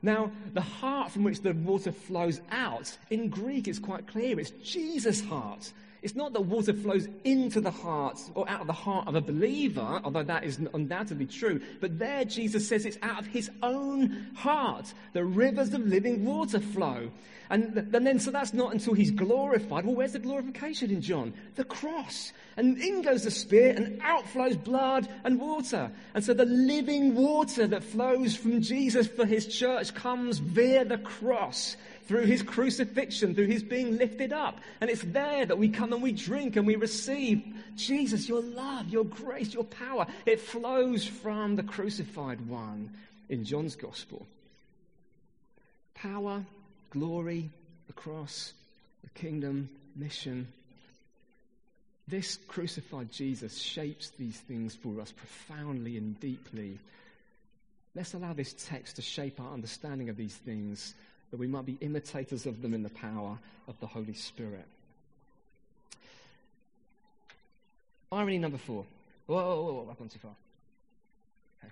Now, 0.03 0.29
the 0.53 0.61
heart 0.61 1.09
from 1.09 1.23
which 1.23 1.41
the 1.41 1.53
water 1.53 1.91
flows 1.91 2.39
out, 2.51 2.95
in 3.09 3.29
Greek, 3.29 3.67
it's 3.67 3.79
quite 3.79 4.05
clear. 4.05 4.39
It's 4.39 4.51
Jesus' 4.63 5.21
heart. 5.21 5.73
It's 6.01 6.15
not 6.15 6.33
that 6.33 6.41
water 6.41 6.73
flows 6.73 7.07
into 7.23 7.61
the 7.61 7.69
heart 7.69 8.19
or 8.33 8.49
out 8.49 8.61
of 8.61 8.67
the 8.67 8.73
heart 8.73 9.07
of 9.07 9.13
a 9.13 9.21
believer, 9.21 10.01
although 10.03 10.23
that 10.23 10.43
is 10.43 10.59
undoubtedly 10.73 11.27
true. 11.27 11.61
But 11.79 11.99
there, 11.99 12.25
Jesus 12.25 12.67
says 12.67 12.85
it's 12.85 12.97
out 13.03 13.19
of 13.19 13.27
his 13.27 13.51
own 13.61 14.27
heart. 14.35 14.93
The 15.13 15.23
rivers 15.23 15.73
of 15.73 15.81
living 15.81 16.25
water 16.25 16.59
flow. 16.59 17.11
And, 17.51 17.77
and 17.93 18.07
then, 18.07 18.17
so 18.17 18.31
that's 18.31 18.53
not 18.53 18.73
until 18.73 18.93
he's 18.93 19.11
glorified. 19.11 19.85
Well, 19.85 19.93
where's 19.93 20.13
the 20.13 20.19
glorification 20.19 20.89
in 20.89 21.01
John? 21.01 21.33
The 21.55 21.65
cross. 21.65 22.31
And 22.57 22.77
in 22.77 23.01
goes 23.01 23.25
the 23.25 23.31
Spirit, 23.31 23.75
and 23.75 24.01
out 24.01 24.27
flows 24.29 24.55
blood 24.55 25.07
and 25.23 25.39
water. 25.39 25.91
And 26.15 26.23
so 26.23 26.33
the 26.33 26.45
living 26.45 27.13
water 27.13 27.67
that 27.67 27.83
flows 27.83 28.35
from 28.35 28.61
Jesus 28.61 29.05
for 29.05 29.25
his 29.25 29.45
church 29.45 29.93
comes 29.93 30.39
via 30.39 30.85
the 30.85 30.97
cross 30.97 31.75
through 32.07 32.25
his 32.25 32.41
crucifixion, 32.41 33.35
through 33.35 33.47
his 33.47 33.63
being 33.63 33.97
lifted 33.97 34.33
up. 34.33 34.59
And 34.79 34.89
it's 34.89 35.03
there 35.03 35.45
that 35.45 35.57
we 35.57 35.69
come 35.69 35.93
and 35.93 36.01
we 36.01 36.11
drink 36.11 36.55
and 36.55 36.67
we 36.67 36.75
receive 36.75 37.43
Jesus, 37.75 38.27
your 38.27 38.41
love, 38.41 38.89
your 38.89 39.05
grace, 39.05 39.53
your 39.53 39.63
power. 39.63 40.07
It 40.25 40.39
flows 40.39 41.05
from 41.05 41.55
the 41.55 41.63
crucified 41.63 42.47
one 42.47 42.91
in 43.29 43.45
John's 43.45 43.75
gospel. 43.75 44.25
Power, 45.93 46.43
glory, 46.89 47.49
the 47.87 47.93
cross, 47.93 48.53
the 49.03 49.09
kingdom, 49.19 49.69
mission. 49.95 50.47
This 52.07 52.37
crucified 52.47 53.11
Jesus 53.11 53.57
shapes 53.57 54.09
these 54.19 54.37
things 54.37 54.75
for 54.75 54.99
us 54.99 55.11
profoundly 55.11 55.97
and 55.97 56.19
deeply. 56.19 56.79
Let's 57.95 58.13
allow 58.13 58.33
this 58.33 58.53
text 58.67 58.97
to 58.97 59.01
shape 59.01 59.39
our 59.39 59.53
understanding 59.53 60.09
of 60.09 60.17
these 60.17 60.35
things 60.35 60.93
that 61.31 61.39
we 61.39 61.47
might 61.47 61.65
be 61.65 61.77
imitators 61.81 62.45
of 62.45 62.61
them 62.61 62.73
in 62.73 62.83
the 62.83 62.89
power 62.89 63.39
of 63.67 63.79
the 63.79 63.87
Holy 63.87 64.13
Spirit. 64.13 64.65
Irony 68.11 68.37
number 68.37 68.57
four. 68.57 68.85
Whoa, 69.27 69.37
whoa, 69.37 69.61
whoa, 69.61 69.73
whoa 69.73 69.87
I've 69.89 69.97
gone 69.97 70.09
too 70.09 70.19
far. 70.19 70.35
Okay. 71.63 71.71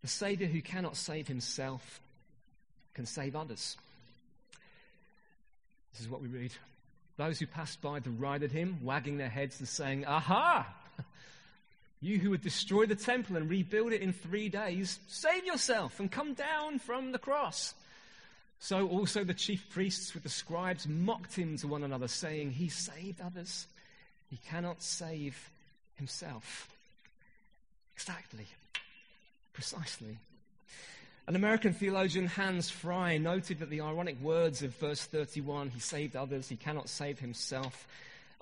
The 0.00 0.08
Saviour 0.08 0.48
who 0.48 0.62
cannot 0.62 0.96
save 0.96 1.28
himself 1.28 2.00
can 2.94 3.04
save 3.04 3.36
others. 3.36 3.76
This 5.92 6.00
is 6.00 6.08
what 6.08 6.22
we 6.22 6.28
read. 6.28 6.52
Those 7.18 7.38
who 7.38 7.46
passed 7.46 7.82
by 7.82 7.98
derided 7.98 8.50
him, 8.50 8.78
wagging 8.82 9.18
their 9.18 9.28
heads 9.28 9.58
and 9.60 9.68
saying, 9.68 10.06
Aha! 10.06 10.66
You 12.02 12.18
who 12.18 12.30
would 12.30 12.40
destroy 12.40 12.86
the 12.86 12.94
temple 12.94 13.36
and 13.36 13.50
rebuild 13.50 13.92
it 13.92 14.00
in 14.00 14.14
three 14.14 14.48
days, 14.48 14.98
save 15.06 15.44
yourself 15.44 16.00
and 16.00 16.10
come 16.10 16.32
down 16.32 16.78
from 16.78 17.12
the 17.12 17.18
cross. 17.18 17.74
So 18.60 18.86
also 18.88 19.24
the 19.24 19.34
chief 19.34 19.70
priests 19.70 20.12
with 20.12 20.22
the 20.22 20.28
scribes 20.28 20.86
mocked 20.86 21.34
him 21.34 21.56
to 21.58 21.66
one 21.66 21.82
another, 21.82 22.08
saying, 22.08 22.52
He 22.52 22.68
saved 22.68 23.20
others. 23.20 23.66
He 24.28 24.38
cannot 24.48 24.82
save 24.82 25.50
himself. 25.96 26.68
Exactly. 27.96 28.46
Precisely. 29.54 30.18
An 31.26 31.36
American 31.36 31.72
theologian, 31.72 32.26
Hans 32.26 32.68
Frei, 32.68 33.18
noted 33.18 33.60
that 33.60 33.70
the 33.70 33.80
ironic 33.80 34.20
words 34.20 34.62
of 34.62 34.76
verse 34.76 35.04
31, 35.04 35.70
He 35.70 35.80
saved 35.80 36.14
others, 36.14 36.48
He 36.48 36.56
cannot 36.56 36.88
save 36.88 37.18
himself, 37.18 37.86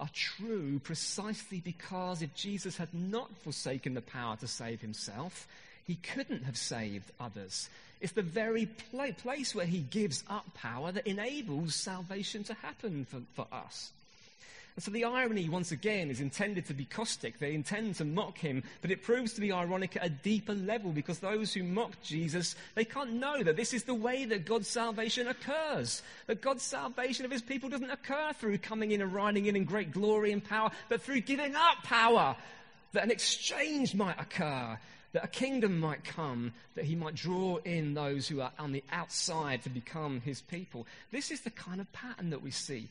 are 0.00 0.10
true 0.12 0.80
precisely 0.80 1.60
because 1.60 2.22
if 2.22 2.34
Jesus 2.34 2.76
had 2.76 2.92
not 2.92 3.36
forsaken 3.38 3.94
the 3.94 4.00
power 4.00 4.36
to 4.36 4.46
save 4.46 4.80
himself, 4.80 5.46
he 5.88 5.96
couldn't 5.96 6.44
have 6.44 6.58
saved 6.58 7.10
others. 7.18 7.70
It's 8.02 8.12
the 8.12 8.22
very 8.22 8.66
pl- 8.66 9.14
place 9.14 9.54
where 9.54 9.66
he 9.66 9.78
gives 9.78 10.22
up 10.28 10.44
power 10.54 10.92
that 10.92 11.06
enables 11.06 11.74
salvation 11.74 12.44
to 12.44 12.54
happen 12.54 13.06
for, 13.06 13.22
for 13.34 13.46
us. 13.50 13.90
And 14.76 14.82
so 14.84 14.90
the 14.90 15.04
irony, 15.04 15.48
once 15.48 15.72
again, 15.72 16.10
is 16.10 16.20
intended 16.20 16.66
to 16.66 16.74
be 16.74 16.84
caustic. 16.84 17.38
They 17.38 17.54
intend 17.54 17.94
to 17.96 18.04
mock 18.04 18.36
him, 18.36 18.64
but 18.82 18.90
it 18.90 19.02
proves 19.02 19.32
to 19.32 19.40
be 19.40 19.50
ironic 19.50 19.96
at 19.96 20.04
a 20.04 20.10
deeper 20.10 20.52
level 20.52 20.92
because 20.92 21.20
those 21.20 21.54
who 21.54 21.64
mock 21.64 22.00
Jesus, 22.02 22.54
they 22.74 22.84
can't 22.84 23.14
know 23.14 23.42
that 23.42 23.56
this 23.56 23.72
is 23.72 23.84
the 23.84 23.94
way 23.94 24.26
that 24.26 24.44
God's 24.44 24.68
salvation 24.68 25.26
occurs. 25.26 26.02
That 26.26 26.42
God's 26.42 26.62
salvation 26.62 27.24
of 27.24 27.32
his 27.32 27.42
people 27.42 27.70
doesn't 27.70 27.90
occur 27.90 28.32
through 28.34 28.58
coming 28.58 28.92
in 28.92 29.00
and 29.00 29.12
riding 29.12 29.46
in 29.46 29.56
in 29.56 29.64
great 29.64 29.90
glory 29.90 30.32
and 30.32 30.44
power, 30.44 30.70
but 30.90 31.00
through 31.00 31.22
giving 31.22 31.56
up 31.56 31.82
power. 31.82 32.36
That 32.92 33.04
an 33.04 33.10
exchange 33.10 33.94
might 33.94 34.20
occur 34.20 34.78
that 35.12 35.24
a 35.24 35.28
kingdom 35.28 35.80
might 35.80 36.04
come, 36.04 36.52
that 36.74 36.84
he 36.84 36.94
might 36.94 37.14
draw 37.14 37.56
in 37.64 37.94
those 37.94 38.28
who 38.28 38.40
are 38.40 38.52
on 38.58 38.72
the 38.72 38.84
outside 38.92 39.62
to 39.62 39.70
become 39.70 40.20
his 40.20 40.40
people. 40.42 40.86
This 41.10 41.30
is 41.30 41.40
the 41.40 41.50
kind 41.50 41.80
of 41.80 41.90
pattern 41.92 42.30
that 42.30 42.42
we 42.42 42.50
see. 42.50 42.88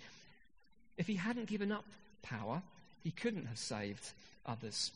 If 0.97 1.05
he 1.07 1.15
hadn't 1.15 1.47
given 1.47 1.71
up 1.71 1.85
power, 2.23 2.61
he 3.03 3.11
couldn't 3.11 3.45
have 3.45 3.59
saved 3.59 4.11
others. 4.45 4.91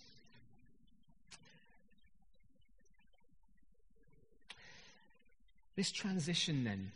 This 5.76 5.92
transition, 5.92 6.64
then, 6.64 6.92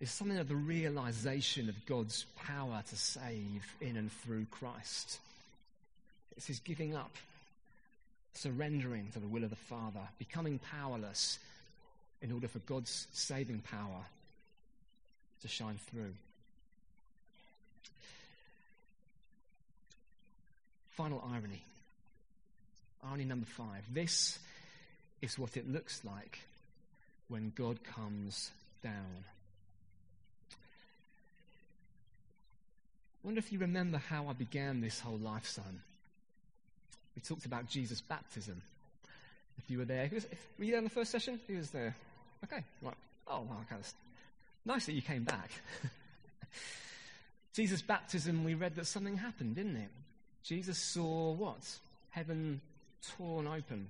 is 0.00 0.10
something 0.10 0.38
of 0.38 0.48
the 0.48 0.56
realization 0.56 1.68
of 1.68 1.86
God's 1.86 2.26
power 2.36 2.82
to 2.88 2.96
save 2.96 3.64
in 3.80 3.96
and 3.96 4.12
through 4.12 4.46
Christ. 4.50 5.18
It's 6.36 6.46
his 6.46 6.60
giving 6.60 6.94
up 6.94 7.16
surrendering 8.34 9.08
to 9.12 9.18
the 9.18 9.28
will 9.28 9.44
of 9.44 9.50
the 9.50 9.56
Father, 9.56 10.00
becoming 10.18 10.58
powerless 10.58 11.38
in 12.20 12.32
order 12.32 12.48
for 12.48 12.60
God's 12.60 13.06
saving 13.12 13.60
power 13.60 14.04
to 15.42 15.48
shine 15.48 15.78
through. 15.90 16.14
Final 20.90 21.22
irony. 21.32 21.62
Irony 23.04 23.24
number 23.24 23.46
five. 23.46 23.82
This 23.92 24.38
is 25.20 25.38
what 25.38 25.56
it 25.56 25.70
looks 25.70 26.04
like 26.04 26.38
when 27.28 27.52
God 27.56 27.82
comes 27.82 28.50
down. 28.82 29.24
I 33.22 33.26
wonder 33.26 33.38
if 33.38 33.52
you 33.52 33.58
remember 33.60 33.98
how 33.98 34.28
I 34.28 34.32
began 34.32 34.80
this 34.80 35.00
whole 35.00 35.18
LifeZone. 35.18 35.80
We 37.14 37.22
talked 37.22 37.46
about 37.46 37.68
Jesus' 37.68 38.00
baptism. 38.00 38.62
If 39.58 39.70
you 39.70 39.78
were 39.78 39.84
there, 39.84 40.08
was, 40.12 40.26
were 40.58 40.64
you 40.64 40.70
there 40.70 40.78
in 40.78 40.84
the 40.84 40.90
first 40.90 41.10
session? 41.10 41.38
Who 41.46 41.56
was 41.56 41.70
there? 41.70 41.94
Okay, 42.44 42.64
right. 42.80 42.94
Oh, 43.28 43.46
well, 43.48 43.64
okay. 43.70 43.80
Nice 44.64 44.86
that 44.86 44.92
you 44.92 45.02
came 45.02 45.24
back. 45.24 45.50
Jesus' 47.54 47.82
baptism, 47.82 48.44
we 48.44 48.54
read 48.54 48.76
that 48.76 48.86
something 48.86 49.16
happened, 49.16 49.56
didn't 49.56 49.76
it? 49.76 49.90
Jesus 50.42 50.78
saw 50.78 51.32
what? 51.32 51.78
heaven 52.12 52.60
torn 53.16 53.46
open. 53.46 53.88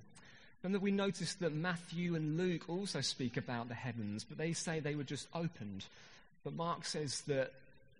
And 0.63 0.73
that 0.73 0.81
we 0.81 0.91
notice 0.91 1.35
that 1.35 1.53
Matthew 1.53 2.15
and 2.15 2.37
Luke 2.37 2.69
also 2.69 3.01
speak 3.01 3.35
about 3.35 3.67
the 3.67 3.75
heavens, 3.75 4.23
but 4.23 4.37
they 4.37 4.53
say 4.53 4.79
they 4.79 4.95
were 4.95 5.03
just 5.03 5.27
opened. 5.35 5.85
But 6.43 6.53
Mark 6.53 6.85
says 6.85 7.21
that 7.27 7.51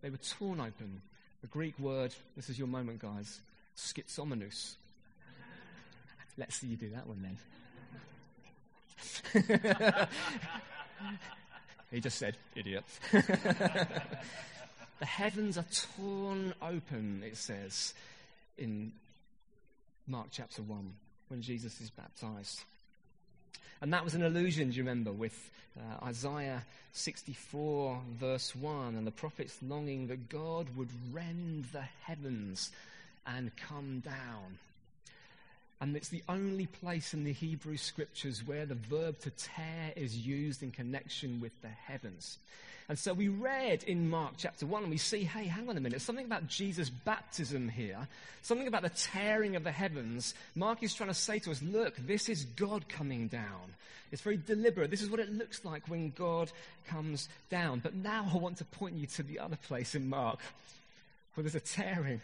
they 0.01 0.09
were 0.09 0.17
torn 0.17 0.61
open. 0.61 1.01
The 1.41 1.47
Greek 1.47 1.77
word, 1.77 2.15
this 2.37 2.49
is 2.49 2.57
your 2.57 2.69
moment, 2.69 2.99
guys, 2.99 3.41
schizomenous. 3.77 4.75
Let's 6.37 6.55
see 6.55 6.67
you 6.67 6.77
do 6.77 6.89
that 6.89 7.07
one 7.07 7.21
then. 7.21 7.37
he 11.91 11.99
just 11.99 12.17
said, 12.17 12.37
idiot. 12.55 12.83
the 13.11 15.05
heavens 15.05 15.57
are 15.57 15.65
torn 15.97 16.53
open, 16.61 17.23
it 17.25 17.37
says 17.37 17.93
in 18.57 18.91
Mark 20.07 20.27
chapter 20.31 20.61
1 20.61 20.93
when 21.29 21.41
Jesus 21.41 21.79
is 21.81 21.89
baptized. 21.89 22.63
And 23.81 23.93
that 23.93 24.03
was 24.03 24.15
an 24.15 24.23
allusion, 24.23 24.69
do 24.69 24.77
you 24.77 24.83
remember, 24.83 25.11
with 25.11 25.37
uh, 25.77 26.05
Isaiah 26.05 26.63
64, 26.93 27.99
verse 28.19 28.55
1, 28.55 28.95
and 28.95 29.05
the 29.05 29.11
prophets 29.11 29.57
longing 29.61 30.07
that 30.07 30.29
God 30.29 30.67
would 30.75 30.89
rend 31.11 31.65
the 31.73 31.83
heavens 32.03 32.71
and 33.25 33.51
come 33.55 33.99
down. 33.99 34.59
And 35.81 35.95
it's 35.95 36.09
the 36.09 36.23
only 36.29 36.65
place 36.65 37.13
in 37.13 37.23
the 37.23 37.33
Hebrew 37.33 37.77
scriptures 37.77 38.45
where 38.45 38.65
the 38.65 38.75
verb 38.75 39.19
to 39.19 39.29
tear 39.31 39.91
is 39.95 40.15
used 40.15 40.63
in 40.63 40.71
connection 40.71 41.41
with 41.41 41.51
the 41.61 41.67
heavens. 41.67 42.37
And 42.89 42.99
so 42.99 43.13
we 43.13 43.29
read 43.29 43.83
in 43.83 44.09
Mark 44.09 44.33
chapter 44.37 44.65
1 44.65 44.83
and 44.83 44.91
we 44.91 44.97
see, 44.97 45.23
hey, 45.23 45.45
hang 45.45 45.69
on 45.69 45.77
a 45.77 45.81
minute, 45.81 46.01
something 46.01 46.25
about 46.25 46.47
Jesus' 46.47 46.89
baptism 46.89 47.69
here, 47.69 48.07
something 48.41 48.67
about 48.67 48.81
the 48.81 48.89
tearing 48.89 49.55
of 49.55 49.63
the 49.63 49.71
heavens. 49.71 50.33
Mark 50.55 50.83
is 50.83 50.93
trying 50.93 51.09
to 51.09 51.13
say 51.13 51.39
to 51.39 51.51
us, 51.51 51.61
look, 51.61 51.95
this 51.95 52.27
is 52.27 52.43
God 52.43 52.87
coming 52.89 53.27
down. 53.27 53.73
It's 54.11 54.21
very 54.21 54.37
deliberate. 54.37 54.91
This 54.91 55.01
is 55.01 55.09
what 55.09 55.19
it 55.19 55.31
looks 55.31 55.65
like 55.65 55.89
when 55.89 56.11
God 56.11 56.51
comes 56.87 57.29
down. 57.49 57.79
But 57.79 57.95
now 57.95 58.29
I 58.31 58.37
want 58.37 58.57
to 58.57 58.65
point 58.65 58.95
you 58.95 59.07
to 59.07 59.23
the 59.23 59.39
other 59.39 59.57
place 59.67 59.95
in 59.95 60.07
Mark 60.09 60.39
where 61.33 61.43
there's 61.43 61.55
a 61.55 61.59
tearing. 61.59 62.21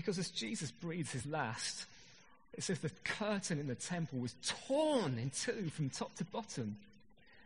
Because 0.00 0.18
as 0.18 0.30
Jesus 0.30 0.70
breathes 0.70 1.12
his 1.12 1.26
last, 1.26 1.84
it 2.54 2.62
says 2.62 2.78
the 2.78 2.90
curtain 3.04 3.60
in 3.60 3.66
the 3.66 3.74
temple 3.74 4.18
was 4.18 4.34
torn 4.66 5.18
in 5.18 5.28
two 5.28 5.68
from 5.68 5.90
top 5.90 6.14
to 6.16 6.24
bottom. 6.24 6.78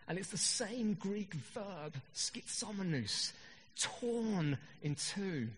And 0.06 0.18
it's 0.18 0.30
the 0.30 0.38
same 0.38 0.94
Greek 0.94 1.34
verb, 1.34 1.96
schizomenous, 2.14 3.32
torn 3.76 4.56
in 4.84 4.94
two. 4.94 5.48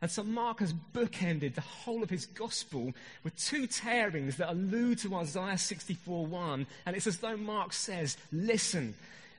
And 0.00 0.10
so 0.10 0.22
Mark 0.22 0.60
has 0.60 0.72
bookended 0.72 1.54
the 1.54 1.60
whole 1.60 2.02
of 2.02 2.08
his 2.08 2.24
gospel 2.24 2.94
with 3.24 3.36
two 3.36 3.66
tearings 3.66 4.38
that 4.38 4.50
allude 4.50 5.00
to 5.00 5.14
Isaiah 5.16 5.58
64 5.58 6.24
1. 6.24 6.66
And 6.86 6.96
it's 6.96 7.06
as 7.06 7.18
though 7.18 7.36
Mark 7.36 7.74
says, 7.74 8.16
listen, 8.32 8.94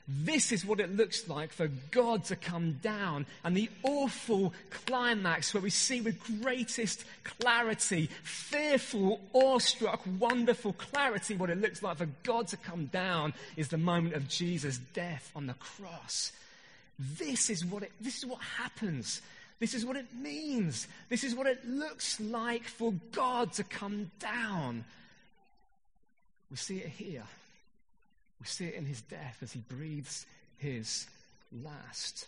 this 0.07 0.51
is 0.51 0.65
what 0.65 0.81
it 0.81 0.95
looks 0.95 1.29
like 1.29 1.53
for 1.53 1.69
God 1.91 2.25
to 2.25 2.35
come 2.35 2.73
down. 2.81 3.25
And 3.43 3.55
the 3.55 3.69
awful 3.83 4.53
climax 4.69 5.53
where 5.53 5.63
we 5.63 5.69
see 5.69 6.01
with 6.01 6.41
greatest 6.41 7.05
clarity, 7.23 8.09
fearful, 8.23 9.21
awestruck, 9.33 10.01
wonderful 10.19 10.73
clarity 10.73 11.35
what 11.35 11.49
it 11.49 11.61
looks 11.61 11.81
like 11.81 11.97
for 11.97 12.09
God 12.23 12.49
to 12.49 12.57
come 12.57 12.87
down 12.87 13.33
is 13.55 13.69
the 13.69 13.77
moment 13.77 14.15
of 14.15 14.27
Jesus' 14.27 14.77
death 14.93 15.31
on 15.35 15.47
the 15.47 15.53
cross. 15.53 16.33
This 16.99 17.49
is 17.49 17.65
what 17.65 17.83
it, 17.83 17.91
this 18.01 18.17
is 18.17 18.25
what 18.25 18.41
happens. 18.41 19.21
This 19.59 19.73
is 19.73 19.85
what 19.85 19.95
it 19.95 20.13
means. 20.13 20.87
This 21.07 21.23
is 21.23 21.33
what 21.33 21.47
it 21.47 21.65
looks 21.65 22.19
like 22.19 22.65
for 22.65 22.93
God 23.13 23.53
to 23.53 23.63
come 23.63 24.11
down. 24.19 24.83
We 26.51 26.57
see 26.57 26.79
it 26.79 26.89
here. 26.89 27.23
We 28.43 28.47
see 28.47 28.65
it 28.65 28.73
in 28.73 28.85
his 28.85 28.99
death 28.99 29.37
as 29.41 29.53
he 29.53 29.59
breathes 29.69 30.25
his 30.57 31.07
last. 31.63 32.27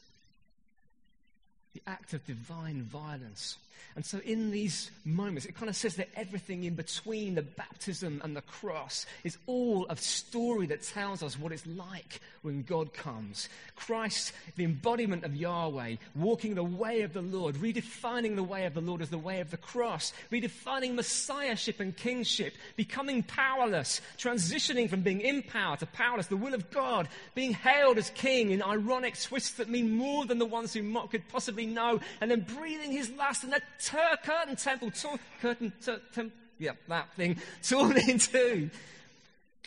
The 1.73 1.81
act 1.85 2.13
of 2.13 2.25
divine 2.25 2.83
violence. 2.83 3.57
And 3.95 4.05
so, 4.05 4.19
in 4.25 4.51
these 4.51 4.91
moments, 5.05 5.45
it 5.45 5.55
kind 5.55 5.69
of 5.69 5.75
says 5.75 5.95
that 5.95 6.09
everything 6.17 6.65
in 6.65 6.75
between 6.75 7.35
the 7.35 7.41
baptism 7.41 8.21
and 8.25 8.35
the 8.35 8.41
cross 8.41 9.05
is 9.23 9.37
all 9.45 9.85
a 9.89 9.95
story 9.95 10.67
that 10.67 10.83
tells 10.83 11.23
us 11.23 11.39
what 11.39 11.53
it's 11.53 11.65
like 11.65 12.19
when 12.41 12.63
God 12.63 12.93
comes. 12.93 13.47
Christ, 13.77 14.33
the 14.57 14.65
embodiment 14.65 15.23
of 15.23 15.35
Yahweh, 15.35 15.95
walking 16.13 16.55
the 16.55 16.63
way 16.63 17.03
of 17.03 17.13
the 17.13 17.21
Lord, 17.21 17.55
redefining 17.55 18.35
the 18.35 18.43
way 18.43 18.65
of 18.65 18.73
the 18.73 18.81
Lord 18.81 19.01
as 19.01 19.09
the 19.09 19.17
way 19.17 19.39
of 19.39 19.49
the 19.49 19.57
cross, 19.57 20.11
redefining 20.29 20.95
messiahship 20.95 21.79
and 21.79 21.95
kingship, 21.95 22.53
becoming 22.75 23.23
powerless, 23.23 24.01
transitioning 24.17 24.89
from 24.89 25.01
being 25.01 25.21
in 25.21 25.41
power 25.41 25.77
to 25.77 25.85
powerless, 25.85 26.27
the 26.27 26.35
will 26.35 26.53
of 26.53 26.69
God, 26.69 27.07
being 27.33 27.53
hailed 27.53 27.97
as 27.97 28.09
king 28.09 28.51
in 28.51 28.61
ironic 28.61 29.17
twists 29.21 29.53
that 29.53 29.69
mean 29.69 29.95
more 29.95 30.25
than 30.25 30.39
the 30.39 30.45
ones 30.45 30.73
who 30.73 31.07
could 31.07 31.27
possibly 31.29 31.65
know, 31.65 31.99
and 32.19 32.29
then 32.29 32.41
breathing 32.41 32.91
his 32.91 33.09
last 33.11 33.43
and 33.43 33.53
ter- 33.79 34.17
curtain 34.23 34.55
temple, 34.55 34.91
torn, 34.91 35.19
curtain, 35.41 35.73
ter- 35.83 36.01
tem- 36.13 36.31
yeah, 36.59 36.71
that 36.87 37.13
thing, 37.15 37.37
torn 37.63 37.97
in 37.97 38.19
two. 38.19 38.69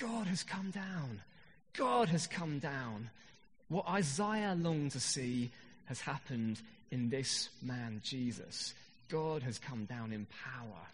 God 0.00 0.26
has 0.26 0.42
come 0.42 0.70
down. 0.70 1.20
God 1.76 2.08
has 2.08 2.26
come 2.26 2.58
down. 2.58 3.10
What 3.68 3.88
Isaiah 3.88 4.56
longed 4.58 4.92
to 4.92 5.00
see 5.00 5.50
has 5.86 6.00
happened 6.00 6.60
in 6.90 7.10
this 7.10 7.48
man, 7.62 8.00
Jesus. 8.04 8.74
God 9.08 9.42
has 9.42 9.58
come 9.58 9.84
down 9.84 10.12
in 10.12 10.26
power. 10.26 10.86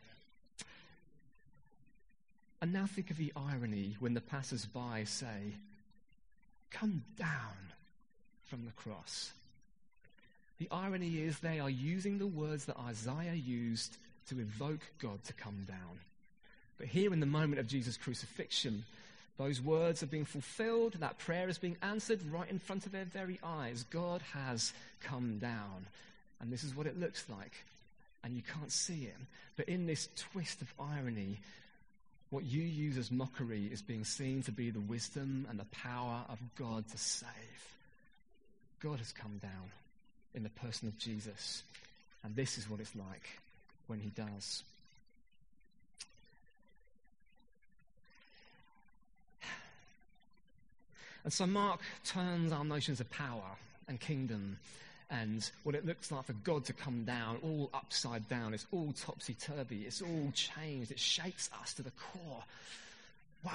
And 2.61 2.72
now 2.72 2.86
think 2.86 3.11
of 3.11 3.16
the 3.16 3.32
irony 3.36 3.96
when 4.00 4.14
the 4.14 4.20
passers 4.20 4.64
by 4.64 5.05
say, 5.05 5.55
Come 6.70 7.05
down 7.18 7.72
from 8.44 8.64
the 8.64 8.72
cross. 8.72 9.32
The 10.59 10.68
irony 10.70 11.22
is 11.22 11.38
they 11.38 11.59
are 11.59 11.70
using 11.70 12.18
the 12.18 12.26
words 12.26 12.66
that 12.66 12.78
Isaiah 12.78 13.34
used 13.34 13.96
to 14.28 14.38
evoke 14.38 14.80
God 15.00 15.22
to 15.24 15.32
come 15.32 15.64
down. 15.66 15.98
But 16.78 16.86
here 16.86 17.12
in 17.12 17.20
the 17.20 17.26
moment 17.26 17.61
of 17.61 17.66
Jesus' 17.66 17.96
crucifixion, 17.96 18.84
those 19.36 19.61
words 19.61 20.02
are 20.02 20.07
being 20.07 20.24
fulfilled, 20.24 20.94
that 21.00 21.18
prayer 21.18 21.48
is 21.48 21.59
being 21.59 21.76
answered 21.82 22.20
right 22.30 22.48
in 22.48 22.59
front 22.59 22.86
of 22.86 22.92
their 22.92 23.05
very 23.05 23.40
eyes. 23.42 23.84
God 23.90 24.22
has 24.32 24.72
come 25.02 25.38
down. 25.38 25.86
And 26.40 26.52
this 26.52 26.62
is 26.62 26.74
what 26.74 26.86
it 26.86 26.98
looks 26.98 27.24
like. 27.28 27.52
And 28.22 28.36
you 28.36 28.42
can't 28.42 28.72
see 28.72 29.05
it. 29.05 29.16
But 29.57 29.68
in 29.68 29.86
this 29.86 30.09
twist 30.32 30.62
of 30.62 30.72
irony, 30.78 31.40
what 32.30 32.44
you 32.44 32.62
use 32.62 32.96
as 32.96 33.11
mockery 33.11 33.66
is 33.66 33.82
being 33.82 34.05
seen 34.05 34.42
to 34.44 34.52
be 34.52 34.70
the 34.70 34.80
wisdom 34.80 35.46
and 35.50 35.59
the 35.59 35.66
power 35.66 36.24
of 36.28 36.38
God 36.57 36.88
to 36.88 36.98
save. 36.98 37.28
God 38.80 38.98
has 38.98 39.12
come 39.12 39.38
down 39.38 39.70
in 40.35 40.43
the 40.43 40.51
person 40.51 40.89
of 40.89 40.99
Jesus. 40.99 41.62
And 42.22 42.35
this 42.35 42.59
is 42.59 42.68
what 42.68 42.80
it's 42.80 42.95
like 42.95 43.28
when 43.87 44.01
he 44.01 44.11
does. 44.11 44.62
And 51.24 51.32
so 51.32 51.47
Mark 51.47 51.80
turns 52.05 52.53
our 52.53 52.64
notions 52.64 53.01
of 53.01 53.11
power 53.11 53.57
and 53.89 53.99
kingdom 53.99 54.59
and 55.11 55.51
what 55.62 55.74
it 55.74 55.87
looks 55.87 56.12
like 56.12 56.24
for 56.24 56.32
God 56.32 56.66
to 56.66 56.72
come 56.72 57.05
down 57.05 57.39
all 57.43 57.70
upside 57.72 58.28
down. 58.28 58.53
It's 58.53 58.66
all 58.72 58.93
topsy 58.93 59.35
turvy. 59.35 59.85
It's 59.87 60.03
all 60.03 60.32
changed. 60.35 60.91
It 60.91 60.99
shakes 60.99 61.49
us 61.62 61.72
to 61.74 61.82
the 61.82 61.93
core. 61.93 62.45
Wow. 63.45 63.53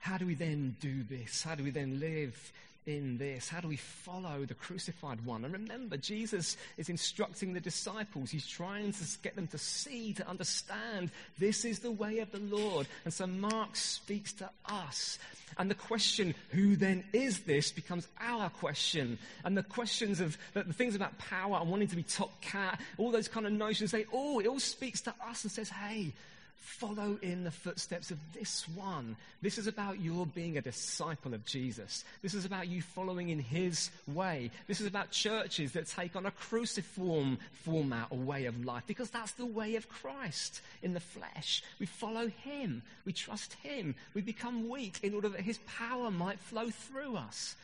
How 0.00 0.18
do 0.18 0.26
we 0.26 0.34
then 0.34 0.76
do 0.80 1.02
this? 1.02 1.42
How 1.42 1.54
do 1.54 1.64
we 1.64 1.70
then 1.70 1.98
live 1.98 2.52
in 2.88 3.18
this? 3.18 3.48
How 3.48 3.60
do 3.60 3.68
we 3.68 3.76
follow 3.76 4.46
the 4.46 4.54
crucified 4.54 5.24
one? 5.26 5.44
And 5.44 5.52
remember, 5.52 5.98
Jesus 5.98 6.56
is 6.78 6.88
instructing 6.88 7.52
the 7.52 7.60
disciples. 7.60 8.30
He's 8.30 8.46
trying 8.46 8.92
to 8.92 9.04
get 9.22 9.36
them 9.36 9.46
to 9.48 9.58
see, 9.58 10.14
to 10.14 10.26
understand 10.26 11.10
this 11.38 11.66
is 11.66 11.80
the 11.80 11.90
way 11.90 12.20
of 12.20 12.32
the 12.32 12.38
Lord. 12.38 12.88
And 13.04 13.12
so 13.12 13.26
Mark 13.26 13.76
speaks 13.76 14.32
to 14.34 14.48
us. 14.64 15.18
And 15.58 15.70
the 15.70 15.74
question, 15.74 16.34
who 16.50 16.76
then 16.76 17.04
is 17.12 17.40
this, 17.40 17.72
becomes 17.72 18.08
our 18.20 18.48
question. 18.48 19.18
And 19.44 19.56
the 19.56 19.62
questions 19.62 20.20
of 20.20 20.38
the, 20.54 20.64
things 20.64 20.94
about 20.94 21.18
power 21.18 21.58
and 21.60 21.70
wanting 21.70 21.88
to 21.88 21.96
be 21.96 22.02
top 22.02 22.40
cat, 22.40 22.80
all 22.96 23.10
those 23.10 23.28
kind 23.28 23.46
of 23.46 23.52
notions, 23.52 23.90
they 23.90 24.04
all, 24.06 24.38
it 24.40 24.46
all 24.46 24.60
speaks 24.60 25.02
to 25.02 25.14
us 25.26 25.44
and 25.44 25.52
says, 25.52 25.68
hey, 25.68 26.14
Follow 26.60 27.18
in 27.22 27.44
the 27.44 27.50
footsteps 27.50 28.10
of 28.10 28.18
this 28.34 28.68
one. 28.68 29.16
This 29.42 29.58
is 29.58 29.66
about 29.66 30.00
your 30.00 30.26
being 30.26 30.58
a 30.58 30.62
disciple 30.62 31.34
of 31.34 31.44
Jesus. 31.44 32.04
This 32.22 32.34
is 32.34 32.44
about 32.44 32.68
you 32.68 32.82
following 32.82 33.30
in 33.30 33.38
his 33.38 33.90
way. 34.06 34.50
This 34.66 34.80
is 34.80 34.86
about 34.86 35.10
churches 35.10 35.72
that 35.72 35.86
take 35.86 36.14
on 36.14 36.26
a 36.26 36.30
cruciform 36.30 37.38
format 37.52 38.08
or 38.10 38.18
way 38.18 38.46
of 38.46 38.64
life 38.64 38.84
because 38.86 39.10
that's 39.10 39.32
the 39.32 39.46
way 39.46 39.76
of 39.76 39.88
Christ 39.88 40.60
in 40.82 40.94
the 40.94 41.00
flesh. 41.00 41.62
We 41.78 41.86
follow 41.86 42.28
him. 42.28 42.82
We 43.04 43.12
trust 43.12 43.54
him. 43.54 43.94
We 44.14 44.20
become 44.20 44.68
weak 44.68 44.98
in 45.02 45.14
order 45.14 45.28
that 45.30 45.40
his 45.40 45.58
power 45.66 46.10
might 46.10 46.38
flow 46.38 46.70
through 46.70 47.16
us. 47.16 47.56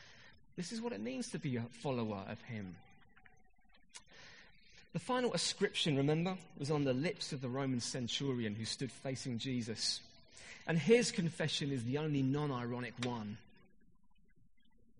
This 0.57 0.71
is 0.71 0.81
what 0.81 0.93
it 0.93 1.01
means 1.01 1.29
to 1.31 1.39
be 1.39 1.57
a 1.57 1.63
follower 1.81 2.23
of 2.27 2.41
him. 2.41 2.75
The 4.95 4.99
final 5.01 5.33
ascription, 5.33 5.97
remember, 5.97 6.37
was 6.57 6.71
on 6.71 6.85
the 6.85 6.93
lips 6.93 7.33
of 7.33 7.41
the 7.41 7.49
Roman 7.49 7.81
centurion 7.81 8.55
who 8.55 8.63
stood 8.63 8.89
facing 8.89 9.39
Jesus. 9.39 9.99
And 10.67 10.79
his 10.79 11.11
confession 11.11 11.69
is 11.73 11.83
the 11.83 11.97
only 11.97 12.21
non 12.21 12.49
ironic 12.49 12.93
one 13.03 13.35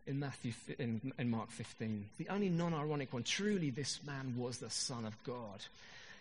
in, 0.05 0.19
Matthew, 0.19 0.51
in, 0.77 1.13
in 1.17 1.29
Mark 1.29 1.49
15. 1.49 2.07
The 2.17 2.27
only 2.27 2.49
non 2.49 2.73
ironic 2.73 3.13
one. 3.13 3.23
Truly, 3.23 3.69
this 3.69 4.01
man 4.03 4.33
was 4.35 4.57
the 4.57 4.69
Son 4.69 5.05
of 5.05 5.15
God. 5.23 5.63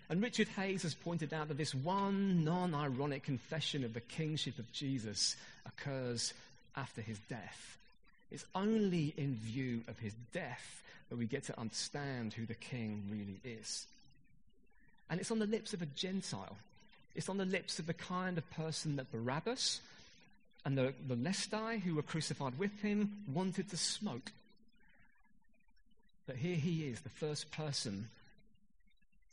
And 0.09 0.23
Richard 0.23 0.47
Hays 0.47 0.85
has 0.85 0.95
pointed 0.95 1.35
out 1.35 1.49
that 1.49 1.59
this 1.59 1.75
one 1.75 2.45
non 2.45 2.77
ironic 2.77 3.25
confession 3.25 3.83
of 3.83 3.93
the 3.93 4.01
kingship 4.01 4.61
of 4.61 4.71
Jesus 4.71 5.35
occurs 5.67 6.33
after 6.77 7.01
his 7.01 7.19
death. 7.29 7.77
It's 8.31 8.45
only 8.55 9.15
in 9.17 9.35
view 9.37 9.83
of 9.89 9.99
his 9.99 10.15
death 10.33 10.83
that 11.09 11.17
we 11.17 11.27
get 11.27 11.45
to 11.45 11.59
understand 11.59 12.33
who 12.33 12.47
the 12.47 12.55
king 12.55 13.05
really 13.11 13.41
is. 13.45 13.87
And 15.11 15.21
it's 15.21 15.31
on 15.31 15.39
the 15.39 15.47
lips 15.47 15.75
of 15.75 15.83
a 15.83 15.87
Gentile. 15.87 16.57
It's 17.15 17.29
on 17.29 17.39
the 17.39 17.45
lips 17.45 17.79
of 17.79 17.87
the 17.87 17.95
kind 17.95 18.39
of 18.39 18.51
person 18.51 18.97
that 18.97 19.13
Barabbas 19.13 19.81
and 20.65 20.77
the, 20.77 20.95
the 21.07 21.15
Lestai 21.15 21.81
who 21.81 21.95
were 21.95 22.03
crucified 22.03 22.59
with 22.59 22.81
him 22.81 23.19
wanted 23.33 23.69
to 23.71 23.77
smoke. 23.77 24.33
But 26.27 26.37
here 26.37 26.57
he 26.57 26.87
is, 26.87 27.01
the 27.01 27.11
first 27.11 27.51
person 27.53 28.09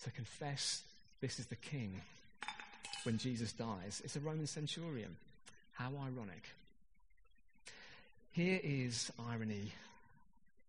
to 0.03 0.11
confess 0.11 0.83
this 1.21 1.39
is 1.39 1.45
the 1.47 1.55
king 1.55 2.01
when 3.03 3.17
Jesus 3.17 3.53
dies. 3.53 4.01
It's 4.03 4.15
a 4.15 4.19
Roman 4.19 4.47
centurion. 4.47 5.15
How 5.73 5.89
ironic. 5.89 6.43
Here 8.31 8.59
is 8.63 9.11
irony, 9.29 9.73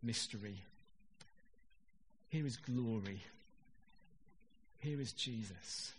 mystery, 0.03 0.57
here 2.33 2.47
is 2.47 2.57
glory. 2.57 3.21
Here 4.81 4.99
is 4.99 5.13
Jesus. 5.13 5.93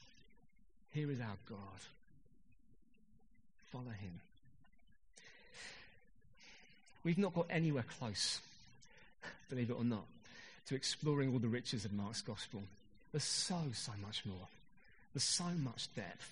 Here 0.92 1.10
is 1.12 1.22
our 1.22 1.38
God. 1.48 1.60
Follow 3.72 3.92
him. 3.92 4.20
We've 7.04 7.20
not 7.20 7.36
got 7.36 7.46
anywhere 7.52 7.86
close, 8.00 8.42
believe 9.48 9.70
it 9.70 9.78
or 9.78 9.84
not, 9.84 10.06
to 10.68 10.76
exploring 10.76 11.32
all 11.32 11.40
the 11.40 11.48
riches 11.48 11.86
of 11.86 11.94
Mark's 11.94 12.22
gospel. 12.22 12.64
There's 13.12 13.24
so, 13.24 13.62
so 13.74 13.92
much 14.04 14.26
more. 14.26 14.48
There's 15.14 15.24
so 15.24 15.46
much 15.64 15.94
depth. 15.96 16.32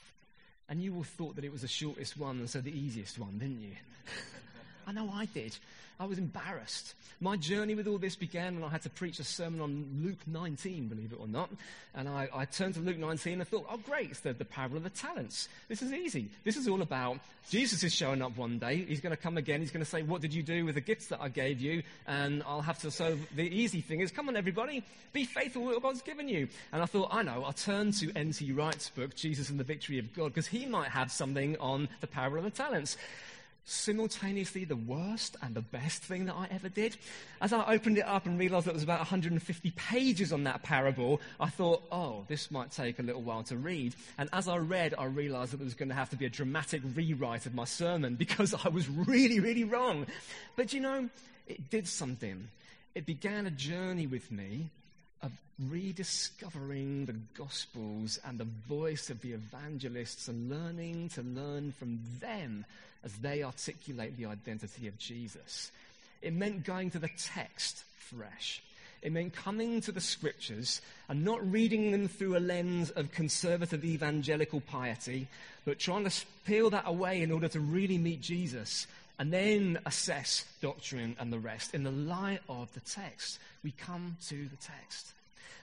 And 0.67 0.81
you 0.81 0.95
all 0.95 1.03
thought 1.03 1.35
that 1.35 1.45
it 1.45 1.51
was 1.51 1.61
the 1.61 1.67
shortest 1.67 2.17
one 2.17 2.39
and 2.39 2.49
so 2.49 2.59
the 2.59 2.75
easiest 2.75 3.19
one, 3.19 3.37
didn't 3.37 3.61
you? 3.61 3.75
I 4.91 4.93
know 4.93 5.09
I 5.13 5.25
did. 5.25 5.55
I 6.01 6.05
was 6.05 6.17
embarrassed. 6.17 6.95
My 7.21 7.37
journey 7.37 7.75
with 7.75 7.87
all 7.87 7.97
this 7.97 8.17
began 8.17 8.55
when 8.55 8.63
I 8.63 8.69
had 8.69 8.81
to 8.81 8.89
preach 8.89 9.19
a 9.19 9.23
sermon 9.23 9.61
on 9.61 10.01
Luke 10.03 10.17
19, 10.27 10.89
believe 10.89 11.13
it 11.13 11.19
or 11.19 11.27
not. 11.27 11.49
And 11.95 12.09
I, 12.09 12.27
I 12.33 12.43
turned 12.43 12.73
to 12.73 12.81
Luke 12.81 12.97
19 12.97 13.33
and 13.33 13.41
I 13.41 13.45
thought, 13.45 13.67
oh, 13.69 13.77
great, 13.77 14.09
it's 14.09 14.19
the, 14.19 14.33
the 14.33 14.43
parable 14.43 14.75
of 14.77 14.83
the 14.83 14.89
talents. 14.89 15.47
This 15.69 15.81
is 15.81 15.93
easy. 15.93 16.29
This 16.43 16.57
is 16.57 16.67
all 16.67 16.81
about 16.81 17.19
Jesus 17.49 17.83
is 17.83 17.93
showing 17.93 18.21
up 18.21 18.35
one 18.35 18.59
day. 18.59 18.83
He's 18.83 18.99
going 18.99 19.15
to 19.15 19.21
come 19.21 19.37
again. 19.37 19.61
He's 19.61 19.71
going 19.71 19.85
to 19.85 19.89
say, 19.89 20.01
what 20.01 20.21
did 20.21 20.33
you 20.33 20.43
do 20.43 20.65
with 20.65 20.75
the 20.75 20.81
gifts 20.81 21.07
that 21.07 21.21
I 21.21 21.29
gave 21.29 21.61
you? 21.61 21.83
And 22.05 22.43
I'll 22.45 22.61
have 22.61 22.79
to, 22.79 22.91
so 22.91 23.17
the 23.35 23.43
easy 23.43 23.79
thing 23.79 24.01
is, 24.01 24.11
come 24.11 24.27
on, 24.27 24.35
everybody, 24.35 24.83
be 25.13 25.23
faithful 25.23 25.61
with 25.61 25.75
what 25.75 25.83
God's 25.83 26.01
given 26.01 26.27
you. 26.27 26.49
And 26.73 26.81
I 26.81 26.85
thought, 26.85 27.13
I 27.13 27.23
know, 27.23 27.43
I'll 27.45 27.53
turn 27.53 27.93
to 27.93 28.11
N.T. 28.13 28.51
Wright's 28.51 28.89
book, 28.89 29.15
Jesus 29.15 29.49
and 29.49 29.57
the 29.59 29.63
Victory 29.63 29.99
of 29.99 30.13
God, 30.13 30.33
because 30.33 30.47
he 30.47 30.65
might 30.65 30.89
have 30.89 31.11
something 31.11 31.55
on 31.59 31.87
the 32.01 32.07
parable 32.07 32.39
of 32.39 32.43
the 32.43 32.49
talents 32.49 32.97
simultaneously 33.65 34.65
the 34.65 34.75
worst 34.75 35.37
and 35.41 35.55
the 35.55 35.61
best 35.61 36.03
thing 36.03 36.25
that 36.25 36.35
I 36.35 36.47
ever 36.51 36.69
did. 36.69 36.97
As 37.41 37.53
I 37.53 37.73
opened 37.73 37.97
it 37.97 38.05
up 38.05 38.25
and 38.25 38.39
realized 38.39 38.65
that 38.65 38.71
it 38.71 38.75
was 38.75 38.83
about 38.83 38.99
150 38.99 39.71
pages 39.71 40.33
on 40.33 40.43
that 40.45 40.63
parable, 40.63 41.21
I 41.39 41.49
thought, 41.49 41.83
oh, 41.91 42.25
this 42.27 42.51
might 42.51 42.71
take 42.71 42.99
a 42.99 43.03
little 43.03 43.21
while 43.21 43.43
to 43.43 43.57
read. 43.57 43.95
And 44.17 44.29
as 44.33 44.47
I 44.47 44.57
read, 44.57 44.93
I 44.97 45.05
realized 45.05 45.53
that 45.53 45.57
there 45.57 45.65
was 45.65 45.75
going 45.75 45.89
to 45.89 45.95
have 45.95 46.09
to 46.09 46.15
be 46.15 46.25
a 46.25 46.29
dramatic 46.29 46.81
rewrite 46.95 47.45
of 47.45 47.53
my 47.53 47.65
sermon 47.65 48.15
because 48.15 48.53
I 48.65 48.69
was 48.69 48.89
really, 48.89 49.39
really 49.39 49.63
wrong. 49.63 50.07
But 50.55 50.73
you 50.73 50.81
know, 50.81 51.09
it 51.47 51.69
did 51.69 51.87
something. 51.87 52.47
It 52.95 53.05
began 53.05 53.45
a 53.47 53.51
journey 53.51 54.07
with 54.07 54.31
me 54.31 54.69
of 55.23 55.31
rediscovering 55.69 57.05
the 57.05 57.15
Gospels 57.37 58.19
and 58.25 58.39
the 58.39 58.47
voice 58.67 59.09
of 59.09 59.21
the 59.21 59.33
evangelists 59.33 60.27
and 60.27 60.49
learning 60.49 61.09
to 61.09 61.21
learn 61.21 61.71
from 61.71 61.99
them 62.19 62.65
as 63.03 63.13
they 63.17 63.43
articulate 63.43 64.17
the 64.17 64.25
identity 64.25 64.87
of 64.87 64.97
Jesus. 64.97 65.71
It 66.21 66.33
meant 66.33 66.65
going 66.65 66.91
to 66.91 66.99
the 66.99 67.09
text 67.17 67.83
fresh. 67.97 68.61
It 69.01 69.11
meant 69.11 69.33
coming 69.33 69.81
to 69.81 69.91
the 69.91 70.01
scriptures 70.01 70.81
and 71.09 71.25
not 71.25 71.51
reading 71.51 71.91
them 71.91 72.07
through 72.07 72.37
a 72.37 72.39
lens 72.39 72.91
of 72.91 73.11
conservative 73.11 73.83
evangelical 73.83 74.61
piety, 74.61 75.27
but 75.65 75.79
trying 75.79 76.03
to 76.07 76.25
peel 76.45 76.69
that 76.69 76.87
away 76.87 77.21
in 77.21 77.31
order 77.31 77.47
to 77.47 77.59
really 77.59 77.97
meet 77.97 78.21
Jesus 78.21 78.85
and 79.21 79.31
then 79.31 79.77
assess 79.85 80.45
doctrine 80.63 81.15
and 81.19 81.31
the 81.31 81.37
rest. 81.37 81.75
In 81.75 81.83
the 81.83 81.91
light 81.91 82.39
of 82.49 82.73
the 82.73 82.79
text, 82.79 83.37
we 83.63 83.69
come 83.69 84.17
to 84.29 84.47
the 84.47 84.55
text. 84.55 85.13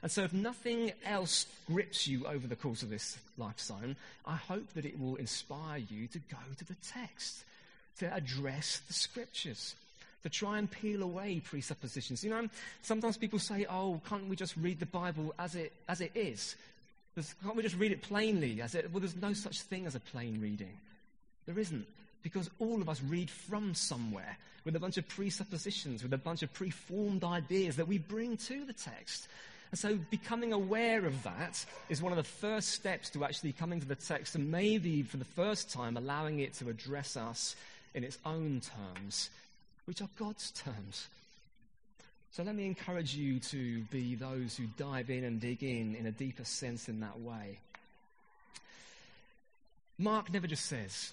And 0.00 0.12
so, 0.12 0.22
if 0.22 0.32
nothing 0.32 0.92
else 1.04 1.46
grips 1.66 2.06
you 2.06 2.24
over 2.24 2.46
the 2.46 2.54
course 2.54 2.84
of 2.84 2.88
this 2.88 3.18
LifeZone, 3.36 3.96
I 4.24 4.36
hope 4.36 4.72
that 4.74 4.84
it 4.84 5.00
will 5.00 5.16
inspire 5.16 5.78
you 5.78 6.06
to 6.06 6.20
go 6.20 6.36
to 6.56 6.64
the 6.66 6.76
text, 6.88 7.42
to 7.98 8.14
address 8.14 8.80
the 8.86 8.92
scriptures, 8.92 9.74
to 10.22 10.28
try 10.28 10.58
and 10.58 10.70
peel 10.70 11.02
away 11.02 11.42
presuppositions. 11.44 12.22
You 12.22 12.30
know, 12.30 12.48
sometimes 12.82 13.16
people 13.16 13.40
say, 13.40 13.66
oh, 13.68 14.00
can't 14.08 14.28
we 14.28 14.36
just 14.36 14.56
read 14.56 14.78
the 14.78 14.86
Bible 14.86 15.34
as 15.36 15.56
it, 15.56 15.72
as 15.88 16.00
it 16.00 16.12
is? 16.14 16.54
Can't 17.42 17.56
we 17.56 17.64
just 17.64 17.76
read 17.76 17.90
it 17.90 18.02
plainly? 18.02 18.62
As 18.62 18.76
it, 18.76 18.88
well, 18.92 19.00
there's 19.00 19.16
no 19.16 19.32
such 19.32 19.62
thing 19.62 19.84
as 19.84 19.96
a 19.96 20.00
plain 20.00 20.40
reading. 20.40 20.78
There 21.46 21.58
isn't. 21.58 21.88
Because 22.22 22.50
all 22.58 22.82
of 22.82 22.88
us 22.88 23.00
read 23.02 23.30
from 23.30 23.74
somewhere 23.74 24.36
with 24.64 24.76
a 24.76 24.80
bunch 24.80 24.98
of 24.98 25.08
presuppositions, 25.08 26.02
with 26.02 26.12
a 26.12 26.18
bunch 26.18 26.42
of 26.42 26.52
preformed 26.52 27.24
ideas 27.24 27.76
that 27.76 27.88
we 27.88 27.98
bring 27.98 28.36
to 28.36 28.64
the 28.64 28.72
text. 28.72 29.28
And 29.70 29.78
so 29.78 29.98
becoming 30.10 30.52
aware 30.52 31.04
of 31.04 31.22
that 31.22 31.64
is 31.88 32.02
one 32.02 32.12
of 32.12 32.16
the 32.16 32.24
first 32.24 32.70
steps 32.70 33.10
to 33.10 33.24
actually 33.24 33.52
coming 33.52 33.80
to 33.80 33.86
the 33.86 33.94
text 33.94 34.34
and 34.34 34.50
maybe 34.50 35.02
for 35.02 35.18
the 35.18 35.24
first 35.24 35.70
time 35.70 35.96
allowing 35.96 36.40
it 36.40 36.54
to 36.54 36.68
address 36.68 37.16
us 37.16 37.54
in 37.94 38.04
its 38.04 38.18
own 38.24 38.60
terms, 38.60 39.30
which 39.84 40.00
are 40.00 40.08
God's 40.18 40.50
terms. 40.52 41.08
So 42.30 42.42
let 42.42 42.54
me 42.54 42.66
encourage 42.66 43.14
you 43.14 43.40
to 43.40 43.80
be 43.84 44.14
those 44.14 44.56
who 44.56 44.64
dive 44.76 45.10
in 45.10 45.24
and 45.24 45.40
dig 45.40 45.62
in 45.62 45.94
in 45.94 46.06
a 46.06 46.12
deeper 46.12 46.44
sense 46.44 46.88
in 46.88 47.00
that 47.00 47.20
way. 47.20 47.58
Mark 49.98 50.32
never 50.32 50.46
just 50.46 50.66
says, 50.66 51.12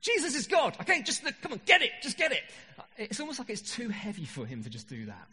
Jesus 0.00 0.34
is 0.34 0.46
God. 0.46 0.76
Okay, 0.80 1.02
just 1.02 1.22
come 1.42 1.52
on, 1.52 1.60
get 1.66 1.82
it, 1.82 1.90
just 2.02 2.16
get 2.16 2.32
it. 2.32 2.42
It's 2.96 3.20
almost 3.20 3.38
like 3.38 3.50
it's 3.50 3.74
too 3.74 3.88
heavy 3.88 4.24
for 4.24 4.46
him 4.46 4.62
to 4.62 4.70
just 4.70 4.88
do 4.88 5.06
that. 5.06 5.28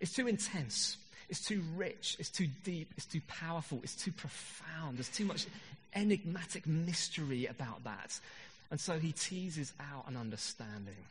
It's 0.00 0.12
too 0.12 0.28
intense. 0.28 0.96
It's 1.28 1.40
too 1.40 1.62
rich, 1.76 2.16
it's 2.18 2.28
too 2.28 2.48
deep, 2.62 2.92
it's 2.96 3.06
too 3.06 3.22
powerful, 3.26 3.80
it's 3.82 3.96
too 3.96 4.12
profound. 4.12 4.98
There's 4.98 5.08
too 5.08 5.24
much 5.24 5.46
enigmatic 5.94 6.66
mystery 6.66 7.46
about 7.46 7.84
that. 7.84 8.20
And 8.70 8.78
so 8.78 8.98
he 8.98 9.12
teases 9.12 9.72
out 9.80 10.08
an 10.08 10.16
understanding. 10.18 11.06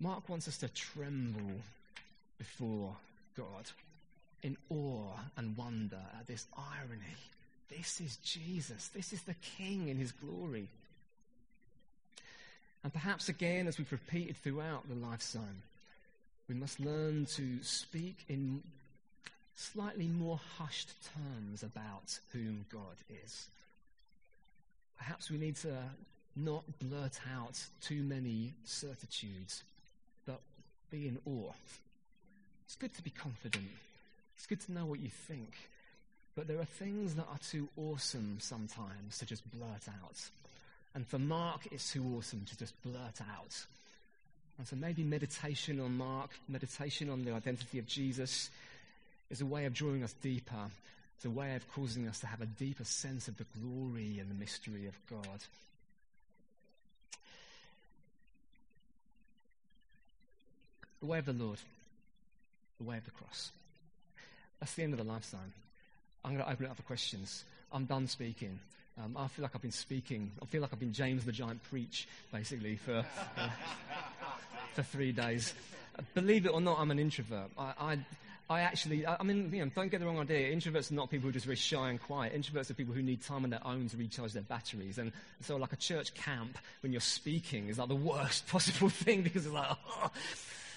Mark 0.00 0.28
wants 0.30 0.48
us 0.48 0.56
to 0.58 0.68
tremble 0.68 1.60
before 2.38 2.94
God 3.36 3.70
in 4.42 4.56
awe 4.70 5.18
and 5.36 5.56
wonder 5.56 6.00
at 6.18 6.26
this 6.26 6.46
irony. 6.56 7.16
This 7.68 8.00
is 8.00 8.16
Jesus. 8.18 8.88
This 8.88 9.12
is 9.12 9.22
the 9.22 9.34
King 9.58 9.88
in 9.88 9.98
his 9.98 10.12
glory. 10.12 10.68
And 12.86 12.92
perhaps 12.92 13.28
again, 13.28 13.66
as 13.66 13.78
we've 13.78 13.90
repeated 13.90 14.36
throughout 14.36 14.88
the 14.88 14.94
LifeZone, 14.94 15.58
we 16.48 16.54
must 16.54 16.78
learn 16.78 17.26
to 17.34 17.58
speak 17.60 18.24
in 18.28 18.62
slightly 19.56 20.06
more 20.06 20.38
hushed 20.56 20.90
terms 21.12 21.64
about 21.64 22.20
whom 22.32 22.64
God 22.72 22.94
is. 23.24 23.48
Perhaps 24.98 25.32
we 25.32 25.36
need 25.36 25.56
to 25.56 25.76
not 26.36 26.62
blurt 26.78 27.18
out 27.36 27.60
too 27.80 28.04
many 28.04 28.52
certitudes, 28.62 29.64
but 30.24 30.38
be 30.88 31.08
in 31.08 31.18
awe. 31.26 31.54
It's 32.66 32.76
good 32.76 32.94
to 32.94 33.02
be 33.02 33.10
confident. 33.10 33.66
It's 34.36 34.46
good 34.46 34.60
to 34.60 34.70
know 34.70 34.86
what 34.86 35.00
you 35.00 35.10
think. 35.26 35.56
But 36.36 36.46
there 36.46 36.60
are 36.60 36.64
things 36.64 37.16
that 37.16 37.26
are 37.32 37.40
too 37.50 37.68
awesome 37.76 38.36
sometimes 38.38 39.18
to 39.18 39.26
just 39.26 39.42
blurt 39.50 39.88
out. 39.88 40.30
And 40.96 41.06
for 41.06 41.18
Mark, 41.18 41.68
it's 41.70 41.92
too 41.92 42.02
awesome 42.16 42.46
to 42.46 42.56
just 42.56 42.72
blurt 42.82 43.20
out. 43.20 43.66
And 44.56 44.66
so 44.66 44.76
maybe 44.76 45.04
meditation 45.04 45.78
on 45.78 45.94
Mark, 45.94 46.30
meditation 46.48 47.10
on 47.10 47.22
the 47.22 47.34
identity 47.34 47.78
of 47.78 47.86
Jesus, 47.86 48.48
is 49.28 49.42
a 49.42 49.46
way 49.46 49.66
of 49.66 49.74
drawing 49.74 50.02
us 50.02 50.14
deeper. 50.14 50.70
It's 51.16 51.26
a 51.26 51.30
way 51.30 51.54
of 51.54 51.70
causing 51.70 52.08
us 52.08 52.20
to 52.20 52.26
have 52.26 52.40
a 52.40 52.46
deeper 52.46 52.84
sense 52.84 53.28
of 53.28 53.36
the 53.36 53.44
glory 53.60 54.18
and 54.18 54.30
the 54.30 54.34
mystery 54.34 54.86
of 54.86 54.94
God. 55.10 55.38
The 61.00 61.06
way 61.06 61.18
of 61.18 61.26
the 61.26 61.34
Lord, 61.34 61.58
the 62.78 62.84
way 62.84 62.96
of 62.96 63.04
the 63.04 63.10
cross. 63.10 63.50
That's 64.60 64.72
the 64.72 64.82
end 64.82 64.94
of 64.94 64.98
the 64.98 65.12
LifeZone. 65.12 65.52
I'm 66.24 66.32
going 66.32 66.42
to 66.42 66.50
open 66.50 66.64
it 66.64 66.70
up 66.70 66.76
for 66.78 66.82
questions. 66.84 67.44
I'm 67.70 67.84
done 67.84 68.06
speaking. 68.06 68.58
Um, 69.02 69.14
I 69.16 69.28
feel 69.28 69.42
like 69.42 69.52
I've 69.54 69.62
been 69.62 69.72
speaking. 69.72 70.30
I 70.42 70.46
feel 70.46 70.62
like 70.62 70.72
I've 70.72 70.80
been 70.80 70.92
James 70.92 71.24
the 71.24 71.32
Giant 71.32 71.62
preach, 71.64 72.08
basically, 72.32 72.76
for, 72.76 73.04
uh, 73.36 73.48
for 74.74 74.82
three 74.82 75.12
days. 75.12 75.54
Believe 76.14 76.46
it 76.46 76.50
or 76.50 76.60
not, 76.60 76.78
I'm 76.78 76.90
an 76.90 76.98
introvert. 76.98 77.50
I, 77.58 77.72
I, 77.78 77.98
I 78.48 78.60
actually, 78.60 79.04
I, 79.04 79.16
I 79.20 79.22
mean, 79.22 79.50
you 79.52 79.64
know, 79.64 79.70
don't 79.74 79.90
get 79.90 80.00
the 80.00 80.06
wrong 80.06 80.18
idea. 80.18 80.54
Introverts 80.54 80.90
are 80.90 80.94
not 80.94 81.10
people 81.10 81.24
who 81.24 81.28
are 81.30 81.32
just 81.32 81.44
very 81.44 81.56
shy 81.56 81.90
and 81.90 82.00
quiet. 82.00 82.34
Introverts 82.34 82.70
are 82.70 82.74
people 82.74 82.94
who 82.94 83.02
need 83.02 83.22
time 83.22 83.44
on 83.44 83.50
their 83.50 83.66
own 83.66 83.88
to 83.88 83.96
recharge 83.98 84.32
their 84.32 84.42
batteries. 84.42 84.96
And 84.96 85.12
so, 85.42 85.56
like 85.56 85.72
a 85.72 85.76
church 85.76 86.14
camp, 86.14 86.56
when 86.80 86.92
you're 86.92 87.00
speaking, 87.00 87.68
is 87.68 87.78
like 87.78 87.88
the 87.88 87.96
worst 87.96 88.46
possible 88.48 88.88
thing 88.88 89.22
because 89.22 89.44
it's 89.44 89.54
like, 89.54 89.68
oh, 89.70 90.10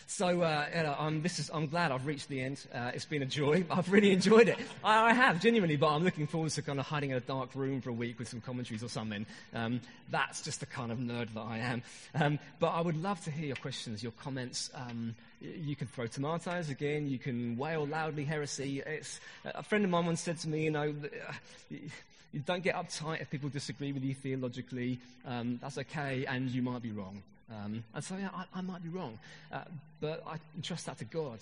so 0.10 0.42
uh, 0.42 0.66
you 0.76 0.84
know, 0.84 0.96
I'm, 0.98 1.22
this 1.22 1.38
is, 1.38 1.52
I'm 1.54 1.68
glad 1.68 1.92
I've 1.92 2.08
reached 2.08 2.30
the 2.30 2.42
end. 2.42 2.66
Uh, 2.74 2.90
it's 2.96 3.06
been 3.06 3.22
a 3.22 3.28
joy. 3.28 3.64
I've 3.70 3.92
really 3.92 4.12
enjoyed 4.12 4.50
it. 4.50 4.58
I, 4.84 5.12
I, 5.12 5.14
have, 5.14 5.40
genuinely, 5.40 5.76
but 5.76 5.90
I'm 5.90 6.04
looking 6.04 6.26
forward 6.26 6.50
to 6.54 6.64
kind 6.64 6.80
of 6.80 6.88
hiding 6.88 7.12
in 7.12 7.18
a 7.18 7.22
dark 7.22 7.54
room 7.54 7.80
for 7.80 7.92
a 7.92 7.94
week 7.94 8.18
with 8.18 8.28
some 8.28 8.42
commentaries 8.42 8.84
or 8.84 8.90
something. 8.90 9.28
Um, 9.54 9.82
that's 10.10 10.42
just 10.42 10.62
the 10.62 10.66
kind 10.66 10.92
of 10.92 10.98
nerd 10.98 11.32
that 11.36 11.42
I 11.42 11.60
am. 11.60 11.84
Um, 12.16 12.40
but 12.60 12.70
I 12.70 12.82
would 12.82 13.02
love 13.02 13.24
to 13.26 13.32
hear 13.32 13.46
your 13.46 13.56
questions, 13.58 14.02
your 14.02 14.12
comments. 14.14 14.72
Um, 14.74 15.14
you 15.42 15.76
can 15.76 15.86
throw 15.86 16.08
tomatoes 16.08 16.70
again. 16.70 17.08
You 17.08 17.20
can 17.20 17.56
wail 17.56 17.86
loudly 17.86 18.24
heresy. 18.24 18.82
It's, 18.84 19.20
a 19.46 19.62
friend 19.62 19.86
of 19.86 19.92
mine 19.92 20.08
once 20.08 20.22
said 20.22 20.40
to 20.40 20.50
me, 20.50 20.64
you 20.64 20.72
know, 20.72 20.92
uh, 20.92 21.34
you 21.70 22.40
don't 22.48 22.64
get 22.64 22.74
uptight 22.74 23.22
if 23.22 23.30
people 23.30 23.50
disagree 23.50 23.92
with 23.92 24.04
you 24.04 24.16
theologically. 24.16 25.00
Um, 25.24 25.60
that's 25.62 25.78
okay, 25.78 26.26
and 26.26 26.50
you 26.50 26.64
might 26.64 26.82
be 26.82 26.92
wrong. 26.92 27.22
Um, 27.52 27.84
and 27.94 28.04
so, 28.04 28.16
yeah, 28.16 28.30
I, 28.34 28.46
I 28.60 28.62
might 28.62 28.84
be 28.84 28.90
wrong, 28.90 29.18
uh, 29.52 29.62
but 30.02 30.24
I 30.28 30.38
trust 30.62 30.86
that 30.86 31.00
to 31.00 31.06
God. 31.06 31.40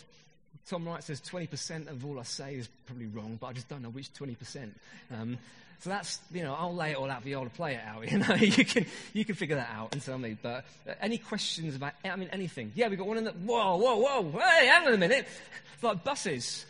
Tom 0.70 0.88
Wright 0.88 1.04
says 1.04 1.22
20% 1.22 1.90
of 1.90 2.06
all 2.06 2.20
I 2.20 2.24
say 2.24 2.56
is 2.56 2.68
probably 2.86 3.08
wrong, 3.08 3.38
but 3.40 3.48
I 3.48 3.54
just 3.54 3.70
don't 3.70 3.82
know 3.82 3.90
which 3.90 4.14
20%. 4.14 4.70
Um, 5.12 5.38
so 5.80 5.90
that's, 5.90 6.20
you 6.34 6.44
know, 6.44 6.56
I'll 6.56 6.76
lay 6.76 6.92
it 6.92 6.98
all 6.98 7.10
out 7.10 7.22
for 7.22 7.30
you 7.30 7.38
all 7.38 7.44
to 7.44 7.50
play 7.50 7.76
it 7.76 7.82
out. 7.86 8.06
You 8.12 8.18
know, 8.20 8.36
you 8.36 8.66
can, 8.66 8.86
you 9.14 9.26
can 9.26 9.36
figure 9.36 9.58
that 9.58 9.70
out 9.74 9.94
and 9.94 10.02
tell 10.02 10.18
me. 10.18 10.38
But 10.42 10.66
uh, 10.88 10.94
any 11.00 11.18
questions 11.18 11.76
about, 11.76 11.94
I 12.04 12.16
mean, 12.16 12.30
anything? 12.32 12.72
Yeah, 12.76 12.88
we've 12.88 12.98
got 12.98 13.08
one 13.08 13.18
in 13.18 13.26
the, 13.26 13.32
whoa, 13.32 13.78
whoa, 13.78 13.98
whoa, 13.98 14.40
hey, 14.40 14.68
hang 14.68 14.88
on 14.88 14.94
a 14.94 14.98
minute. 14.98 15.28
It's 15.74 15.84
like 15.84 16.04
buses. 16.04 16.66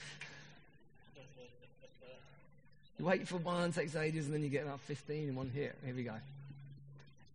You 2.99 3.05
wait 3.05 3.27
for 3.27 3.37
one, 3.37 3.71
takes 3.71 3.95
ages, 3.95 4.25
and 4.25 4.33
then 4.33 4.43
you 4.43 4.49
get 4.49 4.63
about 4.63 4.79
15 4.81 5.29
in 5.29 5.35
one 5.35 5.51
here. 5.53 5.73
Here 5.85 5.95
we 5.95 6.03
go. 6.03 6.13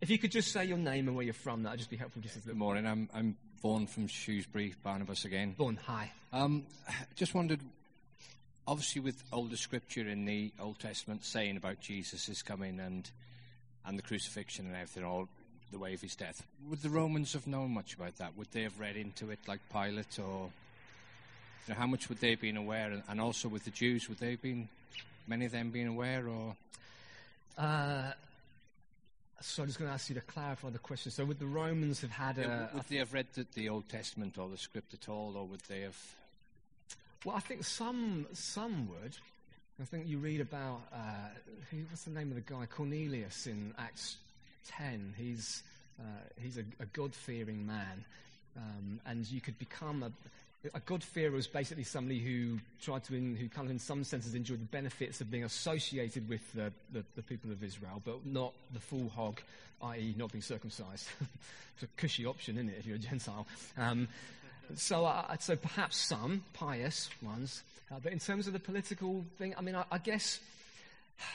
If 0.03 0.09
you 0.09 0.17
could 0.17 0.31
just 0.33 0.51
say 0.51 0.65
your 0.65 0.77
name 0.77 1.07
and 1.07 1.15
where 1.15 1.23
you're 1.23 1.33
from, 1.33 1.63
that'd 1.63 1.79
just 1.79 1.89
be 1.89 1.95
helpful. 1.95 2.21
Just 2.21 2.45
Good 2.45 2.57
morning. 2.57 2.85
I'm 2.85 3.07
I'm 3.13 3.37
Vaughan 3.61 3.87
from 3.87 4.07
Shrewsbury, 4.07 4.75
Barnabas 4.83 5.23
again. 5.23 5.55
Vaughan, 5.57 5.79
hi. 5.81 6.11
Um, 6.33 6.65
just 7.15 7.33
wondered, 7.33 7.61
obviously, 8.67 8.99
with 8.99 9.23
older 9.31 9.55
scripture 9.55 10.05
in 10.09 10.25
the 10.25 10.51
Old 10.59 10.77
Testament 10.79 11.23
saying 11.23 11.55
about 11.55 11.79
Jesus 11.79 12.27
is 12.27 12.41
coming 12.41 12.81
and 12.81 13.09
and 13.85 13.97
the 13.97 14.01
crucifixion 14.01 14.65
and 14.65 14.75
everything, 14.75 15.05
all 15.05 15.29
the 15.71 15.79
way 15.79 15.93
of 15.93 16.01
his 16.01 16.17
death, 16.17 16.45
would 16.69 16.81
the 16.81 16.89
Romans 16.89 17.31
have 17.31 17.47
known 17.47 17.73
much 17.73 17.93
about 17.93 18.17
that? 18.17 18.35
Would 18.35 18.51
they 18.51 18.63
have 18.63 18.77
read 18.81 18.97
into 18.97 19.31
it 19.31 19.39
like 19.47 19.61
Pilate, 19.71 20.19
or 20.19 20.49
you 21.65 21.73
know, 21.73 21.75
how 21.75 21.87
much 21.87 22.09
would 22.09 22.19
they 22.19 22.31
have 22.31 22.41
been 22.41 22.57
aware? 22.57 22.91
And, 22.91 23.03
and 23.07 23.21
also 23.21 23.47
with 23.47 23.63
the 23.63 23.71
Jews, 23.71 24.09
would 24.09 24.17
they 24.17 24.31
have 24.31 24.41
been 24.41 24.67
many 25.27 25.45
of 25.45 25.53
them 25.53 25.69
being 25.69 25.87
aware, 25.87 26.27
or? 26.27 26.57
Uh, 27.57 28.11
so 29.43 29.63
I'm 29.63 29.67
just 29.67 29.77
going 29.77 29.89
to 29.89 29.93
ask 29.93 30.09
you 30.09 30.15
to 30.15 30.21
clarify 30.21 30.69
the 30.69 30.79
question. 30.79 31.11
So 31.11 31.25
would 31.25 31.39
the 31.39 31.45
Romans 31.45 32.01
have 32.01 32.11
had 32.11 32.37
a... 32.37 32.41
Yeah, 32.41 32.67
would 32.73 32.83
they 32.87 32.95
have 32.97 33.13
read 33.13 33.27
the, 33.33 33.45
the, 33.53 33.69
Old 33.69 33.89
Testament 33.89 34.37
or 34.37 34.47
the 34.47 34.57
script 34.57 34.93
at 34.93 35.09
all, 35.09 35.35
or 35.35 35.45
would 35.45 35.59
they 35.61 35.81
have... 35.81 35.97
Well, 37.25 37.35
I 37.35 37.39
think 37.41 37.63
some, 37.63 38.25
some 38.33 38.87
would. 38.89 39.17
I 39.81 39.85
think 39.85 40.07
you 40.07 40.17
read 40.17 40.39
about, 40.39 40.81
uh, 40.93 41.29
who, 41.69 41.77
what's 41.89 42.03
the 42.03 42.11
name 42.11 42.29
of 42.29 42.35
the 42.35 42.41
guy? 42.41 42.65
Cornelius 42.65 43.47
in 43.47 43.73
Acts 43.77 44.17
10. 44.77 45.13
He's, 45.17 45.63
uh, 45.99 46.03
he's 46.41 46.57
a, 46.57 46.63
a 46.79 46.85
God-fearing 46.93 47.65
man. 47.65 48.05
Um, 48.55 48.99
and 49.05 49.29
you 49.29 49.41
could 49.41 49.57
become 49.59 50.03
a, 50.03 50.11
a 50.73 50.79
God-fearer 50.79 51.31
was 51.31 51.47
basically 51.47 51.83
somebody 51.83 52.19
who 52.19 52.59
tried 52.81 53.03
to, 53.05 53.15
in, 53.15 53.35
who 53.35 53.49
kind 53.49 53.65
of 53.65 53.71
in 53.71 53.79
some 53.79 54.03
senses 54.03 54.33
enjoyed 54.33 54.61
the 54.61 54.65
benefits 54.65 55.19
of 55.19 55.29
being 55.29 55.43
associated 55.43 56.29
with 56.29 56.41
the, 56.53 56.71
the, 56.91 57.03
the 57.15 57.21
people 57.21 57.51
of 57.51 57.63
Israel, 57.63 58.01
but 58.03 58.25
not 58.25 58.53
the 58.73 58.79
full 58.79 59.09
hog, 59.09 59.41
i.e., 59.83 60.15
not 60.17 60.31
being 60.31 60.41
circumcised. 60.41 61.07
it's 61.73 61.83
a 61.83 61.87
cushy 61.97 62.25
option, 62.25 62.55
isn't 62.55 62.69
it, 62.69 62.75
if 62.79 62.85
you're 62.85 62.95
a 62.95 62.99
Gentile? 62.99 63.45
Um, 63.77 64.07
so, 64.75 65.05
uh, 65.05 65.35
so 65.37 65.57
perhaps 65.57 65.97
some 65.97 66.43
pious 66.53 67.09
ones, 67.21 67.63
uh, 67.91 67.95
but 68.01 68.13
in 68.13 68.19
terms 68.19 68.47
of 68.47 68.53
the 68.53 68.59
political 68.59 69.25
thing, 69.37 69.53
I 69.57 69.61
mean, 69.61 69.75
I, 69.75 69.83
I 69.91 69.97
guess 69.97 70.39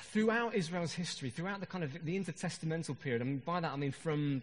throughout 0.05 0.55
Israel's 0.55 0.93
history, 0.93 1.29
throughout 1.29 1.61
the 1.61 1.67
kind 1.67 1.85
of 1.85 1.93
the 2.05 2.19
intertestamental 2.19 2.99
period, 2.99 3.21
I 3.21 3.27
mean, 3.27 3.43
by 3.45 3.61
that 3.61 3.73
I 3.73 3.77
mean 3.77 3.93
from 3.93 4.43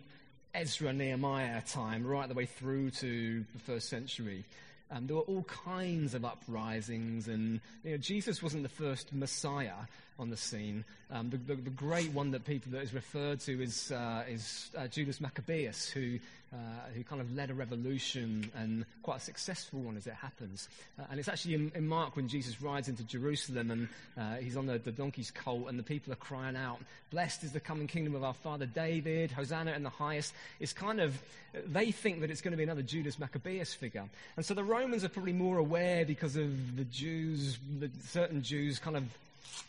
Ezra 0.53 0.93
Nehemiah 0.93 1.61
time 1.61 2.05
right 2.05 2.29
the 2.29 2.35
way 2.35 2.45
through 2.45 2.91
to 2.91 3.43
the 3.53 3.59
first 3.59 3.89
century. 3.89 4.45
Um, 4.91 5.07
there 5.07 5.15
were 5.15 5.23
all 5.23 5.43
kinds 5.43 6.13
of 6.13 6.23
uprisings, 6.23 7.27
and 7.27 7.59
you 7.83 7.91
know, 7.91 7.97
Jesus 7.97 8.43
wasn't 8.43 8.63
the 8.63 8.69
first 8.69 9.13
Messiah 9.13 9.87
on 10.17 10.29
the 10.29 10.37
scene. 10.37 10.83
Um, 11.11 11.29
the, 11.29 11.37
the, 11.37 11.55
the, 11.55 11.69
great 11.69 12.11
one 12.11 12.31
that 12.31 12.45
people 12.45 12.71
that 12.71 12.81
is 12.81 12.93
referred 12.93 13.39
to 13.41 13.61
is, 13.61 13.91
uh, 13.91 14.23
is 14.27 14.71
uh, 14.77 14.87
Judas 14.87 15.19
Maccabeus, 15.19 15.89
who 15.89 16.19
uh, 16.55 16.57
who 16.95 17.03
kind 17.03 17.21
of 17.21 17.33
led 17.35 17.49
a 17.49 17.53
revolution 17.53 18.49
and 18.55 18.85
quite 19.03 19.17
a 19.17 19.19
successful 19.19 19.81
one 19.81 19.97
as 19.97 20.07
it 20.07 20.13
happens. 20.13 20.69
Uh, 20.97 21.03
and 21.09 21.19
it's 21.19 21.27
actually 21.27 21.53
in, 21.53 21.71
in, 21.75 21.85
Mark 21.85 22.15
when 22.15 22.29
Jesus 22.29 22.61
rides 22.61 22.87
into 22.87 23.03
Jerusalem 23.03 23.71
and 23.71 23.89
uh, 24.17 24.35
he's 24.35 24.55
on 24.55 24.65
the, 24.65 24.77
the, 24.77 24.91
donkey's 24.91 25.31
colt 25.31 25.67
and 25.67 25.77
the 25.77 25.83
people 25.83 26.13
are 26.13 26.17
crying 26.17 26.55
out, 26.55 26.79
Blessed 27.11 27.43
is 27.43 27.51
the 27.51 27.59
coming 27.59 27.87
kingdom 27.87 28.15
of 28.15 28.23
our 28.23 28.33
father 28.33 28.65
David, 28.65 29.31
Hosanna 29.31 29.73
in 29.73 29.83
the 29.83 29.89
highest. 29.89 30.33
It's 30.59 30.71
kind 30.71 31.01
of, 31.01 31.21
they 31.53 31.91
think 31.91 32.21
that 32.21 32.31
it's 32.31 32.41
going 32.41 32.51
to 32.51 32.57
be 32.57 32.63
another 32.63 32.83
Judas 32.83 33.19
Maccabeus 33.19 33.73
figure. 33.73 34.05
And 34.37 34.45
so 34.45 34.53
the 34.53 34.63
Romans 34.63 35.03
are 35.03 35.09
probably 35.09 35.33
more 35.33 35.57
aware 35.57 36.05
because 36.05 36.37
of 36.37 36.77
the 36.77 36.85
Jews, 36.85 37.57
the 37.79 37.89
certain 38.05 38.43
Jews 38.43 38.79
kind 38.79 38.95
of 38.95 39.03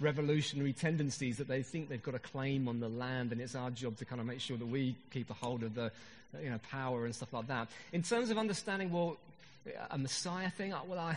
revolutionary 0.00 0.72
tendencies 0.72 1.38
that 1.38 1.48
they 1.48 1.62
think 1.62 1.88
they've 1.88 2.02
got 2.02 2.14
a 2.14 2.20
claim 2.20 2.68
on 2.68 2.80
the 2.80 2.88
land, 2.88 3.32
and 3.32 3.40
it's 3.40 3.54
our 3.54 3.70
job 3.70 3.96
to 3.98 4.04
kind 4.04 4.20
of 4.20 4.26
make 4.26 4.40
sure 4.40 4.56
that 4.56 4.66
we 4.66 4.94
keep 5.10 5.30
a 5.30 5.34
hold 5.34 5.62
of 5.62 5.74
the 5.74 5.90
you 6.42 6.50
know, 6.50 6.60
power 6.70 7.04
and 7.04 7.14
stuff 7.14 7.32
like 7.32 7.46
that. 7.48 7.68
In 7.92 8.02
terms 8.02 8.30
of 8.30 8.38
understanding, 8.38 8.92
well, 8.92 9.16
a 9.90 9.98
Messiah 9.98 10.50
thing, 10.50 10.74
well, 10.86 10.98
I, 10.98 11.16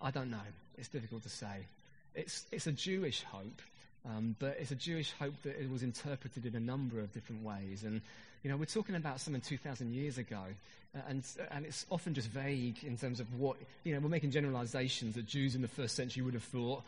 I 0.00 0.10
don't 0.10 0.30
know. 0.30 0.36
It's 0.78 0.88
difficult 0.88 1.22
to 1.22 1.28
say. 1.28 1.66
It's, 2.14 2.44
it's 2.52 2.66
a 2.66 2.72
Jewish 2.72 3.22
hope, 3.22 3.62
um, 4.06 4.36
but 4.38 4.56
it's 4.60 4.70
a 4.70 4.76
Jewish 4.76 5.12
hope 5.18 5.34
that 5.42 5.60
it 5.60 5.70
was 5.70 5.82
interpreted 5.82 6.46
in 6.46 6.54
a 6.54 6.60
number 6.60 7.00
of 7.00 7.12
different 7.12 7.44
ways. 7.44 7.84
And, 7.84 8.00
you 8.42 8.50
know, 8.50 8.56
we're 8.56 8.66
talking 8.66 8.94
about 8.94 9.20
something 9.20 9.40
2,000 9.40 9.92
years 9.92 10.18
ago, 10.18 10.42
uh, 10.96 11.00
and, 11.08 11.24
and 11.50 11.64
it's 11.64 11.86
often 11.90 12.14
just 12.14 12.28
vague 12.28 12.84
in 12.84 12.96
terms 12.96 13.20
of 13.20 13.38
what, 13.38 13.56
you 13.82 13.94
know, 13.94 14.00
we're 14.00 14.08
making 14.08 14.30
generalizations 14.30 15.14
that 15.14 15.26
Jews 15.26 15.54
in 15.54 15.62
the 15.62 15.68
first 15.68 15.96
century 15.96 16.22
would 16.22 16.34
have 16.34 16.44
thought. 16.44 16.82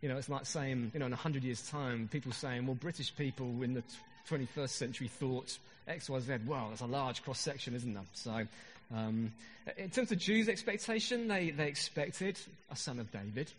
You 0.00 0.08
know, 0.08 0.16
it's 0.16 0.28
like 0.28 0.46
saying, 0.46 0.92
you 0.94 1.00
know, 1.00 1.06
in 1.06 1.12
100 1.12 1.44
years' 1.44 1.68
time, 1.68 2.08
people 2.10 2.32
saying, 2.32 2.66
well, 2.66 2.74
British 2.74 3.14
people 3.14 3.62
in 3.62 3.74
the 3.74 3.82
21st 4.30 4.70
century 4.70 5.08
thought 5.08 5.58
X, 5.86 6.08
Y, 6.08 6.20
Z. 6.20 6.32
Well, 6.46 6.68
that's 6.70 6.80
a 6.80 6.86
large 6.86 7.22
cross 7.22 7.40
section, 7.40 7.74
isn't 7.74 7.92
there? 7.92 8.04
So, 8.14 8.46
um, 8.94 9.32
in 9.76 9.90
terms 9.90 10.10
of 10.10 10.18
Jews' 10.18 10.48
expectation, 10.48 11.28
they, 11.28 11.50
they 11.50 11.68
expected 11.68 12.38
a 12.70 12.76
son 12.76 12.98
of 12.98 13.10
David. 13.12 13.52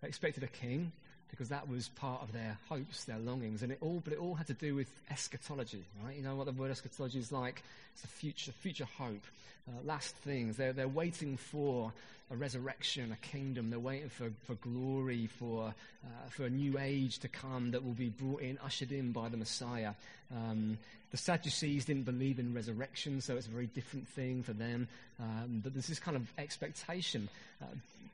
They 0.00 0.08
expected 0.08 0.42
a 0.44 0.48
king 0.48 0.92
because 1.30 1.48
that 1.48 1.68
was 1.68 1.88
part 1.88 2.22
of 2.22 2.32
their 2.32 2.56
hopes, 2.68 3.04
their 3.04 3.18
longings, 3.18 3.62
and 3.62 3.72
it 3.72 3.78
all. 3.80 4.00
But 4.04 4.12
it 4.12 4.18
all 4.20 4.34
had 4.34 4.46
to 4.46 4.54
do 4.54 4.74
with 4.74 4.88
eschatology, 5.10 5.84
right? 6.04 6.16
You 6.16 6.22
know 6.22 6.36
what 6.36 6.46
the 6.46 6.52
word 6.52 6.70
eschatology 6.70 7.18
is 7.18 7.32
like? 7.32 7.62
It's 7.94 8.04
a 8.04 8.08
future, 8.08 8.52
future 8.52 8.88
hope, 8.98 9.24
uh, 9.68 9.80
last 9.84 10.14
things. 10.16 10.56
They're 10.56 10.72
they're 10.72 10.88
waiting 10.88 11.36
for 11.36 11.92
a 12.30 12.36
resurrection, 12.36 13.12
a 13.12 13.26
kingdom. 13.26 13.70
They're 13.70 13.78
waiting 13.78 14.08
for, 14.08 14.30
for 14.46 14.54
glory, 14.54 15.26
for, 15.26 15.74
uh, 16.04 16.28
for 16.30 16.44
a 16.44 16.50
new 16.50 16.78
age 16.78 17.18
to 17.20 17.28
come 17.28 17.70
that 17.72 17.84
will 17.84 17.92
be 17.92 18.08
brought 18.08 18.40
in, 18.40 18.58
ushered 18.64 18.92
in 18.92 19.12
by 19.12 19.28
the 19.28 19.36
Messiah. 19.36 19.92
Um, 20.34 20.78
the 21.10 21.16
Sadducees 21.16 21.84
didn't 21.84 22.04
believe 22.04 22.38
in 22.38 22.54
resurrection, 22.54 23.20
so 23.20 23.36
it's 23.36 23.46
a 23.46 23.50
very 23.50 23.66
different 23.66 24.08
thing 24.08 24.42
for 24.42 24.52
them. 24.52 24.88
Um, 25.20 25.60
but 25.62 25.74
there's 25.74 25.86
this 25.86 26.00
kind 26.00 26.16
of 26.16 26.26
expectation. 26.38 27.28
Uh, 27.62 27.66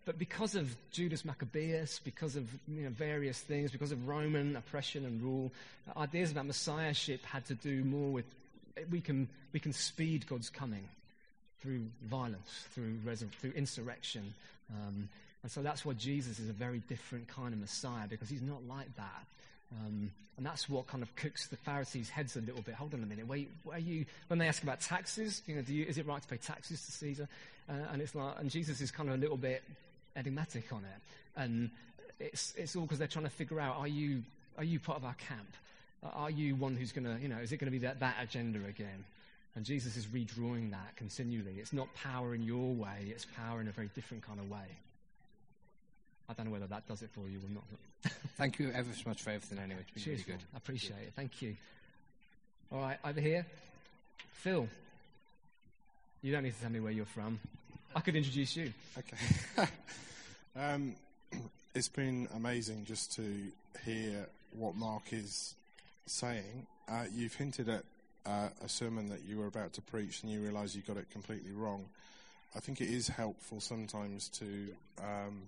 but 0.05 0.19
because 0.19 0.55
of 0.55 0.75
Judas 0.91 1.25
Maccabeus, 1.25 2.01
because 2.01 2.37
of 2.37 2.49
you 2.69 2.83
know, 2.83 2.91
various 2.91 3.39
things, 3.39 3.71
because 3.71 3.93
of 3.93 4.09
Roman 4.09 4.57
oppression 4.57 5.07
and 5.07 5.23
rule, 5.23 5.53
uh, 5.89 5.99
ideas 6.01 6.33
about 6.33 6.47
messiahship 6.47 7.25
had 7.25 7.47
to 7.47 7.55
do 7.55 7.85
more 7.85 8.11
with 8.11 8.27
we 8.91 9.01
can, 9.01 9.29
we 9.53 9.61
can 9.61 9.73
speed 9.73 10.27
God's 10.27 10.51
coming 10.51 10.89
through 11.61 11.83
violence, 12.05 12.67
through, 12.71 12.95
resur- 13.05 13.31
through 13.41 13.53
insurrection. 13.53 14.35
Um, 14.71 15.09
and 15.43 15.51
so 15.51 15.63
that's 15.63 15.85
why 15.85 15.95
Jesus 15.95 16.39
is 16.39 16.49
a 16.49 16.53
very 16.53 16.83
different 16.89 17.29
kind 17.29 17.53
of 17.53 17.61
Messiah, 17.61 18.07
because 18.09 18.29
he's 18.29 18.43
not 18.43 18.67
like 18.69 18.95
that. 18.97 19.27
Um, 19.73 20.11
and 20.37 20.47
that's 20.47 20.69
what 20.69 20.87
kind 20.87 21.03
of 21.03 21.15
cooks 21.17 21.49
the 21.49 21.57
Pharisees' 21.57 22.09
heads 22.09 22.37
a 22.37 22.41
little 22.41 22.63
bit. 22.63 22.75
Hold 22.75 22.95
on 22.95 23.03
a 23.03 23.07
minute. 23.07 23.27
Wait, 23.27 23.51
are 23.71 23.79
you, 23.79 24.07
when 24.29 24.39
they 24.39 24.49
ask 24.49 24.63
about 24.63 24.81
taxes, 24.81 25.43
you 25.47 25.55
know, 25.55 25.63
you, 25.67 25.85
is 25.85 25.99
it 25.99 26.07
right 26.07 26.21
to 26.21 26.29
pay 26.29 26.39
taxes 26.39 26.85
to 26.87 26.93
Caesar? 26.93 27.29
Uh, 27.69 27.75
and 27.93 28.01
it's 28.01 28.15
like, 28.15 28.35
and 28.39 28.51
Jesus 28.51 28.81
is 28.81 28.91
kind 28.91 29.09
of 29.11 29.17
a 29.17 29.19
little 29.19 29.37
bit, 29.37 29.63
enigmatic 30.17 30.73
on 30.73 30.79
it. 30.79 31.41
And 31.41 31.71
it's, 32.19 32.55
it's 32.57 32.75
all 32.75 32.83
because 32.83 32.99
they're 32.99 33.07
trying 33.07 33.27
to 33.27 33.31
figure 33.31 33.61
out 33.61 33.77
are 33.77 33.89
you, 33.89 34.23
are 34.57 34.65
you 34.65 34.81
part 34.81 34.99
of 34.99 35.05
our 35.05 35.15
camp? 35.15 35.53
Are 36.03 36.31
you 36.31 36.57
one 36.57 36.77
who's 36.77 36.93
going 36.93 37.05
to, 37.05 37.21
you 37.21 37.29
know, 37.29 37.39
is 37.39 37.53
it 37.53 37.59
going 37.59 37.67
to 37.67 37.79
be 37.79 37.85
that, 37.87 38.01
that 38.01 38.17
agenda 38.23 38.59
again? 38.67 39.05
And 39.55 39.65
Jesus 39.65 39.97
is 39.97 40.07
redrawing 40.07 40.71
that 40.71 40.97
continually. 40.97 41.57
It's 41.59 41.73
not 41.73 41.93
power 41.95 42.35
in 42.35 42.43
your 42.43 42.73
way, 42.73 43.07
it's 43.09 43.27
power 43.37 43.61
in 43.61 43.69
a 43.69 43.73
very 43.73 43.91
different 43.95 44.27
kind 44.27 44.39
of 44.39 44.49
way. 44.49 44.79
I 46.29 46.33
don't 46.33 46.47
know 46.47 46.53
whether 46.53 46.69
that 46.69 46.87
does 46.87 47.03
it 47.03 47.11
for 47.11 47.29
you 47.29 47.39
or 47.39 47.53
not. 47.53 47.65
Thank 48.37 48.61
you 48.61 48.71
ever 48.73 48.89
so 48.95 49.09
much 49.09 49.21
for 49.21 49.31
everything 49.31 49.59
anyway. 49.59 49.81
It's 49.81 49.91
been 49.91 50.03
Cheers, 50.03 50.27
really 50.27 50.39
good. 50.39 50.47
I 50.55 50.57
appreciate 50.59 51.03
it. 51.03 51.13
Thank 51.17 51.43
you. 51.43 51.57
All 52.73 52.81
right, 52.81 52.99
over 53.05 53.21
here. 53.21 53.45
Phil. 54.35 54.69
You 56.23 56.33
don't 56.33 56.45
need 56.45 56.55
to 56.55 56.61
tell 56.61 56.71
me 56.71 56.81
where 56.81 56.93
you're 56.93 57.05
from. 57.05 57.41
I 57.95 58.01
could 58.01 58.15
introduce 58.15 58.57
you. 58.57 58.73
Okay. 58.97 59.69
um, 60.57 60.95
it's 61.75 61.89
been 61.89 62.29
amazing 62.37 62.85
just 62.85 63.17
to 63.17 63.23
hear 63.85 64.29
what 64.57 64.77
Mark 64.77 65.13
is 65.13 65.55
saying. 66.11 66.67
Uh, 66.89 67.05
you've 67.15 67.35
hinted 67.35 67.69
at 67.69 67.85
uh, 68.27 68.49
a 68.63 68.69
sermon 68.69 69.09
that 69.09 69.25
you 69.25 69.39
were 69.39 69.47
about 69.47 69.73
to 69.75 69.83
preach 69.83 70.23
and 70.23 70.31
you 70.33 70.41
realise 70.41 70.75
you 70.75 70.83
got 70.83 70.97
it 70.97 71.11
completely 71.11 71.53
wrong. 71.53 71.85
I 72.55 72.61
think 72.61 72.81
it 72.81 72.89
is 72.89 73.09
helpful 73.09 73.61
sometimes 73.61 74.29
to 74.31 74.69
um, 74.99 75.43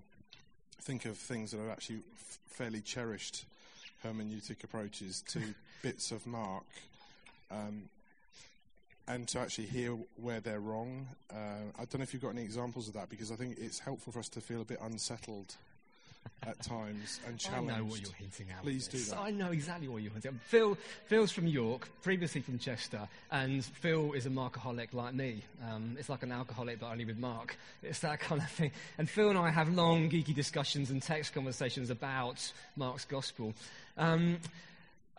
think 0.80 1.04
of 1.04 1.18
things 1.18 1.50
that 1.50 1.60
are 1.60 1.70
actually 1.70 2.00
f- 2.14 2.38
fairly 2.46 2.80
cherished 2.80 3.44
hermeneutic 4.04 4.62
approaches 4.62 5.22
to 5.28 5.40
bits 5.82 6.12
of 6.12 6.26
Mark. 6.26 6.64
Um, 7.50 7.88
and 9.08 9.26
to 9.28 9.40
actually 9.40 9.66
hear 9.66 9.98
where 10.16 10.38
they're 10.38 10.60
wrong. 10.60 11.08
Uh, 11.30 11.64
I 11.76 11.84
don't 11.84 11.98
know 11.98 12.02
if 12.02 12.12
you've 12.12 12.22
got 12.22 12.30
any 12.30 12.42
examples 12.42 12.86
of 12.86 12.94
that 12.94 13.10
because 13.10 13.32
I 13.32 13.34
think 13.34 13.58
it's 13.58 13.80
helpful 13.80 14.12
for 14.12 14.20
us 14.20 14.28
to 14.30 14.40
feel 14.40 14.62
a 14.62 14.64
bit 14.64 14.78
unsettled 14.80 15.56
at 16.44 16.60
times 16.60 17.20
and 17.26 17.40
I 17.54 17.60
know 17.60 17.84
what 17.84 18.00
you're 18.00 18.12
hinting 18.14 18.48
at. 18.50 18.62
Please 18.62 18.88
do 18.88 18.98
that. 18.98 19.18
I 19.18 19.30
know 19.30 19.52
exactly 19.52 19.86
what 19.86 20.02
you're 20.02 20.12
hinting 20.12 20.34
at. 20.34 20.40
Phil, 20.42 20.76
Phil's 21.06 21.30
from 21.30 21.46
York, 21.46 21.88
previously 22.02 22.40
from 22.40 22.58
Chester, 22.58 23.08
and 23.30 23.64
Phil 23.64 24.12
is 24.12 24.26
a 24.26 24.30
Markaholic 24.30 24.92
like 24.92 25.14
me. 25.14 25.42
Um, 25.70 25.96
it's 25.98 26.08
like 26.08 26.22
an 26.22 26.32
alcoholic, 26.32 26.80
but 26.80 26.90
only 26.90 27.04
with 27.04 27.18
Mark. 27.18 27.56
It's 27.82 28.00
that 28.00 28.18
kind 28.20 28.40
of 28.40 28.50
thing. 28.50 28.72
And 28.98 29.08
Phil 29.08 29.28
and 29.28 29.38
I 29.38 29.50
have 29.50 29.72
long, 29.72 30.10
geeky 30.10 30.34
discussions 30.34 30.90
and 30.90 31.00
text 31.00 31.32
conversations 31.32 31.90
about 31.90 32.52
Mark's 32.76 33.04
gospel. 33.04 33.54
Um, 33.96 34.38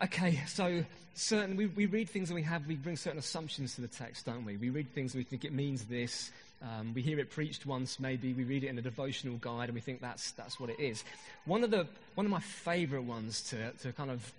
Okay, 0.02 0.40
so 0.48 0.84
certain 1.14 1.56
we, 1.56 1.66
we 1.66 1.86
read 1.86 2.08
things 2.10 2.28
and 2.28 2.34
we 2.34 2.42
have 2.42 2.66
we 2.66 2.74
bring 2.74 2.96
certain 2.96 3.18
assumptions 3.18 3.76
to 3.76 3.80
the 3.80 3.88
text, 3.88 4.26
don't 4.26 4.44
we? 4.44 4.56
We 4.56 4.70
read 4.70 4.92
things 4.92 5.14
and 5.14 5.20
we 5.20 5.24
think 5.24 5.44
it 5.44 5.52
means 5.52 5.84
this. 5.84 6.32
Um, 6.64 6.94
we 6.94 7.02
hear 7.02 7.18
it 7.18 7.30
preached 7.30 7.66
once, 7.66 8.00
maybe 8.00 8.32
we 8.32 8.44
read 8.44 8.64
it 8.64 8.68
in 8.68 8.78
a 8.78 8.82
devotional 8.82 9.36
guide 9.36 9.68
and 9.68 9.74
we 9.74 9.80
think 9.80 10.00
that's 10.00 10.30
that's 10.32 10.58
what 10.58 10.70
it 10.70 10.80
is. 10.80 11.04
One 11.44 11.62
of 11.62 11.70
the 11.70 11.86
one 12.14 12.24
of 12.24 12.32
my 12.32 12.40
favourite 12.40 13.04
ones 13.04 13.42
to 13.50 13.70
to 13.82 13.92
kind 13.92 14.10
of 14.10 14.32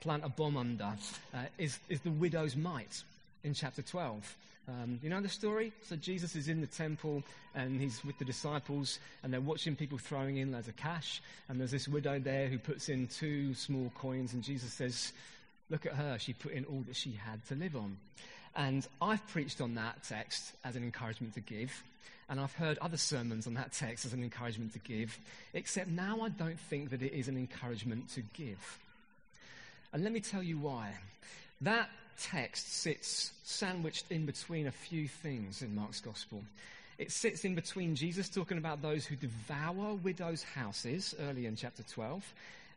plant 0.00 0.24
a 0.24 0.28
bomb 0.28 0.56
under 0.56 0.92
uh, 1.34 1.38
is 1.58 1.78
is 1.88 2.00
the 2.00 2.10
widow's 2.10 2.54
mite 2.54 3.02
in 3.42 3.52
chapter 3.52 3.82
twelve. 3.82 4.36
Um, 4.68 4.98
you 5.00 5.10
know 5.10 5.20
the 5.20 5.28
story? 5.28 5.72
So 5.82 5.94
Jesus 5.94 6.34
is 6.34 6.48
in 6.48 6.60
the 6.60 6.66
temple 6.66 7.22
and 7.54 7.80
he's 7.80 8.04
with 8.04 8.18
the 8.18 8.24
disciples 8.24 8.98
and 9.22 9.32
they're 9.32 9.40
watching 9.40 9.76
people 9.76 9.96
throwing 9.96 10.38
in 10.38 10.50
loads 10.50 10.66
of 10.66 10.76
cash. 10.76 11.22
And 11.48 11.60
there's 11.60 11.70
this 11.70 11.86
widow 11.86 12.18
there 12.18 12.48
who 12.48 12.58
puts 12.58 12.88
in 12.88 13.06
two 13.06 13.54
small 13.54 13.92
coins 13.96 14.34
and 14.34 14.42
Jesus 14.42 14.72
says, 14.72 15.12
Look 15.70 15.86
at 15.86 15.92
her. 15.92 16.16
She 16.18 16.32
put 16.32 16.52
in 16.52 16.64
all 16.64 16.82
that 16.86 16.96
she 16.96 17.12
had 17.12 17.44
to 17.46 17.54
live 17.54 17.76
on. 17.76 17.96
And 18.56 18.86
I've 19.02 19.26
preached 19.28 19.60
on 19.60 19.74
that 19.74 20.02
text 20.02 20.54
as 20.64 20.76
an 20.76 20.82
encouragement 20.82 21.34
to 21.34 21.40
give. 21.40 21.82
And 22.28 22.40
I've 22.40 22.54
heard 22.54 22.78
other 22.78 22.96
sermons 22.96 23.46
on 23.46 23.54
that 23.54 23.72
text 23.72 24.04
as 24.04 24.12
an 24.12 24.22
encouragement 24.22 24.72
to 24.72 24.78
give. 24.80 25.16
Except 25.54 25.88
now 25.88 26.22
I 26.22 26.30
don't 26.30 26.58
think 26.58 26.90
that 26.90 27.02
it 27.02 27.12
is 27.12 27.28
an 27.28 27.36
encouragement 27.36 28.08
to 28.14 28.22
give. 28.34 28.78
And 29.92 30.02
let 30.02 30.12
me 30.12 30.20
tell 30.20 30.42
you 30.42 30.58
why. 30.58 30.94
That 31.60 31.90
text 32.18 32.72
sits 32.72 33.32
sandwiched 33.44 34.10
in 34.10 34.26
between 34.26 34.66
a 34.66 34.72
few 34.72 35.06
things 35.06 35.62
in 35.62 35.74
Mark's 35.74 36.00
gospel. 36.00 36.42
It 36.98 37.12
sits 37.12 37.44
in 37.44 37.54
between 37.54 37.94
Jesus 37.94 38.28
talking 38.28 38.58
about 38.58 38.80
those 38.80 39.04
who 39.04 39.16
devour 39.16 39.94
widows' 39.94 40.42
houses 40.42 41.14
early 41.20 41.46
in 41.46 41.54
chapter 41.54 41.82
12, 41.82 42.24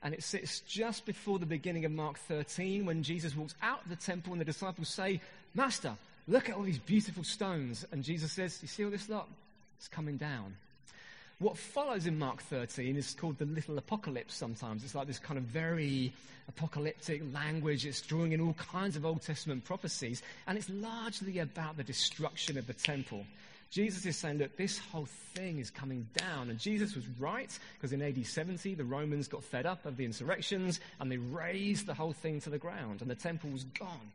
and 0.03 0.13
it 0.13 0.23
sits 0.23 0.59
just 0.61 1.05
before 1.05 1.39
the 1.39 1.45
beginning 1.45 1.85
of 1.85 1.91
Mark 1.91 2.17
13 2.19 2.85
when 2.85 3.01
Jesus 3.03 3.35
walks 3.35 3.55
out 3.61 3.83
of 3.83 3.89
the 3.89 3.95
temple 3.95 4.33
and 4.33 4.41
the 4.41 4.45
disciples 4.45 4.89
say, 4.89 5.21
Master, 5.53 5.93
look 6.27 6.49
at 6.49 6.55
all 6.55 6.63
these 6.63 6.79
beautiful 6.79 7.23
stones. 7.23 7.85
And 7.91 8.03
Jesus 8.03 8.31
says, 8.31 8.59
You 8.61 8.67
see 8.67 8.85
all 8.85 8.91
this 8.91 9.09
lot? 9.09 9.27
It's 9.77 9.87
coming 9.87 10.17
down. 10.17 10.55
What 11.39 11.57
follows 11.57 12.05
in 12.05 12.19
Mark 12.19 12.41
13 12.43 12.97
is 12.97 13.15
called 13.17 13.37
the 13.37 13.45
little 13.45 13.77
apocalypse 13.77 14.35
sometimes. 14.35 14.83
It's 14.83 14.93
like 14.93 15.07
this 15.07 15.19
kind 15.19 15.37
of 15.37 15.45
very 15.45 16.11
apocalyptic 16.49 17.21
language. 17.33 17.85
It's 17.85 18.01
drawing 18.01 18.33
in 18.33 18.41
all 18.41 18.53
kinds 18.53 18.97
of 18.97 19.05
Old 19.05 19.21
Testament 19.21 19.63
prophecies, 19.63 20.21
and 20.47 20.57
it's 20.57 20.69
largely 20.69 21.39
about 21.39 21.77
the 21.77 21.83
destruction 21.83 22.57
of 22.57 22.67
the 22.67 22.73
temple. 22.73 23.25
Jesus 23.71 24.05
is 24.05 24.17
saying, 24.17 24.39
look, 24.39 24.57
this 24.57 24.79
whole 24.79 25.07
thing 25.33 25.59
is 25.59 25.69
coming 25.69 26.07
down. 26.15 26.49
And 26.49 26.59
Jesus 26.59 26.95
was 26.95 27.07
right, 27.19 27.57
because 27.75 27.93
in 27.93 28.01
AD 28.01 28.25
70, 28.25 28.73
the 28.75 28.83
Romans 28.83 29.27
got 29.27 29.43
fed 29.43 29.65
up 29.65 29.85
of 29.85 29.95
the 29.95 30.05
insurrections, 30.05 30.79
and 30.99 31.11
they 31.11 31.17
razed 31.17 31.85
the 31.85 31.93
whole 31.93 32.13
thing 32.13 32.41
to 32.41 32.49
the 32.49 32.57
ground, 32.57 33.01
and 33.01 33.09
the 33.09 33.15
temple 33.15 33.51
was 33.51 33.63
gone. 33.63 34.11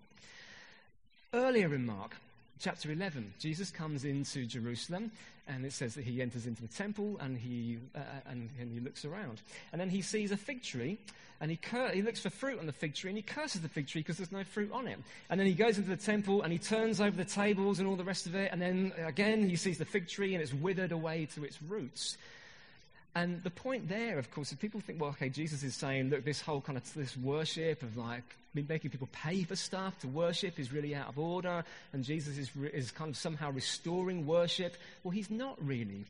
Earlier 1.35 1.74
in 1.74 1.85
Mark, 1.85 2.14
chapter 2.61 2.93
11, 2.93 3.35
Jesus 3.41 3.68
comes 3.72 4.05
into 4.05 4.47
Jerusalem, 4.47 5.11
and 5.49 5.66
it 5.66 5.72
says 5.72 5.97
that 5.97 6.05
he 6.05 6.22
enters 6.22 6.47
into 6.47 6.62
the 6.62 6.68
temple 6.68 7.18
and 7.20 7.37
he, 7.37 7.78
uh, 7.97 7.99
and, 8.30 8.51
and 8.61 8.72
he 8.72 8.78
looks 8.78 9.05
around. 9.05 9.43
And 9.72 9.80
then 9.80 9.91
he 9.91 10.01
sees 10.01 10.30
a 10.30 10.37
fig 10.37 10.62
tree, 10.62 10.97
and 11.41 11.51
he, 11.51 11.57
cur- 11.57 11.91
he 11.93 12.03
looks 12.03 12.20
for 12.20 12.30
fruit 12.30 12.61
on 12.61 12.66
the 12.66 12.72
fig 12.72 12.95
tree, 12.95 13.11
and 13.11 13.16
he 13.16 13.22
curses 13.22 13.62
the 13.62 13.68
fig 13.68 13.89
tree 13.89 14.03
because 14.03 14.18
there's 14.18 14.30
no 14.30 14.45
fruit 14.45 14.70
on 14.70 14.87
it. 14.87 14.97
And 15.28 15.41
then 15.41 15.49
he 15.49 15.55
goes 15.55 15.76
into 15.76 15.91
the 15.91 15.97
temple, 15.97 16.43
and 16.43 16.53
he 16.53 16.59
turns 16.61 17.01
over 17.01 17.16
the 17.16 17.24
tables 17.24 17.80
and 17.80 17.89
all 17.89 17.97
the 17.97 18.05
rest 18.05 18.26
of 18.26 18.37
it, 18.37 18.51
and 18.53 18.62
then 18.62 18.93
again 19.05 19.49
he 19.49 19.57
sees 19.57 19.78
the 19.78 19.85
fig 19.85 20.07
tree, 20.07 20.35
and 20.35 20.43
it's 20.43 20.55
withered 20.55 20.93
away 20.93 21.26
to 21.35 21.43
its 21.43 21.61
roots. 21.62 22.16
And 23.17 23.43
the 23.45 23.51
point 23.51 23.89
there, 23.89 24.19
of 24.19 24.31
course, 24.33 24.51
is 24.51 24.59
people 24.59 24.81
think, 24.81 25.01
well, 25.01 25.11
okay, 25.11 25.29
Jesus 25.29 25.62
is 25.62 25.77
saying, 25.77 26.11
look, 26.11 26.25
this 26.25 26.41
whole 26.41 26.61
kind 26.61 26.77
of 26.77 26.95
this 26.95 27.17
worship 27.17 27.83
of 27.83 27.97
like 27.97 28.25
making 28.55 28.91
people 28.91 29.09
pay 29.12 29.45
for 29.45 29.55
stuff 29.55 29.99
to 30.01 30.09
worship 30.09 30.59
is 30.59 30.73
really 30.73 30.95
out 30.95 31.09
of 31.09 31.19
order, 31.19 31.65
and 31.93 32.03
Jesus 32.05 32.39
is, 32.39 32.55
re- 32.57 32.71
is 32.73 32.91
kind 32.91 33.11
of 33.11 33.17
somehow 33.17 33.53
restoring 33.53 34.27
worship. 34.27 34.77
Well, 35.03 35.12
he's 35.12 35.31
not 35.31 35.65
really. 35.65 36.07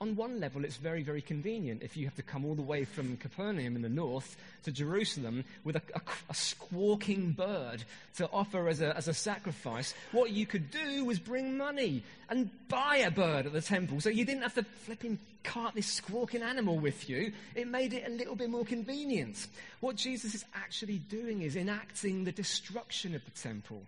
On 0.00 0.16
one 0.16 0.40
level, 0.40 0.64
it's 0.64 0.76
very, 0.76 1.02
very 1.02 1.22
convenient 1.22 1.82
if 1.82 1.96
you 1.96 2.04
have 2.06 2.16
to 2.16 2.22
come 2.22 2.44
all 2.44 2.54
the 2.54 2.62
way 2.62 2.84
from 2.84 3.16
Capernaum 3.16 3.76
in 3.76 3.82
the 3.82 3.88
north 3.88 4.36
to 4.64 4.72
Jerusalem 4.72 5.44
with 5.62 5.76
a, 5.76 5.82
a, 5.94 6.00
a 6.28 6.34
squawking 6.34 7.32
bird 7.32 7.84
to 8.16 8.28
offer 8.30 8.68
as 8.68 8.80
a, 8.80 8.96
as 8.96 9.08
a 9.08 9.14
sacrifice. 9.14 9.94
What 10.12 10.30
you 10.30 10.46
could 10.46 10.70
do 10.70 11.04
was 11.04 11.18
bring 11.18 11.56
money 11.56 12.02
and 12.28 12.50
buy 12.68 12.98
a 12.98 13.10
bird 13.10 13.46
at 13.46 13.52
the 13.52 13.60
temple 13.60 14.00
so 14.00 14.08
you 14.08 14.24
didn't 14.24 14.42
have 14.42 14.54
to 14.54 14.64
flipping 14.64 15.18
cart 15.44 15.74
this 15.74 15.86
squawking 15.86 16.42
animal 16.42 16.78
with 16.78 17.08
you. 17.08 17.32
It 17.54 17.68
made 17.68 17.92
it 17.92 18.06
a 18.06 18.10
little 18.10 18.34
bit 18.34 18.50
more 18.50 18.64
convenient. 18.64 19.46
What 19.80 19.96
Jesus 19.96 20.34
is 20.34 20.44
actually 20.54 20.98
doing 20.98 21.42
is 21.42 21.56
enacting 21.56 22.24
the 22.24 22.32
destruction 22.32 23.14
of 23.14 23.24
the 23.24 23.30
temple. 23.30 23.82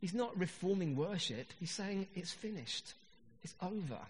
He's 0.00 0.14
not 0.14 0.36
reforming 0.36 0.96
worship, 0.96 1.46
he's 1.60 1.70
saying 1.70 2.08
it's 2.14 2.32
finished, 2.32 2.94
it's 3.44 3.54
over. 3.62 4.00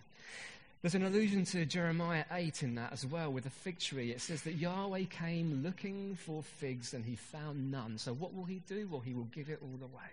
There's 0.82 0.96
an 0.96 1.04
allusion 1.04 1.44
to 1.44 1.64
Jeremiah 1.64 2.24
8 2.32 2.64
in 2.64 2.74
that 2.74 2.92
as 2.92 3.06
well 3.06 3.32
with 3.32 3.44
the 3.44 3.50
fig 3.50 3.78
tree. 3.78 4.10
It 4.10 4.20
says 4.20 4.42
that 4.42 4.54
Yahweh 4.54 5.04
came 5.04 5.62
looking 5.62 6.16
for 6.16 6.42
figs 6.42 6.92
and 6.92 7.04
he 7.04 7.14
found 7.14 7.70
none. 7.70 7.98
So 7.98 8.12
what 8.12 8.34
will 8.34 8.46
he 8.46 8.62
do? 8.66 8.88
Well, 8.90 9.00
he 9.00 9.14
will 9.14 9.28
give 9.32 9.48
it 9.48 9.60
all 9.62 9.78
away. 9.80 10.10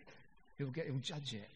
He'll, 0.59 0.67
get, 0.67 0.86
he'll 0.86 0.97
judge 0.97 1.34
it. 1.34 1.49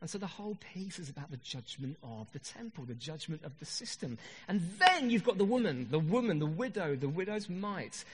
And 0.00 0.10
so 0.10 0.18
the 0.18 0.26
whole 0.26 0.56
piece 0.74 0.98
is 0.98 1.08
about 1.08 1.30
the 1.30 1.36
judgment 1.36 1.98
of 2.02 2.32
the 2.32 2.40
temple, 2.40 2.84
the 2.84 2.94
judgment 2.94 3.44
of 3.44 3.56
the 3.60 3.64
system. 3.64 4.18
And 4.48 4.60
then 4.80 5.08
you've 5.08 5.24
got 5.24 5.38
the 5.38 5.44
woman, 5.44 5.86
the 5.92 6.00
woman, 6.00 6.40
the 6.40 6.46
widow, 6.46 6.96
the 6.96 7.08
widow's 7.08 7.48
mite. 7.48 8.04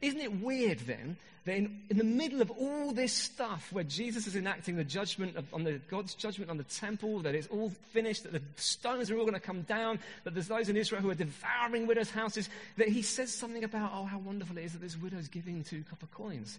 Isn't 0.00 0.20
it 0.20 0.40
weird 0.40 0.80
then 0.80 1.16
that 1.44 1.56
in, 1.56 1.80
in, 1.90 1.98
the 1.98 2.04
middle 2.04 2.40
of 2.40 2.50
all 2.52 2.92
this 2.92 3.12
stuff 3.12 3.72
where 3.72 3.82
Jesus 3.82 4.26
is 4.28 4.36
enacting 4.36 4.76
the 4.76 4.84
judgment 4.84 5.36
of, 5.36 5.52
on 5.52 5.64
the 5.64 5.80
God's 5.90 6.14
judgment 6.14 6.50
on 6.50 6.56
the 6.56 6.64
temple, 6.64 7.20
that 7.20 7.34
it's 7.34 7.48
all 7.48 7.70
finished, 7.90 8.22
that 8.22 8.32
the 8.32 8.42
stones 8.56 9.10
are 9.10 9.18
all 9.18 9.24
going 9.24 9.34
to 9.34 9.40
come 9.40 9.62
down, 9.62 9.98
that 10.22 10.34
there's 10.34 10.48
those 10.48 10.68
in 10.68 10.76
Israel 10.76 11.02
who 11.02 11.10
are 11.10 11.14
devouring 11.14 11.86
widows' 11.86 12.10
houses, 12.10 12.48
that 12.76 12.88
he 12.88 13.02
says 13.02 13.32
something 13.32 13.64
about, 13.64 13.90
oh, 13.92 14.04
how 14.04 14.18
wonderful 14.18 14.56
it 14.58 14.64
is 14.64 14.72
that 14.72 14.82
this 14.82 14.96
widow's 14.96 15.26
giving 15.26 15.64
two 15.64 15.82
copper 15.90 16.06
coins. 16.14 16.58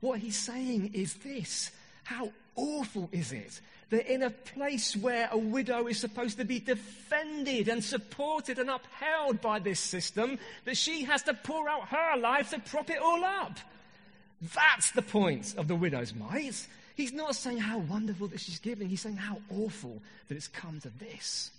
What 0.00 0.18
he's 0.18 0.36
saying 0.36 0.92
is 0.92 1.14
this 1.14 1.70
how 2.04 2.30
awful 2.58 3.08
is 3.12 3.32
it 3.32 3.60
that 3.90 4.12
in 4.12 4.22
a 4.22 4.30
place 4.30 4.94
where 4.94 5.28
a 5.32 5.38
widow 5.38 5.86
is 5.86 5.98
supposed 5.98 6.36
to 6.38 6.44
be 6.44 6.58
defended 6.58 7.68
and 7.68 7.82
supported 7.82 8.58
and 8.58 8.68
upheld 8.68 9.40
by 9.40 9.58
this 9.58 9.80
system, 9.80 10.38
that 10.66 10.76
she 10.76 11.04
has 11.04 11.22
to 11.22 11.32
pour 11.32 11.68
out 11.68 11.88
her 11.88 12.18
life 12.18 12.50
to 12.50 12.58
prop 12.58 12.90
it 12.90 12.98
all 12.98 13.24
up? 13.24 13.58
That's 14.54 14.90
the 14.90 15.02
point 15.02 15.54
of 15.56 15.68
the 15.68 15.74
widow's 15.74 16.14
mite. 16.14 16.66
He's 16.96 17.12
not 17.12 17.34
saying 17.34 17.58
how 17.58 17.78
wonderful 17.78 18.28
that 18.28 18.40
she's 18.40 18.58
giving, 18.58 18.88
he's 18.88 19.00
saying 19.00 19.16
how 19.16 19.38
awful 19.50 20.02
that 20.28 20.34
it's 20.34 20.48
come 20.48 20.80
to 20.80 20.90
this. 20.98 21.50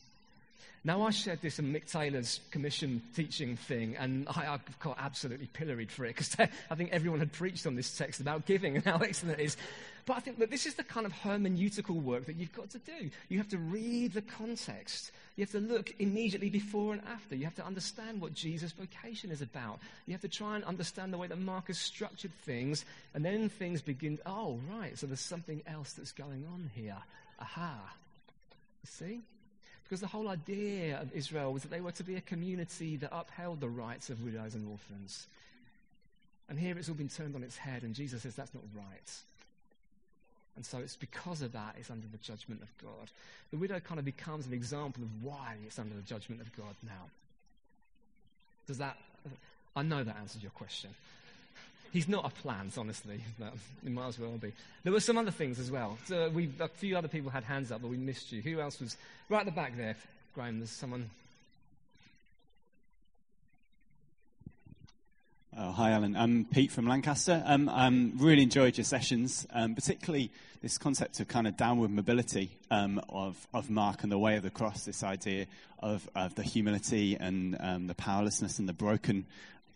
Now, 0.83 1.01
I 1.01 1.09
shared 1.09 1.41
this 1.41 1.59
in 1.59 1.73
Mick 1.73 1.91
Taylor's 1.91 2.39
commission 2.51 3.01
teaching 3.13 3.57
thing, 3.57 3.97
and 3.97 4.27
I, 4.29 4.53
I 4.53 4.59
got 4.79 4.97
absolutely 4.97 5.47
pilloried 5.47 5.91
for 5.91 6.05
it 6.05 6.15
because 6.15 6.35
I 6.69 6.75
think 6.75 6.91
everyone 6.91 7.19
had 7.19 7.33
preached 7.33 7.67
on 7.67 7.75
this 7.75 7.97
text 7.97 8.21
about 8.21 8.45
giving 8.45 8.77
and 8.77 8.85
how 8.85 8.97
excellent 9.01 9.39
it 9.39 9.43
is. 9.43 9.57
But 10.05 10.17
I 10.17 10.19
think 10.21 10.39
that 10.39 10.49
this 10.49 10.65
is 10.65 10.75
the 10.75 10.83
kind 10.83 11.05
of 11.05 11.11
hermeneutical 11.11 12.01
work 12.01 12.25
that 12.27 12.37
you've 12.37 12.53
got 12.53 12.69
to 12.71 12.79
do. 12.79 13.09
You 13.27 13.37
have 13.39 13.49
to 13.49 13.57
read 13.57 14.13
the 14.13 14.21
context. 14.21 15.11
You 15.35 15.43
have 15.43 15.51
to 15.51 15.59
look 15.59 15.93
immediately 15.99 16.49
before 16.49 16.93
and 16.93 17.01
after. 17.07 17.35
You 17.35 17.43
have 17.43 17.55
to 17.55 17.65
understand 17.65 18.21
what 18.21 18.33
Jesus' 18.33 18.71
vocation 18.71 19.31
is 19.31 19.41
about. 19.41 19.79
You 20.05 20.13
have 20.13 20.21
to 20.21 20.29
try 20.29 20.55
and 20.55 20.63
understand 20.63 21.11
the 21.11 21.17
way 21.17 21.27
that 21.27 21.39
Mark 21.39 21.67
has 21.67 21.77
structured 21.77 22.33
things, 22.45 22.85
and 23.13 23.23
then 23.23 23.49
things 23.49 23.81
begin. 23.81 24.17
Oh, 24.25 24.59
right, 24.71 24.97
so 24.97 25.07
there's 25.07 25.19
something 25.19 25.61
else 25.67 25.93
that's 25.93 26.13
going 26.13 26.45
on 26.53 26.71
here. 26.73 26.97
Aha. 27.39 27.93
See? 28.85 29.21
Because 29.89 30.01
the 30.01 30.07
whole 30.07 30.29
idea 30.29 31.01
of 31.01 31.11
Israel 31.13 31.51
was 31.51 31.63
that 31.63 31.71
they 31.71 31.81
were 31.81 31.91
to 31.93 32.03
be 32.03 32.15
a 32.15 32.21
community 32.21 32.95
that 32.97 33.09
upheld 33.11 33.59
the 33.59 33.67
rights 33.67 34.11
of 34.11 34.23
widows 34.23 34.53
and 34.53 34.69
orphans. 34.69 35.25
And 36.47 36.59
here 36.59 36.77
it's 36.77 36.89
all 36.89 36.95
been 36.95 37.09
turned 37.09 37.35
on 37.35 37.41
its 37.41 37.57
head, 37.57 37.81
and 37.81 37.95
Jesus 37.95 38.21
says 38.21 38.35
that's 38.35 38.53
not 38.53 38.63
right. 38.75 39.11
And 40.55 40.63
so 40.63 40.77
it's 40.77 40.95
because 40.95 41.41
of 41.41 41.53
that 41.53 41.75
it's 41.79 41.89
under 41.89 42.05
the 42.05 42.19
judgment 42.19 42.61
of 42.61 42.67
God. 42.83 43.09
The 43.49 43.57
widow 43.57 43.79
kind 43.79 43.97
of 43.97 44.05
becomes 44.05 44.45
an 44.45 44.53
example 44.53 45.01
of 45.03 45.23
why 45.23 45.55
it's 45.65 45.79
under 45.79 45.95
the 45.95 46.03
judgment 46.03 46.41
of 46.41 46.55
God 46.55 46.75
now. 46.83 47.09
Does 48.67 48.77
that, 48.77 48.95
I 49.75 49.81
know 49.81 50.03
that 50.03 50.17
answers 50.17 50.43
your 50.43 50.51
question. 50.51 50.91
He's 51.91 52.07
not 52.07 52.25
a 52.25 52.29
plant, 52.29 52.77
honestly, 52.77 53.21
but 53.39 53.53
it 53.85 53.91
might 53.91 54.07
as 54.07 54.19
well 54.19 54.37
be. 54.37 54.53
There 54.83 54.93
were 54.93 54.99
some 54.99 55.17
other 55.17 55.31
things 55.31 55.59
as 55.59 55.71
well. 55.71 55.97
So 56.05 56.29
we, 56.29 56.49
a 56.59 56.67
few 56.67 56.97
other 56.97 57.07
people 57.07 57.31
had 57.31 57.43
hands 57.43 57.71
up, 57.71 57.81
but 57.81 57.89
we 57.89 57.97
missed 57.97 58.31
you. 58.31 58.41
Who 58.41 58.59
else 58.59 58.79
was 58.79 58.97
right 59.29 59.39
at 59.39 59.45
the 59.45 59.51
back 59.51 59.75
there? 59.75 59.95
Graham, 60.35 60.59
there's 60.59 60.69
someone. 60.69 61.09
Oh, 65.57 65.71
hi, 65.71 65.91
Alan. 65.91 66.15
I'm 66.15 66.45
Pete 66.45 66.71
from 66.71 66.87
Lancaster. 66.87 67.43
Um, 67.45 67.67
um, 67.69 68.13
really 68.17 68.43
enjoyed 68.43 68.77
your 68.77 68.85
sessions, 68.85 69.47
um, 69.51 69.73
particularly 69.73 70.31
this 70.61 70.77
concept 70.77 71.19
of 71.19 71.27
kind 71.27 71.47
of 71.47 71.57
downward 71.57 71.89
mobility 71.89 72.51
um, 72.69 73.01
of, 73.09 73.47
of 73.53 73.69
Mark 73.69 74.03
and 74.03 74.11
the 74.11 74.17
way 74.17 74.35
of 74.35 74.43
the 74.43 74.49
cross, 74.49 74.85
this 74.85 75.03
idea 75.03 75.47
of, 75.79 76.07
of 76.15 76.35
the 76.35 76.43
humility 76.43 77.17
and 77.19 77.57
um, 77.59 77.87
the 77.87 77.95
powerlessness 77.95 78.59
and 78.59 78.69
the 78.69 78.73
broken 78.73 79.25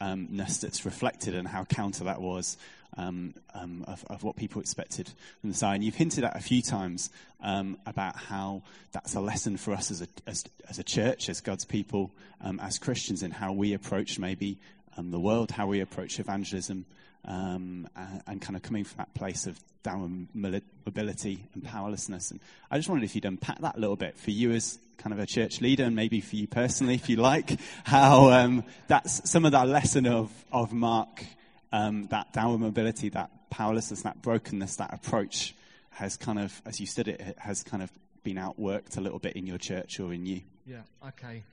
ness 0.02 0.58
that's 0.58 0.86
reflected 0.86 1.36
and 1.36 1.48
how 1.48 1.64
counter 1.66 2.06
that 2.06 2.22
was 2.22 2.58
um, 2.98 3.34
um, 3.54 3.84
of, 3.88 4.04
of, 4.10 4.24
what 4.24 4.36
people 4.36 4.62
expected 4.62 5.10
from 5.41 5.50
the 5.50 5.56
side. 5.56 5.76
And 5.76 5.84
you've 5.84 5.96
hinted 5.96 6.24
at 6.24 6.36
a 6.36 6.41
few 6.41 6.62
times 6.62 7.10
um, 7.41 7.78
about 7.86 8.16
how 8.16 8.64
that's 8.91 9.16
a 9.16 9.22
lesson 9.22 9.58
for 9.58 9.74
us 9.74 9.91
as 9.91 10.02
a, 10.02 10.08
as, 10.28 10.44
as 10.70 10.80
a 10.80 10.84
church, 10.84 11.30
as 11.30 11.41
God's 11.41 11.66
people, 11.66 12.12
um, 12.41 12.60
as 12.60 12.78
Christians, 12.78 13.24
in 13.24 13.32
how 13.32 13.52
we 13.52 13.74
approach 13.74 14.20
maybe 14.20 14.60
um, 14.98 15.12
the 15.12 15.20
world, 15.20 15.52
how 15.52 15.68
we 15.68 15.80
approach 15.80 16.20
evangelism, 16.20 16.86
and, 17.26 17.88
and, 18.28 18.42
kind 18.42 18.56
of 18.56 18.62
coming 18.62 18.84
from 18.84 18.98
that 18.98 19.14
place 19.14 19.48
of 19.48 19.60
down 19.84 20.28
mobility 20.34 21.44
and 21.54 21.64
powerlessness. 21.64 22.32
And 22.32 22.40
I 22.70 22.78
just 22.78 22.90
wondered 22.90 23.06
if 23.06 23.16
you'd 23.16 23.26
unpack 23.26 23.60
that 23.62 23.78
a 23.78 23.80
little 23.80 23.96
bit 23.96 24.18
for 24.18 24.32
you 24.32 24.52
as 24.52 24.78
kind 24.98 25.14
of 25.14 25.20
a 25.20 25.26
church 25.26 25.62
leader, 25.62 25.84
and 25.84 25.96
maybe 25.96 26.22
for 26.22 26.36
you 26.36 26.48
personally, 26.48 26.96
if 26.96 27.10
you 27.10 27.18
like, 27.18 27.60
how 27.84 28.32
um, 28.32 28.64
that's 28.88 29.30
some 29.30 29.46
of 29.46 29.52
that 29.54 29.68
lesson 29.68 30.06
of, 30.06 30.32
of 30.52 30.74
Mark, 30.74 31.24
um, 31.72 32.08
that 32.08 32.34
downward 32.34 32.60
mobility, 32.60 33.10
that 33.10 33.30
powerlessness, 33.50 34.02
that 34.04 34.22
brokenness, 34.22 34.78
that 34.78 34.94
approach 34.94 35.56
has 35.92 36.18
kind 36.18 36.40
of, 36.40 36.62
as 36.66 36.80
you 36.80 36.88
said 36.88 37.08
it, 37.08 37.36
has 37.38 37.64
kind 37.64 37.84
of 37.84 37.92
been 38.24 38.38
outworked 38.38 38.98
a 38.98 39.02
little 39.02 39.20
bit 39.20 39.34
in 39.34 39.46
your 39.46 39.58
church 39.58 40.00
or 40.00 40.14
in 40.14 40.26
you. 40.26 40.42
Yeah, 40.66 40.82
okay. 41.08 41.44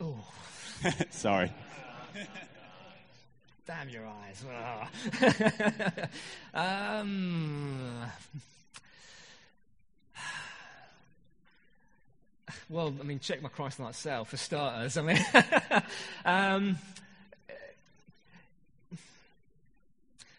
Oh. 0.00 0.16
Sorry. 1.10 1.52
Damn 3.66 3.88
your 3.88 4.06
eyes. 4.06 4.44
um, 6.54 8.02
well, 12.68 12.94
I 13.00 13.02
mean, 13.04 13.20
check 13.20 13.40
my 13.40 13.48
Christ-like 13.48 13.94
self 13.94 14.30
for 14.30 14.36
starters. 14.36 14.98
I 14.98 15.02
mean, 15.02 15.24
um, 16.26 16.78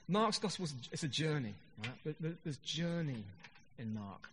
Mark's 0.08 0.38
gospel 0.38 0.68
is 0.92 1.04
a 1.04 1.08
journey. 1.08 1.56
Right? 2.06 2.16
There's 2.44 2.58
journey 2.58 3.24
in 3.80 3.94
Mark. 3.94 4.30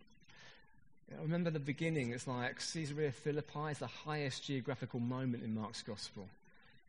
I 1.18 1.22
remember 1.22 1.51
the 1.51 1.61
beginning. 1.61 2.12
It's 2.12 2.26
like 2.26 2.57
Caesarea 2.72 3.12
Philippi 3.12 3.70
is 3.70 3.78
the 3.78 3.86
highest 3.86 4.45
geographical 4.45 5.01
moment 5.01 5.45
in 5.45 5.55
Mark's 5.55 5.82
gospel, 5.82 6.26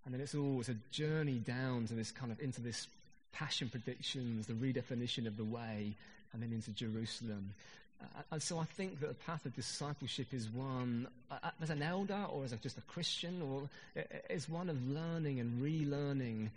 and 0.06 0.14
then 0.14 0.22
it's 0.22 0.36
always 0.36 0.70
a 0.70 0.76
journey 0.91 1.39
down 1.39 1.88
to 1.88 1.93
this 1.93 2.12
kind 2.12 2.32
of 2.32 2.39
into 2.39 2.62
this 2.62 2.88
passion 3.32 3.70
predictions, 3.70 4.47
the 4.47 4.54
redefinition 4.54 5.28
of 5.28 5.38
the 5.38 5.43
way, 5.43 5.93
and 6.34 6.41
then 6.41 6.51
into 6.51 6.72
Jerusalem. 6.72 7.54
Uh, 8.01 8.22
and 8.32 8.43
so 8.43 8.60
I 8.60 8.66
think 8.66 8.99
that 8.99 9.08
the 9.08 9.26
path 9.26 9.45
of 9.45 9.56
discipleship 9.56 10.28
is 10.34 10.49
one, 10.49 11.08
uh, 11.32 11.36
uh 11.43 11.49
as 11.62 11.70
an 11.70 11.82
elder 11.82 12.26
or 12.32 12.43
as 12.43 12.51
a, 12.51 12.58
just 12.58 12.78
a 12.78 12.82
Christian, 12.82 13.41
or 13.41 13.70
is 14.30 14.49
one 14.49 14.70
of 14.70 14.88
learning 14.89 15.39
and 15.39 15.62
relearning 15.62 16.49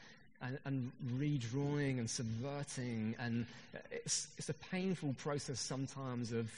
and, 0.43 0.59
and 0.65 0.93
redrawing 1.17 1.99
and 1.99 2.11
subverting. 2.11 3.15
And 3.19 3.47
it's, 3.91 4.29
it's 4.39 4.49
a 4.49 4.55
painful 4.55 5.15
process 5.19 5.61
sometimes 5.61 6.33
of, 6.33 6.51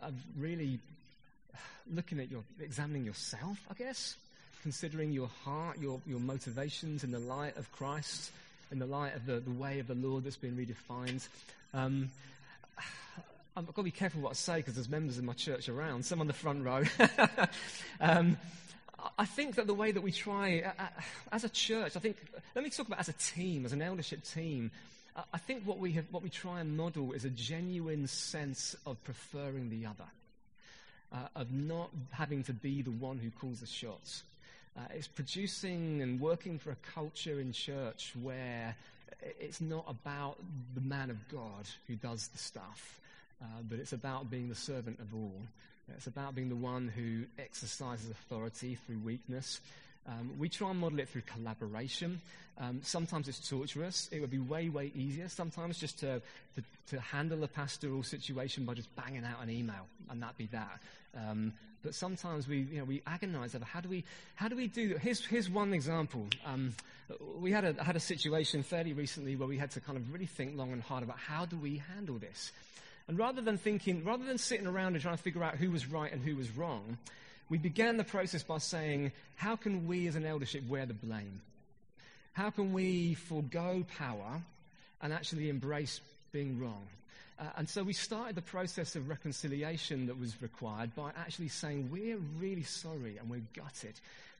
of 0.00 0.14
really 0.38 0.78
looking 1.92 2.20
at 2.20 2.30
your, 2.30 2.42
examining 2.60 3.04
yourself, 3.04 3.58
I 3.70 3.74
guess, 3.74 4.16
considering 4.62 5.12
your 5.12 5.28
heart, 5.44 5.78
your, 5.80 6.00
your 6.06 6.20
motivations 6.20 7.04
in 7.04 7.10
the 7.10 7.18
light 7.18 7.56
of 7.56 7.70
Christ, 7.72 8.30
in 8.70 8.78
the 8.78 8.86
light 8.86 9.14
of 9.14 9.26
the, 9.26 9.40
the 9.40 9.50
way 9.50 9.80
of 9.80 9.86
the 9.86 9.94
Lord 9.94 10.24
that's 10.24 10.36
been 10.36 10.56
redefined. 10.56 11.26
Um, 11.74 12.10
I've 13.56 13.66
got 13.66 13.76
to 13.76 13.82
be 13.82 13.90
careful 13.90 14.22
what 14.22 14.30
I 14.30 14.34
say 14.34 14.56
because 14.56 14.74
there's 14.74 14.88
members 14.88 15.18
of 15.18 15.24
my 15.24 15.34
church 15.34 15.68
around, 15.68 16.04
some 16.04 16.20
on 16.20 16.26
the 16.26 16.32
front 16.32 16.64
row. 16.64 16.84
um, 18.00 18.38
I 19.18 19.26
think 19.26 19.56
that 19.56 19.66
the 19.66 19.74
way 19.74 19.92
that 19.92 20.00
we 20.00 20.12
try, 20.12 20.60
uh, 20.60 20.82
uh, 20.82 20.86
as 21.32 21.44
a 21.44 21.48
church, 21.48 21.96
I 21.96 22.00
think, 22.00 22.16
let 22.54 22.64
me 22.64 22.70
talk 22.70 22.86
about 22.86 23.00
as 23.00 23.08
a 23.08 23.14
team, 23.14 23.66
as 23.66 23.72
an 23.72 23.82
eldership 23.82 24.24
team. 24.24 24.70
Uh, 25.14 25.22
I 25.34 25.38
think 25.38 25.64
what 25.64 25.78
we, 25.78 25.92
have, 25.92 26.06
what 26.10 26.22
we 26.22 26.30
try 26.30 26.60
and 26.60 26.76
model 26.76 27.12
is 27.12 27.24
a 27.24 27.30
genuine 27.30 28.06
sense 28.06 28.74
of 28.86 29.02
preferring 29.04 29.68
the 29.68 29.86
other, 29.86 30.08
uh, 31.12 31.28
of 31.36 31.52
not 31.52 31.90
having 32.10 32.44
to 32.44 32.52
be 32.52 32.80
the 32.80 32.90
one 32.90 33.18
who 33.18 33.30
calls 33.30 33.60
the 33.60 33.66
shots. 33.66 34.22
Uh, 34.76 34.80
it's 34.94 35.08
producing 35.08 36.00
and 36.00 36.20
working 36.20 36.58
for 36.58 36.70
a 36.70 36.76
culture 36.94 37.40
in 37.40 37.52
church 37.52 38.12
where 38.22 38.74
it's 39.40 39.60
not 39.60 39.84
about 39.88 40.36
the 40.74 40.80
man 40.80 41.10
of 41.10 41.28
God 41.28 41.66
who 41.86 41.94
does 41.94 42.28
the 42.28 42.38
stuff, 42.38 43.00
uh, 43.42 43.44
but 43.68 43.78
it's 43.78 43.92
about 43.92 44.30
being 44.30 44.48
the 44.48 44.54
servant 44.54 44.98
of 45.00 45.14
all. 45.14 45.42
It's 45.96 46.06
about 46.06 46.34
being 46.34 46.48
the 46.48 46.56
one 46.56 46.88
who 46.88 47.24
exercises 47.42 48.10
authority 48.10 48.78
through 48.86 48.98
weakness. 48.98 49.60
Um, 50.06 50.32
we 50.38 50.48
try 50.48 50.70
and 50.70 50.80
model 50.80 50.98
it 50.98 51.08
through 51.08 51.22
collaboration. 51.22 52.20
Um, 52.58 52.80
sometimes 52.82 53.28
it's 53.28 53.48
torturous. 53.48 54.08
It 54.12 54.20
would 54.20 54.30
be 54.30 54.38
way, 54.38 54.68
way 54.68 54.92
easier 54.94 55.28
sometimes 55.28 55.78
just 55.78 56.00
to, 56.00 56.20
to, 56.56 56.62
to, 56.88 57.00
handle 57.00 57.42
a 57.44 57.48
pastoral 57.48 58.02
situation 58.02 58.64
by 58.64 58.74
just 58.74 58.94
banging 58.94 59.24
out 59.24 59.42
an 59.42 59.50
email, 59.50 59.86
and 60.10 60.22
that 60.22 60.36
be 60.36 60.46
that. 60.46 60.80
Um, 61.16 61.52
but 61.82 61.94
sometimes 61.94 62.46
we, 62.46 62.60
you 62.60 62.78
know, 62.78 62.84
we 62.84 63.02
agonize 63.06 63.54
over 63.54 63.64
how 63.64 63.80
do 63.80 63.88
we, 63.88 64.04
how 64.34 64.48
do 64.48 64.56
we 64.56 64.66
do 64.66 64.96
Here's, 65.00 65.24
here's 65.24 65.50
one 65.50 65.72
example. 65.72 66.26
Um, 66.44 66.74
we 67.38 67.50
had 67.50 67.64
a, 67.64 67.82
had 67.82 67.96
a 67.96 68.00
situation 68.00 68.62
fairly 68.62 68.92
recently 68.92 69.36
where 69.36 69.48
we 69.48 69.58
had 69.58 69.70
to 69.72 69.80
kind 69.80 69.98
of 69.98 70.12
really 70.12 70.26
think 70.26 70.56
long 70.56 70.72
and 70.72 70.82
hard 70.82 71.02
about 71.02 71.18
how 71.18 71.44
do 71.46 71.56
we 71.56 71.82
handle 71.94 72.18
this. 72.18 72.52
And 73.08 73.18
rather 73.18 73.40
than 73.40 73.58
thinking, 73.58 74.04
rather 74.04 74.24
than 74.24 74.38
sitting 74.38 74.66
around 74.66 74.94
and 74.94 75.02
trying 75.02 75.16
to 75.16 75.22
figure 75.22 75.42
out 75.42 75.56
who 75.56 75.70
was 75.70 75.86
right 75.86 76.12
and 76.12 76.22
who 76.22 76.36
was 76.36 76.50
wrong, 76.56 76.98
we 77.48 77.58
began 77.58 77.96
the 77.96 78.04
process 78.04 78.42
by 78.42 78.58
saying, 78.58 79.12
how 79.36 79.56
can 79.56 79.86
we 79.86 80.06
as 80.06 80.16
an 80.16 80.24
eldership 80.24 80.66
wear 80.68 80.86
the 80.86 80.94
blame? 80.94 81.40
How 82.32 82.50
can 82.50 82.72
we 82.72 83.14
forego 83.14 83.84
power 83.98 84.40
and 85.02 85.12
actually 85.12 85.48
embrace 85.48 86.00
being 86.32 86.58
wrong? 86.60 86.86
Uh, 87.38 87.44
and 87.56 87.68
so 87.68 87.82
we 87.82 87.92
started 87.92 88.36
the 88.36 88.42
process 88.42 88.96
of 88.96 89.08
reconciliation 89.08 90.06
that 90.06 90.18
was 90.18 90.40
required 90.40 90.94
by 90.94 91.10
actually 91.16 91.48
saying, 91.48 91.90
we're 91.90 92.18
really 92.38 92.62
sorry 92.62 93.18
and 93.18 93.28
we're 93.28 93.42
gutted. 93.54 93.94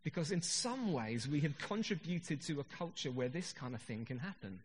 Because 0.04 0.30
in 0.30 0.42
some 0.42 0.92
ways 0.92 1.28
we 1.28 1.40
have 1.40 1.56
contributed 1.58 2.40
to 2.42 2.60
a 2.60 2.64
culture 2.64 3.10
where 3.10 3.28
this 3.28 3.52
kind 3.52 3.74
of 3.74 3.82
thing 3.82 4.04
can 4.04 4.18
happen 4.18 4.60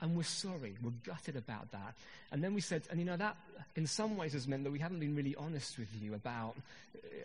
and 0.00 0.16
we're 0.16 0.22
sorry. 0.22 0.74
We're 0.82 0.90
gutted 1.04 1.36
about 1.36 1.70
that. 1.72 1.94
And 2.32 2.42
then 2.42 2.54
we 2.54 2.60
said, 2.60 2.82
and 2.90 2.98
you 2.98 3.06
know, 3.06 3.16
that 3.16 3.36
in 3.76 3.86
some 3.86 4.16
ways 4.16 4.32
has 4.32 4.48
meant 4.48 4.64
that 4.64 4.70
we 4.72 4.78
haven't 4.78 5.00
been 5.00 5.14
really 5.14 5.36
honest 5.36 5.78
with 5.78 5.88
you 6.00 6.14
about, 6.14 6.56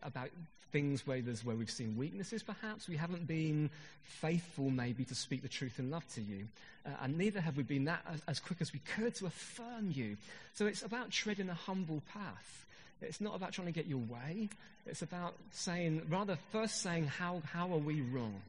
about 0.04 0.30
things 0.72 1.06
where, 1.06 1.22
there's, 1.22 1.46
where 1.46 1.56
we've 1.56 1.70
seen 1.70 1.96
weaknesses, 1.98 2.44
perhaps. 2.44 2.88
We 2.88 2.98
haven't 2.98 3.28
been 3.28 3.70
faithful, 4.04 4.70
maybe, 4.70 5.06
to 5.06 5.16
speak 5.16 5.42
the 5.42 5.48
truth 5.48 5.80
in 5.80 5.92
love 5.92 6.06
to 6.16 6.22
you. 6.22 6.48
Uh, 6.86 6.90
and 7.04 7.18
neither 7.18 7.40
have 7.40 7.58
we 7.58 7.64
been 7.64 7.86
that 7.86 8.02
as, 8.12 8.22
as 8.28 8.40
quick 8.40 8.60
as 8.62 8.74
we 8.74 8.80
could 8.80 9.16
to 9.16 9.28
affirm 9.28 9.92
you. 9.92 10.18
So 10.56 10.66
it's 10.66 10.84
about 10.84 11.12
treading 11.12 11.50
a 11.50 11.54
humble 11.54 12.02
path. 12.12 12.66
It's 13.02 13.22
not 13.22 13.36
about 13.36 13.52
trying 13.52 13.68
to 13.68 13.74
get 13.74 13.86
your 13.86 14.00
way. 14.00 14.50
It's 14.86 15.02
about 15.02 15.36
saying, 15.52 16.04
rather, 16.10 16.38
first 16.52 16.82
saying, 16.82 17.06
how, 17.08 17.42
how 17.52 17.72
are 17.72 17.78
we 17.78 18.02
wrong? 18.02 18.42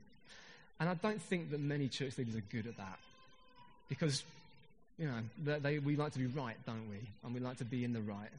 And 0.81 0.89
I 0.89 0.95
don't 0.95 1.21
think 1.21 1.51
that 1.51 1.61
many 1.61 1.89
church 1.89 2.19
leaders 2.19 2.37
are 2.37 2.45
good 2.51 2.67
at 2.67 2.77
that. 2.77 2.99
Because, 3.89 4.23
you 4.99 5.07
know, 5.07 5.19
they, 5.43 5.59
they, 5.59 5.79
we 5.79 5.97
like 5.97 6.13
to 6.13 6.19
be 6.19 6.27
right, 6.27 6.57
don't 6.67 6.89
we? 6.89 6.99
And 7.25 7.35
we 7.35 7.41
like 7.41 7.59
to 7.59 7.65
be 7.65 7.85
in 7.85 7.93
the 7.93 8.01
right. 8.01 8.31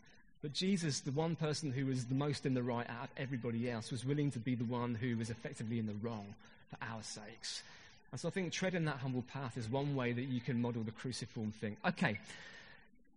But 0.42 0.54
Jesus, 0.54 1.00
the 1.00 1.12
one 1.12 1.36
person 1.36 1.72
who 1.72 1.88
was 1.88 2.06
the 2.06 2.16
most 2.16 2.46
in 2.46 2.54
the 2.54 2.64
right 2.64 2.88
out 2.90 3.06
of 3.06 3.10
everybody 3.18 3.70
else, 3.70 3.92
was 3.92 4.06
willing 4.06 4.32
to 4.32 4.40
be 4.40 4.56
the 4.56 4.66
one 4.66 4.96
who 4.96 5.18
was 5.18 5.30
effectively 5.30 5.80
in 5.80 5.88
the 5.88 5.96
wrong 6.02 6.36
for 6.70 6.78
our 6.82 7.02
sakes. 7.02 7.64
And 8.12 8.20
so 8.20 8.28
I 8.28 8.32
think 8.32 8.52
treading 8.52 8.86
that 8.86 8.98
humble 8.98 9.24
path 9.24 9.58
is 9.58 9.68
one 9.70 9.96
way 9.96 10.14
that 10.14 10.26
you 10.26 10.40
can 10.40 10.62
model 10.62 10.84
the 10.84 10.92
cruciform 10.92 11.52
thing. 11.52 11.78
Okay. 11.86 12.20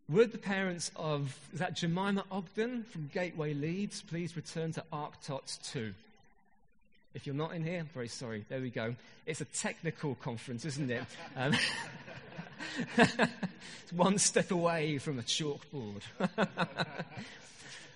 Would 0.08 0.32
the 0.32 0.38
parents 0.38 0.90
of, 0.96 1.38
is 1.52 1.58
that 1.58 1.76
Jemima 1.76 2.24
Ogden 2.30 2.84
from 2.84 3.10
Gateway 3.12 3.52
Leeds, 3.52 4.02
please 4.08 4.34
return 4.34 4.72
to 4.72 4.84
ArcTots 4.90 5.70
2? 5.72 5.92
If 7.12 7.26
you're 7.26 7.36
not 7.36 7.52
in 7.52 7.62
here, 7.62 7.80
I'm 7.80 7.90
very 7.92 8.08
sorry. 8.08 8.44
There 8.48 8.60
we 8.60 8.70
go. 8.70 8.94
It's 9.26 9.40
a 9.42 9.44
technical 9.44 10.14
conference, 10.14 10.64
isn't 10.64 10.90
it? 10.90 11.04
Um, 11.36 11.52
one 13.92 14.18
step 14.18 14.50
away 14.50 14.98
from 14.98 15.18
a 15.18 15.22
chalkboard. 15.22 16.02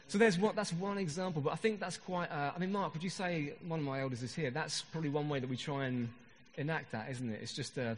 so 0.09 0.19
there's 0.19 0.39
what, 0.39 0.57
that's 0.57 0.73
one 0.73 0.99
example, 0.99 1.43
but 1.43 1.53
I 1.53 1.57
think 1.57 1.81
that's 1.81 1.97
quite. 1.97 2.31
Uh, 2.31 2.53
I 2.55 2.59
mean, 2.59 2.73
Mark, 2.73 2.95
would 2.95 3.03
you 3.03 3.11
say 3.11 3.55
one 3.67 3.81
of 3.81 3.85
my 3.85 4.01
elders 4.01 4.23
is 4.23 4.35
here? 4.35 4.51
That's 4.51 4.83
probably 4.83 5.11
one 5.11 5.29
way 5.29 5.41
that 5.41 5.49
we 5.49 5.57
try 5.57 5.87
and 5.87 6.09
enact 6.57 6.93
that, 6.93 7.11
isn't 7.11 7.31
it? 7.31 7.41
It's 7.43 7.53
just 7.53 7.79
a, 7.79 7.97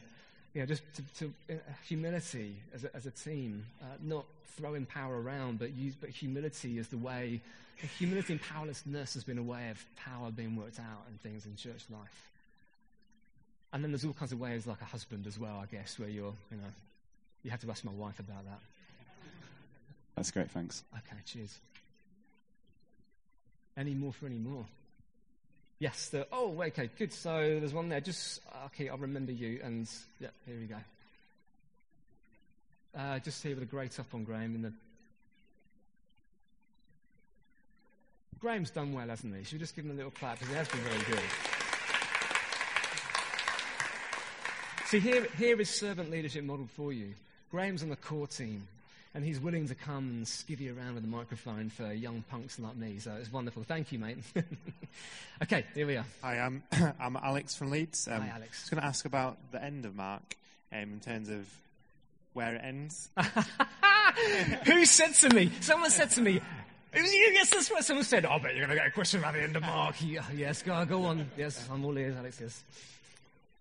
you 0.54 0.60
know, 0.60 0.66
just 0.66 0.82
to, 0.94 1.02
to 1.18 1.54
uh, 1.54 1.58
humility 1.86 2.56
as 2.74 2.84
a, 2.84 2.94
as 2.96 3.06
a 3.06 3.10
team, 3.10 3.64
uh, 3.82 3.86
not 4.02 4.24
throwing 4.56 4.86
power 4.86 5.20
around, 5.20 5.58
but 5.58 5.74
use, 5.74 5.94
but 6.00 6.10
humility 6.10 6.78
is 6.78 6.88
the 6.88 6.98
way. 6.98 7.40
Humility 7.98 8.34
and 8.34 8.42
powerlessness 8.42 9.14
has 9.14 9.24
been 9.24 9.38
a 9.38 9.42
way 9.42 9.68
of 9.70 9.84
power 9.96 10.30
being 10.30 10.56
worked 10.56 10.78
out 10.78 11.02
and 11.08 11.20
things 11.20 11.44
in 11.44 11.56
church 11.56 11.84
life. 11.90 12.30
And 13.74 13.82
then 13.82 13.90
there's 13.90 14.04
all 14.04 14.12
kinds 14.12 14.30
of 14.30 14.38
ways, 14.38 14.68
like 14.68 14.80
a 14.80 14.84
husband 14.84 15.26
as 15.26 15.36
well, 15.36 15.60
I 15.60 15.66
guess, 15.66 15.98
where 15.98 16.08
you're, 16.08 16.32
you 16.50 16.56
know, 16.56 16.72
you 17.42 17.50
have 17.50 17.60
to 17.62 17.70
ask 17.70 17.84
my 17.84 17.92
wife 17.92 18.20
about 18.20 18.44
that. 18.44 18.60
That's 20.14 20.30
great, 20.30 20.48
thanks. 20.52 20.84
Okay, 20.96 21.20
cheers. 21.26 21.58
Any 23.76 23.94
more 23.94 24.12
for 24.12 24.26
any 24.26 24.38
more? 24.38 24.64
Yes. 25.80 26.08
The, 26.08 26.28
oh, 26.30 26.62
okay, 26.62 26.88
good. 26.96 27.12
So 27.12 27.58
there's 27.58 27.74
one 27.74 27.88
there. 27.88 28.00
Just 28.00 28.40
okay. 28.66 28.88
I'll 28.88 28.96
remember 28.96 29.32
you. 29.32 29.60
And 29.62 29.88
yeah, 30.20 30.28
here 30.46 30.56
we 30.56 30.66
go. 30.66 30.76
Uh, 32.96 33.18
just 33.18 33.42
here 33.42 33.56
with 33.56 33.64
a 33.64 33.66
great 33.66 33.98
up 33.98 34.14
on 34.14 34.22
Graham 34.22 34.54
in 34.54 34.62
the. 34.62 34.72
Graham's 38.38 38.70
done 38.70 38.92
well, 38.92 39.08
hasn't 39.08 39.34
he? 39.34 39.42
Should 39.42 39.54
we 39.54 39.58
just 39.58 39.74
give 39.74 39.84
him 39.84 39.90
a 39.90 39.94
little 39.94 40.12
clap 40.12 40.38
because 40.38 40.48
he 40.48 40.54
has 40.54 40.68
been 40.68 40.80
very 40.80 41.02
good. 41.10 41.53
See, 44.94 45.00
here, 45.00 45.26
here 45.36 45.60
is 45.60 45.68
servant 45.68 46.08
leadership 46.08 46.44
modeled 46.44 46.70
for 46.70 46.92
you. 46.92 47.14
Graham's 47.50 47.82
on 47.82 47.88
the 47.88 47.96
core 47.96 48.28
team, 48.28 48.68
and 49.12 49.24
he's 49.24 49.40
willing 49.40 49.66
to 49.66 49.74
come 49.74 50.08
and 50.08 50.24
skivvy 50.24 50.72
around 50.72 50.94
with 50.94 51.02
a 51.02 51.08
microphone 51.08 51.68
for 51.68 51.92
young 51.92 52.22
punks 52.30 52.60
like 52.60 52.76
me. 52.76 53.00
So 53.00 53.10
it's 53.18 53.32
wonderful. 53.32 53.64
Thank 53.64 53.90
you, 53.90 53.98
mate. 53.98 54.18
okay, 55.42 55.64
here 55.74 55.88
we 55.88 55.96
are. 55.96 56.06
Hi, 56.22 56.38
I'm, 56.38 56.62
I'm 57.00 57.16
Alex 57.16 57.56
from 57.56 57.72
Leeds. 57.72 58.06
Um, 58.06 58.20
Hi, 58.22 58.36
Alex. 58.36 58.60
I 58.60 58.62
was 58.62 58.70
going 58.70 58.80
to 58.82 58.86
ask 58.86 59.04
about 59.04 59.36
the 59.50 59.60
end 59.60 59.84
of 59.84 59.96
Mark 59.96 60.36
um, 60.72 60.78
in 60.78 61.00
terms 61.00 61.28
of 61.28 61.44
where 62.34 62.54
it 62.54 62.60
ends. 62.62 63.08
Who 64.66 64.84
said 64.84 65.14
to 65.14 65.34
me? 65.34 65.50
Someone 65.60 65.90
said 65.90 66.10
to 66.10 66.20
me, 66.20 66.40
you, 66.94 67.32
yes, 67.34 67.50
that's 67.50 67.68
what 67.68 67.84
someone 67.84 68.04
said. 68.04 68.26
Oh, 68.26 68.34
I 68.34 68.38
bet 68.38 68.54
you're 68.54 68.64
going 68.64 68.76
to 68.78 68.80
get 68.80 68.86
a 68.86 68.92
question 68.92 69.18
about 69.18 69.34
the 69.34 69.42
end 69.42 69.56
of 69.56 69.62
Mark. 69.62 69.96
Yeah, 70.02 70.22
yes, 70.32 70.62
go, 70.62 70.84
go 70.84 71.02
on. 71.06 71.28
Yes, 71.36 71.68
I'm 71.68 71.84
all 71.84 71.98
ears, 71.98 72.14
Alex, 72.16 72.38
yes. 72.40 72.62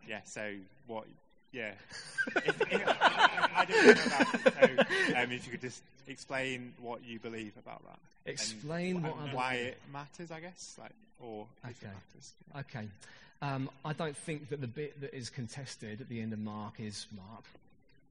yeah, 0.07 0.19
so 0.25 0.53
what? 0.85 1.05
Yeah. 1.53 1.73
if, 2.35 2.61
if, 2.71 2.87
I, 2.87 3.49
I 3.55 3.65
don't 3.65 3.85
know 3.85 3.91
about 3.91 4.35
it, 4.35 4.87
so 5.09 5.17
um, 5.17 5.31
if 5.31 5.45
you 5.45 5.51
could 5.51 5.61
just 5.61 5.83
explain 6.07 6.73
what 6.81 7.03
you 7.05 7.19
believe 7.19 7.53
about 7.57 7.83
that. 7.85 7.99
Explain 8.25 8.97
wh- 8.97 9.03
what 9.03 9.17
I 9.17 9.23
and 9.23 9.33
why 9.33 9.53
it 9.55 9.77
matters, 9.91 10.31
I 10.31 10.39
guess, 10.39 10.75
like, 10.79 10.91
or 11.21 11.45
if 11.63 11.81
it 11.81 11.87
matters. 11.87 12.33
Okay. 12.67 12.87
Um, 13.41 13.69
I 13.85 13.93
don't 13.93 14.15
think 14.15 14.49
that 14.49 14.61
the 14.61 14.67
bit 14.67 14.99
that 15.01 15.13
is 15.13 15.29
contested 15.29 16.01
at 16.01 16.09
the 16.09 16.21
end 16.21 16.33
of 16.33 16.39
Mark 16.39 16.79
is 16.79 17.05
Mark. 17.15 17.43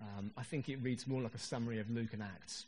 Um, 0.01 0.31
I 0.37 0.43
think 0.43 0.69
it 0.69 0.77
reads 0.83 1.07
more 1.07 1.21
like 1.21 1.35
a 1.35 1.39
summary 1.39 1.81
of 1.81 1.91
Luke 1.91 2.13
and 2.13 2.23
Acts. 2.23 2.67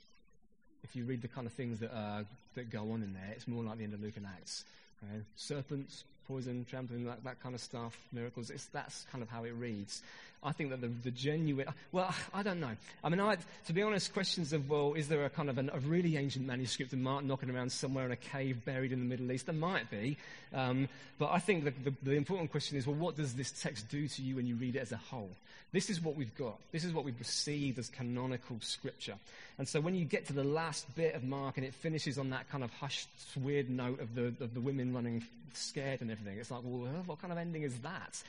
If 0.82 0.96
you 0.96 1.04
read 1.04 1.22
the 1.22 1.28
kind 1.28 1.46
of 1.46 1.52
things 1.52 1.78
that, 1.80 1.94
uh, 1.94 2.24
that 2.54 2.70
go 2.70 2.92
on 2.92 3.02
in 3.02 3.12
there, 3.12 3.32
it's 3.32 3.46
more 3.46 3.62
like 3.62 3.78
the 3.78 3.84
end 3.84 3.94
of 3.94 4.02
Luke 4.02 4.16
and 4.16 4.26
Acts. 4.26 4.64
You 5.02 5.08
know, 5.08 5.24
serpents, 5.36 6.04
poison, 6.26 6.64
trampling, 6.68 7.04
that, 7.04 7.22
that 7.24 7.42
kind 7.42 7.54
of 7.54 7.60
stuff, 7.60 7.96
miracles. 8.12 8.50
It's, 8.50 8.66
that's 8.66 9.06
kind 9.10 9.22
of 9.22 9.28
how 9.28 9.44
it 9.44 9.52
reads. 9.52 10.02
I 10.42 10.52
think 10.52 10.70
that 10.70 10.82
the, 10.82 10.88
the 10.88 11.10
genuine, 11.10 11.68
well, 11.90 12.14
I 12.34 12.42
don't 12.42 12.60
know. 12.60 12.76
I 13.02 13.08
mean, 13.08 13.18
I, 13.18 13.38
to 13.66 13.72
be 13.72 13.82
honest, 13.82 14.12
questions 14.12 14.52
of, 14.52 14.68
well, 14.68 14.92
is 14.92 15.08
there 15.08 15.24
a 15.24 15.30
kind 15.30 15.48
of 15.48 15.56
an, 15.56 15.70
a 15.72 15.78
really 15.78 16.18
ancient 16.18 16.46
manuscript 16.46 16.92
of 16.92 16.98
Mark 16.98 17.24
knocking 17.24 17.50
around 17.50 17.72
somewhere 17.72 18.04
in 18.04 18.12
a 18.12 18.16
cave 18.16 18.62
buried 18.64 18.92
in 18.92 18.98
the 18.98 19.06
Middle 19.06 19.32
East? 19.32 19.46
There 19.46 19.54
might 19.54 19.90
be. 19.90 20.18
Um, 20.54 20.88
but 21.18 21.30
I 21.32 21.38
think 21.40 21.64
the, 21.64 21.72
the, 21.90 21.94
the 22.02 22.12
important 22.12 22.50
question 22.50 22.78
is, 22.78 22.86
well, 22.86 22.96
what 22.96 23.16
does 23.16 23.34
this 23.34 23.50
text 23.50 23.88
do 23.88 24.06
to 24.08 24.22
you 24.22 24.36
when 24.36 24.46
you 24.46 24.54
read 24.54 24.76
it 24.76 24.80
as 24.80 24.92
a 24.92 24.96
whole? 24.96 25.30
This 25.72 25.90
is 25.90 26.00
what 26.00 26.14
we've 26.14 26.34
got. 26.36 26.58
This 26.70 26.84
is 26.84 26.92
what 26.92 27.04
we've 27.04 27.18
received 27.18 27.80
as 27.80 27.88
canonical 27.88 28.58
scripture. 28.60 29.16
And 29.58 29.66
so 29.66 29.80
when 29.80 29.96
you 29.96 30.04
get 30.04 30.26
to 30.28 30.32
the 30.32 30.44
last 30.44 30.94
bit 30.94 31.16
of 31.16 31.24
Mark 31.24 31.56
and 31.56 31.66
it 31.66 31.74
finishes 31.74 32.16
on 32.16 32.30
that 32.30 32.48
kind 32.48 32.62
of 32.62 32.70
hushed, 32.70 33.08
weird 33.36 33.68
note 33.68 34.00
of 34.00 34.14
the, 34.14 34.26
of 34.40 34.54
the 34.54 34.60
women 34.60 34.94
running 34.94 35.24
scared 35.52 36.00
and 36.00 36.12
everything, 36.12 36.38
it's 36.38 36.52
like, 36.52 36.60
well, 36.62 36.88
what 37.06 37.20
kind 37.20 37.32
of 37.32 37.38
ending 37.38 37.62
is 37.64 37.76
that? 37.80 38.22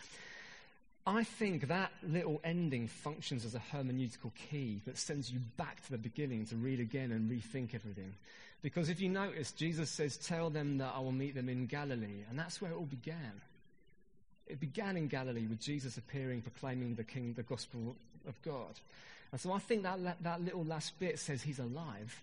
I 1.07 1.23
think 1.23 1.68
that 1.68 1.91
little 2.02 2.41
ending 2.43 2.88
functions 2.88 3.45
as 3.45 3.53
a 3.53 3.61
hermeneutical 3.72 4.31
key 4.49 4.81
that 4.88 4.97
sends 4.97 5.31
you 5.31 5.39
back 5.56 5.85
to 5.85 5.91
the 5.91 5.99
beginning 5.99 6.47
to 6.47 6.56
read 6.56 6.80
again 6.80 7.11
and 7.11 7.30
rethink 7.30 7.76
everything. 7.76 8.15
Because 8.61 8.90
if 8.90 8.99
you 8.99 9.10
notice, 9.10 9.52
Jesus 9.52 9.90
says, 9.90 10.18
Tell 10.18 10.49
them 10.49 10.77
that 10.80 10.94
I 10.95 10.99
will 10.99 11.11
meet 11.11 11.36
them 11.36 11.49
in 11.49 11.68
Galilee. 11.68 12.23
And 12.30 12.38
that's 12.38 12.61
where 12.61 12.72
it 12.72 12.76
all 12.76 12.86
began. 12.86 13.41
It 14.48 14.60
began 14.60 14.98
in 14.98 15.07
Galilee 15.07 15.48
with 15.48 15.60
Jesus 15.60 15.98
appearing, 15.98 16.41
proclaiming 16.41 16.95
the 16.95 17.03
King, 17.03 17.34
the 17.34 17.44
gospel 17.44 17.95
of 18.27 18.41
God. 18.44 18.80
And 19.32 19.41
so 19.41 19.52
I 19.53 19.60
think 19.60 19.84
that, 19.84 19.99
that 20.22 20.41
little 20.41 20.64
last 20.64 20.98
bit 20.99 21.19
says 21.19 21.41
he's 21.41 21.60
alive. 21.60 22.22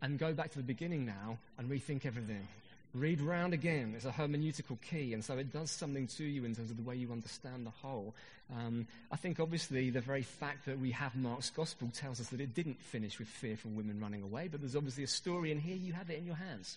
And 0.00 0.18
go 0.18 0.32
back 0.32 0.50
to 0.52 0.58
the 0.58 0.64
beginning 0.64 1.06
now 1.06 1.38
and 1.58 1.70
rethink 1.70 2.04
everything. 2.04 2.46
Read 2.94 3.22
round 3.22 3.54
again. 3.54 3.94
It's 3.96 4.04
a 4.04 4.10
hermeneutical 4.10 4.78
key, 4.82 5.14
and 5.14 5.24
so 5.24 5.38
it 5.38 5.50
does 5.50 5.70
something 5.70 6.06
to 6.08 6.24
you 6.24 6.44
in 6.44 6.54
terms 6.54 6.70
of 6.70 6.76
the 6.76 6.82
way 6.82 6.94
you 6.94 7.10
understand 7.10 7.64
the 7.64 7.70
whole. 7.70 8.14
Um, 8.54 8.86
I 9.10 9.16
think, 9.16 9.40
obviously, 9.40 9.88
the 9.88 10.02
very 10.02 10.22
fact 10.22 10.66
that 10.66 10.78
we 10.78 10.90
have 10.90 11.16
Mark's 11.16 11.48
gospel 11.48 11.88
tells 11.94 12.20
us 12.20 12.28
that 12.28 12.40
it 12.40 12.54
didn't 12.54 12.78
finish 12.82 13.18
with 13.18 13.28
fearful 13.28 13.70
women 13.70 13.98
running 13.98 14.22
away, 14.22 14.48
but 14.48 14.60
there's 14.60 14.76
obviously 14.76 15.04
a 15.04 15.08
story, 15.08 15.52
and 15.52 15.60
here 15.60 15.76
you 15.76 15.94
have 15.94 16.10
it 16.10 16.18
in 16.18 16.26
your 16.26 16.36
hands. 16.36 16.76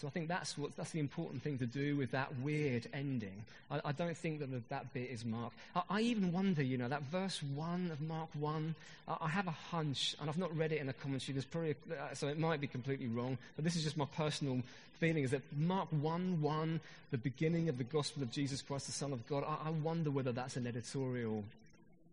So 0.00 0.06
I 0.06 0.10
think 0.10 0.28
that's 0.28 0.56
what 0.56 0.74
that's 0.76 0.92
the 0.92 0.98
important 0.98 1.42
thing 1.42 1.58
to 1.58 1.66
do 1.66 1.94
with 1.94 2.12
that 2.12 2.34
weird 2.38 2.88
ending. 2.94 3.44
I, 3.70 3.80
I 3.84 3.92
don't 3.92 4.16
think 4.16 4.40
that 4.40 4.68
that 4.70 4.94
bit 4.94 5.10
is 5.10 5.26
Mark. 5.26 5.52
I, 5.76 5.82
I 5.90 6.00
even 6.00 6.32
wonder, 6.32 6.62
you 6.62 6.78
know, 6.78 6.88
that 6.88 7.02
verse 7.02 7.42
one 7.54 7.90
of 7.92 8.00
Mark 8.00 8.30
one. 8.32 8.74
I, 9.06 9.18
I 9.20 9.28
have 9.28 9.46
a 9.46 9.50
hunch, 9.50 10.16
and 10.18 10.30
I've 10.30 10.38
not 10.38 10.56
read 10.56 10.72
it 10.72 10.80
in 10.80 10.88
a 10.88 10.94
commentary. 10.94 11.34
There's 11.34 11.44
probably 11.44 11.74
a, 11.90 12.02
uh, 12.02 12.14
so 12.14 12.28
it 12.28 12.38
might 12.38 12.62
be 12.62 12.66
completely 12.66 13.08
wrong, 13.08 13.36
but 13.56 13.64
this 13.64 13.76
is 13.76 13.84
just 13.84 13.98
my 13.98 14.06
personal 14.16 14.62
feeling: 15.00 15.22
is 15.22 15.32
that 15.32 15.42
Mark 15.54 15.88
one 15.90 16.40
one, 16.40 16.80
the 17.10 17.18
beginning 17.18 17.68
of 17.68 17.76
the 17.76 17.84
gospel 17.84 18.22
of 18.22 18.32
Jesus 18.32 18.62
Christ, 18.62 18.86
the 18.86 18.92
Son 18.92 19.12
of 19.12 19.28
God. 19.28 19.44
I, 19.46 19.68
I 19.68 19.70
wonder 19.70 20.10
whether 20.10 20.32
that's 20.32 20.56
an 20.56 20.66
editorial 20.66 21.44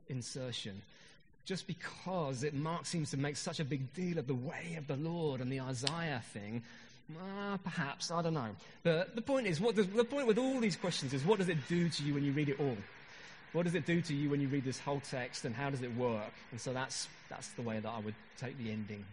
insertion 0.10 0.82
just 1.46 1.66
because 1.66 2.44
it 2.44 2.54
Mark 2.54 2.86
seems 2.86 3.10
to 3.12 3.16
make 3.16 3.38
such 3.38 3.62
a 3.62 3.64
big 3.64 3.94
deal 3.94 4.20
of 4.20 4.28
the 4.28 4.36
way 4.36 4.76
of 4.78 4.86
the 4.88 4.98
Lord 4.98 5.40
and 5.40 5.50
the 5.50 5.62
Isaiah 5.62 6.22
thing. 6.34 6.62
Uh, 7.16 7.58
perhaps 7.58 8.12
I 8.12 8.22
don't 8.22 8.34
know. 8.34 8.50
But 8.84 9.16
the 9.16 9.22
point 9.22 9.48
is, 9.48 9.62
what 9.62 9.76
does, 9.76 9.88
the 9.88 10.04
point 10.04 10.28
with 10.28 10.38
all 10.38 10.60
these 10.60 10.76
questions 10.76 11.14
is, 11.14 11.24
what 11.24 11.40
does 11.40 11.48
it 11.48 11.58
do 11.70 11.88
to 11.88 12.04
you 12.04 12.14
when 12.14 12.24
you 12.24 12.34
read 12.34 12.50
it 12.50 12.60
all? 12.60 12.78
What 13.54 13.64
does 13.64 13.76
it 13.76 13.86
do 13.86 14.02
to 14.02 14.14
you 14.14 14.30
when 14.30 14.42
you 14.42 14.50
read 14.50 14.66
this 14.66 14.78
whole 14.78 15.00
text, 15.00 15.46
and 15.46 15.56
how 15.56 15.70
does 15.70 15.82
it 15.82 15.96
work? 15.96 16.34
And 16.52 16.60
so 16.60 16.74
that's 16.74 17.08
that's 17.30 17.50
the 17.50 17.62
way 17.62 17.80
that 17.80 17.90
I 17.90 18.00
would 18.00 18.16
take 18.38 18.58
the 18.58 18.72
ending. 18.72 19.06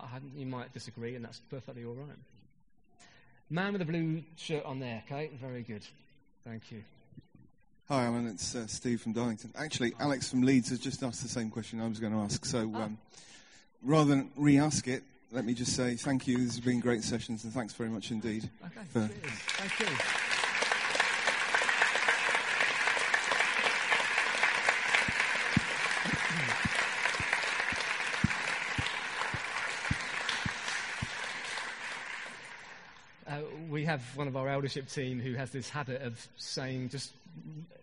I 0.00 0.06
you 0.36 0.46
might 0.46 0.72
disagree, 0.72 1.14
and 1.14 1.24
that's 1.24 1.40
perfectly 1.48 1.84
all 1.84 1.94
right. 1.94 2.18
Man 3.50 3.72
with 3.72 3.80
the 3.80 3.84
blue 3.84 4.22
shirt 4.36 4.64
on 4.64 4.80
there, 4.80 5.02
okay? 5.06 5.30
Very 5.40 5.62
good. 5.62 5.86
Thank 6.44 6.72
you. 6.72 6.82
Hi, 7.88 8.06
Alan. 8.06 8.26
It's 8.26 8.54
uh, 8.54 8.66
Steve 8.66 9.00
from 9.00 9.12
Darlington. 9.12 9.52
Actually, 9.56 9.94
Alex 10.00 10.28
from 10.28 10.42
Leeds 10.42 10.70
has 10.70 10.78
just 10.78 11.02
asked 11.02 11.22
the 11.22 11.28
same 11.28 11.50
question 11.50 11.80
I 11.80 11.86
was 11.86 12.00
going 12.00 12.14
to 12.14 12.18
ask. 12.20 12.44
So 12.46 12.60
um, 12.74 12.98
rather 13.82 14.08
than 14.08 14.30
re-ask 14.36 14.88
it, 14.88 15.02
let 15.34 15.44
me 15.44 15.52
just 15.52 15.74
say 15.74 15.96
thank 15.96 16.26
you. 16.28 16.36
This 16.38 16.54
has 16.54 16.60
been 16.60 16.80
great 16.80 17.02
sessions, 17.02 17.42
and 17.44 17.52
thanks 17.52 17.72
very 17.74 17.90
much 17.90 18.10
indeed. 18.12 18.48
Okay, 18.64 18.80
for- 18.92 19.00
Thank 19.08 19.80
you. 19.80 19.96
Uh, 33.26 33.40
we 33.70 33.84
have 33.84 34.02
one 34.16 34.28
of 34.28 34.36
our 34.36 34.48
eldership 34.48 34.88
team 34.88 35.18
who 35.18 35.32
has 35.34 35.50
this 35.50 35.68
habit 35.68 36.02
of 36.02 36.28
saying, 36.36 36.90
just 36.90 37.12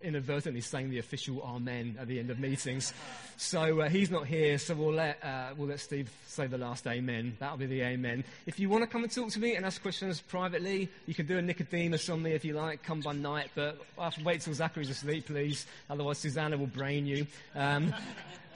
inadvertently 0.02 0.62
saying 0.62 0.90
the 0.90 1.00
official 1.00 1.42
amen 1.44 1.98
at 2.00 2.08
the 2.08 2.20
end 2.20 2.30
of 2.30 2.40
meetings. 2.40 2.94
So 3.38 3.82
uh, 3.82 3.90
he's 3.90 4.10
not 4.10 4.28
here, 4.28 4.58
so 4.58 4.74
we'll 4.76 4.94
let, 4.94 5.24
uh, 5.24 5.50
we'll 5.58 5.68
let 5.68 5.80
Steve 5.80 6.12
say 6.28 6.48
the 6.48 6.58
last 6.58 6.88
amen. 6.88 7.38
That'll 7.40 7.58
be 7.58 7.66
the 7.66 7.82
amen. 7.82 8.24
If 8.46 8.60
you 8.60 8.70
want 8.70 8.84
to 8.84 8.88
come 8.88 9.04
and 9.04 9.12
talk 9.12 9.30
to 9.32 9.40
me 9.40 9.56
and 9.56 9.66
ask 9.66 9.82
questions 9.82 10.22
privately, 10.22 10.90
you 11.06 11.14
can 11.14 11.26
do 11.26 11.38
a 11.38 11.42
Nicodemus 11.42 12.10
on 12.10 12.22
me 12.22 12.32
if 12.32 12.46
you 12.46 12.54
like, 12.54 12.84
come 12.84 13.02
by 13.02 13.14
night, 13.14 13.52
but 13.56 13.80
I 13.98 14.06
have 14.06 14.16
to 14.16 14.24
wait 14.24 14.42
till 14.42 14.54
Zachary's 14.54 14.90
asleep, 14.90 15.28
please. 15.28 15.66
Otherwise, 15.90 16.20
Susanna 16.20 16.58
will 16.58 16.68
brain 16.68 17.06
you. 17.06 17.28
Um, 17.56 17.94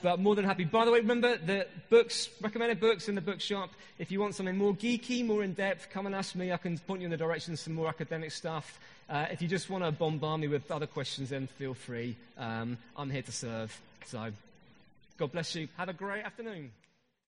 but 0.02 0.20
more 0.20 0.36
than 0.36 0.46
happy. 0.46 0.66
By 0.66 0.86
the 0.86 0.92
way, 0.92 1.00
remember 1.00 1.38
the 1.38 1.68
books, 1.90 2.30
recommended 2.42 2.80
books 2.80 3.10
in 3.10 3.16
the 3.16 3.22
bookshop. 3.22 3.72
If 3.98 4.12
you 4.12 4.20
want 4.20 4.36
something 4.36 4.58
more 4.58 4.74
geeky, 4.74 5.26
more 5.26 5.44
in 5.44 5.54
depth, 5.54 5.90
come 5.90 6.06
and 6.06 6.14
ask 6.14 6.36
me. 6.36 6.52
I 6.52 6.58
can 6.58 6.78
point 6.78 7.02
you 7.02 7.06
in 7.06 7.12
the 7.12 7.18
direction 7.18 7.54
of 7.54 7.60
some 7.60 7.74
more 7.74 7.88
academic 7.88 8.32
stuff. 8.32 8.80
Uh, 9.08 9.28
if 9.32 9.42
you 9.42 9.48
just 9.48 9.70
want 9.70 9.84
to 9.84 9.92
bombard 9.92 10.42
me 10.42 10.48
with 10.48 10.70
other 10.72 10.88
questions, 10.88 11.30
then 11.30 11.48
feel 11.48 11.74
free. 11.74 12.16
Um, 12.38 12.78
I'm 12.98 13.10
here 13.10 13.22
to 13.22 13.32
serve. 13.32 13.80
So, 14.06 14.32
God 15.18 15.32
bless 15.32 15.56
you. 15.56 15.68
Have 15.78 15.90
a 15.90 15.94
great 15.94 16.26
afternoon. 16.26 16.72